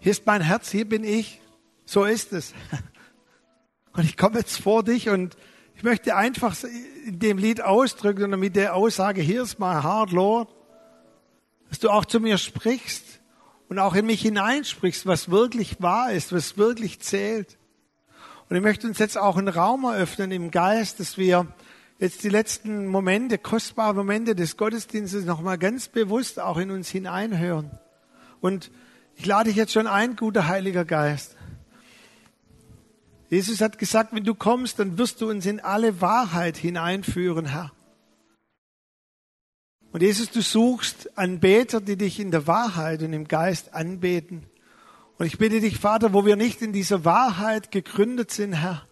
hier 0.00 0.12
ist 0.12 0.26
mein 0.26 0.40
Herz, 0.40 0.70
hier 0.70 0.88
bin 0.88 1.04
ich. 1.04 1.40
So 1.84 2.04
ist 2.04 2.32
es. 2.32 2.54
Und 3.92 4.04
ich 4.04 4.16
komme 4.16 4.38
jetzt 4.38 4.60
vor 4.60 4.84
dich 4.84 5.08
und 5.08 5.36
ich 5.74 5.82
möchte 5.82 6.14
einfach 6.14 6.56
in 7.04 7.18
dem 7.18 7.36
Lied 7.36 7.60
ausdrücken 7.60 8.32
und 8.32 8.38
mit 8.38 8.54
der 8.54 8.76
Aussage, 8.76 9.20
hier 9.20 9.42
ist 9.42 9.58
my 9.58 9.82
heart, 9.82 10.12
Lord, 10.12 10.54
dass 11.68 11.80
du 11.80 11.90
auch 11.90 12.04
zu 12.04 12.20
mir 12.20 12.38
sprichst 12.38 13.20
und 13.68 13.80
auch 13.80 13.96
in 13.96 14.06
mich 14.06 14.22
hineinsprichst, 14.22 15.06
was 15.06 15.30
wirklich 15.30 15.82
wahr 15.82 16.12
ist, 16.12 16.32
was 16.32 16.56
wirklich 16.56 17.00
zählt. 17.00 17.58
Und 18.48 18.56
ich 18.56 18.62
möchte 18.62 18.86
uns 18.86 18.98
jetzt 18.98 19.18
auch 19.18 19.36
einen 19.36 19.48
Raum 19.48 19.84
eröffnen 19.84 20.30
im 20.30 20.50
Geist, 20.52 21.00
dass 21.00 21.18
wir 21.18 21.46
jetzt 21.98 22.22
die 22.22 22.28
letzten 22.28 22.86
Momente, 22.86 23.36
kostbare 23.36 23.94
Momente 23.94 24.34
des 24.34 24.56
Gottesdienstes 24.56 25.24
nochmal 25.24 25.58
ganz 25.58 25.88
bewusst 25.88 26.38
auch 26.38 26.58
in 26.58 26.70
uns 26.70 26.88
hineinhören. 26.88 27.70
Und 28.40 28.70
ich 29.18 29.26
lade 29.26 29.48
dich 29.48 29.56
jetzt 29.56 29.72
schon 29.72 29.88
ein, 29.88 30.14
guter 30.14 30.46
Heiliger 30.46 30.84
Geist. 30.84 31.36
Jesus 33.28 33.60
hat 33.60 33.76
gesagt, 33.76 34.14
wenn 34.14 34.22
du 34.22 34.34
kommst, 34.34 34.78
dann 34.78 34.96
wirst 34.96 35.20
du 35.20 35.28
uns 35.28 35.44
in 35.44 35.58
alle 35.58 36.00
Wahrheit 36.00 36.56
hineinführen, 36.56 37.46
Herr. 37.46 37.72
Und 39.90 40.02
Jesus, 40.02 40.30
du 40.30 40.40
suchst 40.40 41.18
Anbeter, 41.18 41.80
die 41.80 41.96
dich 41.96 42.20
in 42.20 42.30
der 42.30 42.46
Wahrheit 42.46 43.02
und 43.02 43.12
im 43.12 43.26
Geist 43.26 43.74
anbeten. 43.74 44.46
Und 45.18 45.26
ich 45.26 45.36
bitte 45.36 45.60
dich, 45.60 45.78
Vater, 45.78 46.12
wo 46.12 46.24
wir 46.24 46.36
nicht 46.36 46.62
in 46.62 46.72
dieser 46.72 47.04
Wahrheit 47.04 47.72
gegründet 47.72 48.30
sind, 48.30 48.52
Herr, 48.52 48.86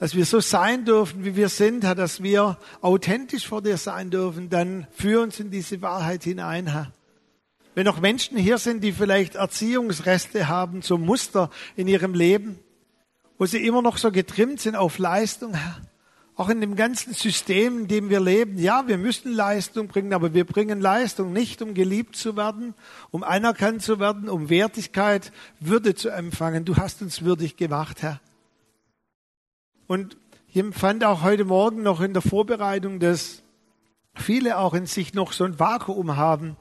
dass 0.00 0.16
wir 0.16 0.26
so 0.26 0.40
sein 0.40 0.84
dürfen, 0.84 1.24
wie 1.24 1.36
wir 1.36 1.48
sind, 1.48 1.84
Herr, 1.84 1.94
dass 1.94 2.20
wir 2.20 2.58
authentisch 2.80 3.46
vor 3.46 3.62
dir 3.62 3.76
sein 3.76 4.10
dürfen, 4.10 4.50
dann 4.50 4.88
führ 4.90 5.22
uns 5.22 5.38
in 5.38 5.52
diese 5.52 5.80
Wahrheit 5.82 6.24
hinein, 6.24 6.66
Herr. 6.66 6.92
Wenn 7.74 7.86
noch 7.86 8.00
Menschen 8.00 8.36
hier 8.36 8.58
sind, 8.58 8.84
die 8.84 8.92
vielleicht 8.92 9.34
Erziehungsreste 9.34 10.48
haben, 10.48 10.82
so 10.82 10.98
Muster 10.98 11.50
in 11.74 11.88
ihrem 11.88 12.14
Leben, 12.14 12.58
wo 13.38 13.46
sie 13.46 13.66
immer 13.66 13.80
noch 13.80 13.96
so 13.96 14.12
getrimmt 14.12 14.60
sind 14.60 14.76
auf 14.76 14.98
Leistung, 14.98 15.54
Herr, 15.54 15.80
auch 16.36 16.48
in 16.48 16.60
dem 16.60 16.76
ganzen 16.76 17.14
System, 17.14 17.80
in 17.80 17.88
dem 17.88 18.10
wir 18.10 18.20
leben. 18.20 18.58
Ja, 18.58 18.88
wir 18.88 18.98
müssen 18.98 19.32
Leistung 19.32 19.88
bringen, 19.88 20.12
aber 20.12 20.34
wir 20.34 20.44
bringen 20.44 20.80
Leistung 20.80 21.32
nicht, 21.32 21.60
um 21.62 21.74
geliebt 21.74 22.16
zu 22.16 22.36
werden, 22.36 22.74
um 23.10 23.22
anerkannt 23.22 23.82
zu 23.82 23.98
werden, 23.98 24.28
um 24.28 24.48
Wertigkeit, 24.48 25.32
Würde 25.60 25.94
zu 25.94 26.08
empfangen. 26.08 26.64
Du 26.64 26.76
hast 26.76 27.02
uns 27.02 27.22
würdig 27.22 27.56
gemacht, 27.56 28.02
Herr. 28.02 28.20
Und 29.86 30.16
ich 30.48 30.56
empfand 30.56 31.04
auch 31.04 31.22
heute 31.22 31.44
Morgen 31.44 31.82
noch 31.82 32.00
in 32.00 32.12
der 32.12 32.22
Vorbereitung, 32.22 32.98
dass 32.98 33.42
viele 34.14 34.58
auch 34.58 34.74
in 34.74 34.86
sich 34.86 35.14
noch 35.14 35.32
so 35.32 35.44
ein 35.44 35.58
Vakuum 35.58 36.16
haben, 36.16 36.56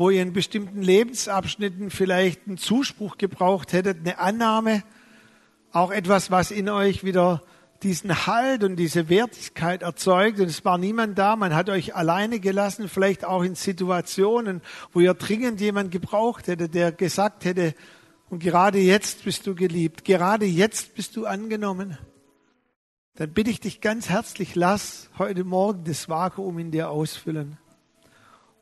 wo 0.00 0.08
ihr 0.08 0.22
in 0.22 0.32
bestimmten 0.32 0.80
Lebensabschnitten 0.80 1.90
vielleicht 1.90 2.46
einen 2.46 2.56
Zuspruch 2.56 3.18
gebraucht 3.18 3.74
hättet, 3.74 3.98
eine 3.98 4.18
Annahme, 4.18 4.82
auch 5.72 5.90
etwas, 5.90 6.30
was 6.30 6.50
in 6.50 6.70
euch 6.70 7.04
wieder 7.04 7.42
diesen 7.82 8.26
Halt 8.26 8.64
und 8.64 8.76
diese 8.76 9.10
Wertigkeit 9.10 9.82
erzeugt. 9.82 10.40
Und 10.40 10.46
es 10.46 10.64
war 10.64 10.78
niemand 10.78 11.18
da. 11.18 11.36
Man 11.36 11.54
hat 11.54 11.68
euch 11.68 11.94
alleine 11.96 12.40
gelassen, 12.40 12.88
vielleicht 12.88 13.26
auch 13.26 13.42
in 13.42 13.56
Situationen, 13.56 14.62
wo 14.94 15.00
ihr 15.00 15.12
dringend 15.12 15.60
jemand 15.60 15.90
gebraucht 15.90 16.46
hätte, 16.46 16.70
der 16.70 16.92
gesagt 16.92 17.44
hätte, 17.44 17.74
und 18.30 18.42
gerade 18.42 18.78
jetzt 18.78 19.24
bist 19.24 19.46
du 19.46 19.54
geliebt, 19.54 20.06
gerade 20.06 20.46
jetzt 20.46 20.94
bist 20.94 21.14
du 21.14 21.26
angenommen. 21.26 21.98
Dann 23.16 23.34
bitte 23.34 23.50
ich 23.50 23.60
dich 23.60 23.82
ganz 23.82 24.08
herzlich, 24.08 24.54
lass 24.54 25.10
heute 25.18 25.44
Morgen 25.44 25.84
das 25.84 26.08
Vakuum 26.08 26.58
in 26.58 26.70
dir 26.70 26.88
ausfüllen. 26.88 27.58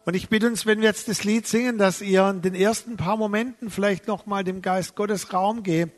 Und 0.09 0.15
ich 0.15 0.31
bitte 0.31 0.47
uns, 0.47 0.65
wenn 0.65 0.81
wir 0.81 0.89
jetzt 0.89 1.09
das 1.09 1.23
Lied 1.23 1.47
singen, 1.47 1.77
dass 1.77 2.01
ihr 2.01 2.27
in 2.31 2.41
den 2.41 2.55
ersten 2.55 2.97
paar 2.97 3.19
Momenten 3.19 3.69
vielleicht 3.69 4.07
nochmal 4.07 4.43
dem 4.43 4.63
Geist 4.63 4.97
Gottes 4.97 5.35
Raum 5.35 5.63
gebt 5.63 5.93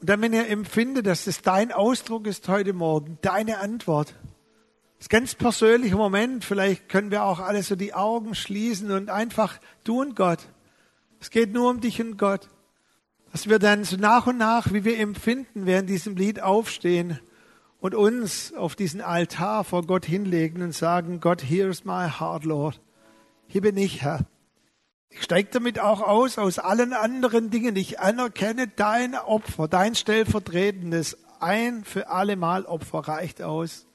und 0.00 0.08
dann, 0.08 0.22
wenn 0.22 0.32
ihr 0.32 0.48
empfindet, 0.48 1.06
dass 1.06 1.26
das 1.26 1.42
dein 1.42 1.70
Ausdruck 1.70 2.26
ist 2.26 2.48
heute 2.48 2.72
Morgen, 2.72 3.18
deine 3.20 3.58
Antwort, 3.58 4.14
das 4.96 5.10
ganz 5.10 5.34
persönlicher 5.34 5.98
Moment, 5.98 6.46
vielleicht 6.46 6.88
können 6.88 7.10
wir 7.10 7.24
auch 7.24 7.40
alle 7.40 7.62
so 7.62 7.76
die 7.76 7.92
Augen 7.92 8.34
schließen 8.34 8.90
und 8.90 9.10
einfach 9.10 9.60
du 9.84 10.00
und 10.00 10.16
Gott. 10.16 10.38
Es 11.20 11.28
geht 11.28 11.52
nur 11.52 11.68
um 11.68 11.82
dich 11.82 12.00
und 12.00 12.16
Gott. 12.16 12.48
Dass 13.32 13.50
wir 13.50 13.58
dann 13.58 13.84
so 13.84 13.98
nach 13.98 14.26
und 14.26 14.38
nach, 14.38 14.72
wie 14.72 14.86
wir 14.86 14.98
empfinden, 14.98 15.66
während 15.66 15.90
diesem 15.90 16.16
Lied 16.16 16.40
aufstehen 16.40 17.20
und 17.80 17.94
uns 17.94 18.54
auf 18.54 18.76
diesen 18.76 19.02
Altar 19.02 19.62
vor 19.62 19.82
Gott 19.82 20.06
hinlegen 20.06 20.62
und 20.62 20.72
sagen, 20.72 21.20
Gott, 21.20 21.42
here's 21.42 21.84
my 21.84 22.08
heart, 22.08 22.44
Lord. 22.44 22.80
Hier 23.46 23.60
bin 23.60 23.76
ich, 23.76 24.02
Herr. 24.02 24.26
Ich 25.10 25.22
steige 25.22 25.50
damit 25.52 25.78
auch 25.78 26.00
aus, 26.00 26.38
aus 26.38 26.58
allen 26.58 26.92
anderen 26.92 27.50
Dingen. 27.50 27.76
Ich 27.76 28.00
anerkenne 28.00 28.66
dein 28.66 29.14
Opfer, 29.14 29.68
dein 29.68 29.94
stellvertretendes 29.94 31.16
ein 31.40 31.84
für 31.84 32.08
alle 32.08 32.36
Mal 32.36 32.64
Opfer 32.64 33.00
reicht 33.00 33.42
aus. 33.42 33.86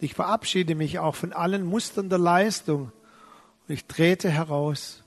Ich 0.00 0.14
verabschiede 0.14 0.74
mich 0.74 0.98
auch 0.98 1.14
von 1.14 1.32
allen 1.32 1.64
Mustern 1.64 2.10
der 2.10 2.18
Leistung 2.18 2.92
und 3.66 3.74
ich 3.74 3.86
trete 3.86 4.28
heraus. 4.30 5.02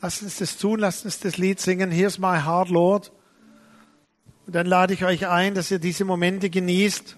Lasst 0.00 0.22
uns 0.22 0.36
das 0.36 0.58
tun, 0.58 0.80
lasst 0.80 1.06
uns 1.06 1.20
das 1.20 1.38
Lied 1.38 1.60
singen. 1.60 1.90
Here's 1.90 2.18
my 2.18 2.38
heart, 2.42 2.68
Lord. 2.68 3.12
Und 4.46 4.54
dann 4.54 4.66
lade 4.66 4.92
ich 4.92 5.04
euch 5.04 5.26
ein, 5.26 5.54
dass 5.54 5.70
ihr 5.70 5.78
diese 5.78 6.04
Momente 6.04 6.50
genießt 6.50 7.16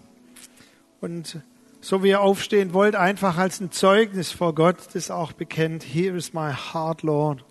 und 1.01 1.41
so 1.87 2.03
wie 2.03 2.09
ihr 2.09 2.21
aufstehen 2.21 2.75
wollt, 2.75 2.97
einfach 2.97 3.39
als 3.39 3.61
ein 3.61 3.71
Zeugnis 3.71 4.33
vor 4.33 4.57
Gott 4.57 4.77
das 4.95 5.09
auch 5.13 5.31
bekennt. 5.31 5.85
Here 5.85 6.17
is 6.17 6.33
my 6.33 6.53
heart, 6.53 7.03
Lord. 7.03 7.45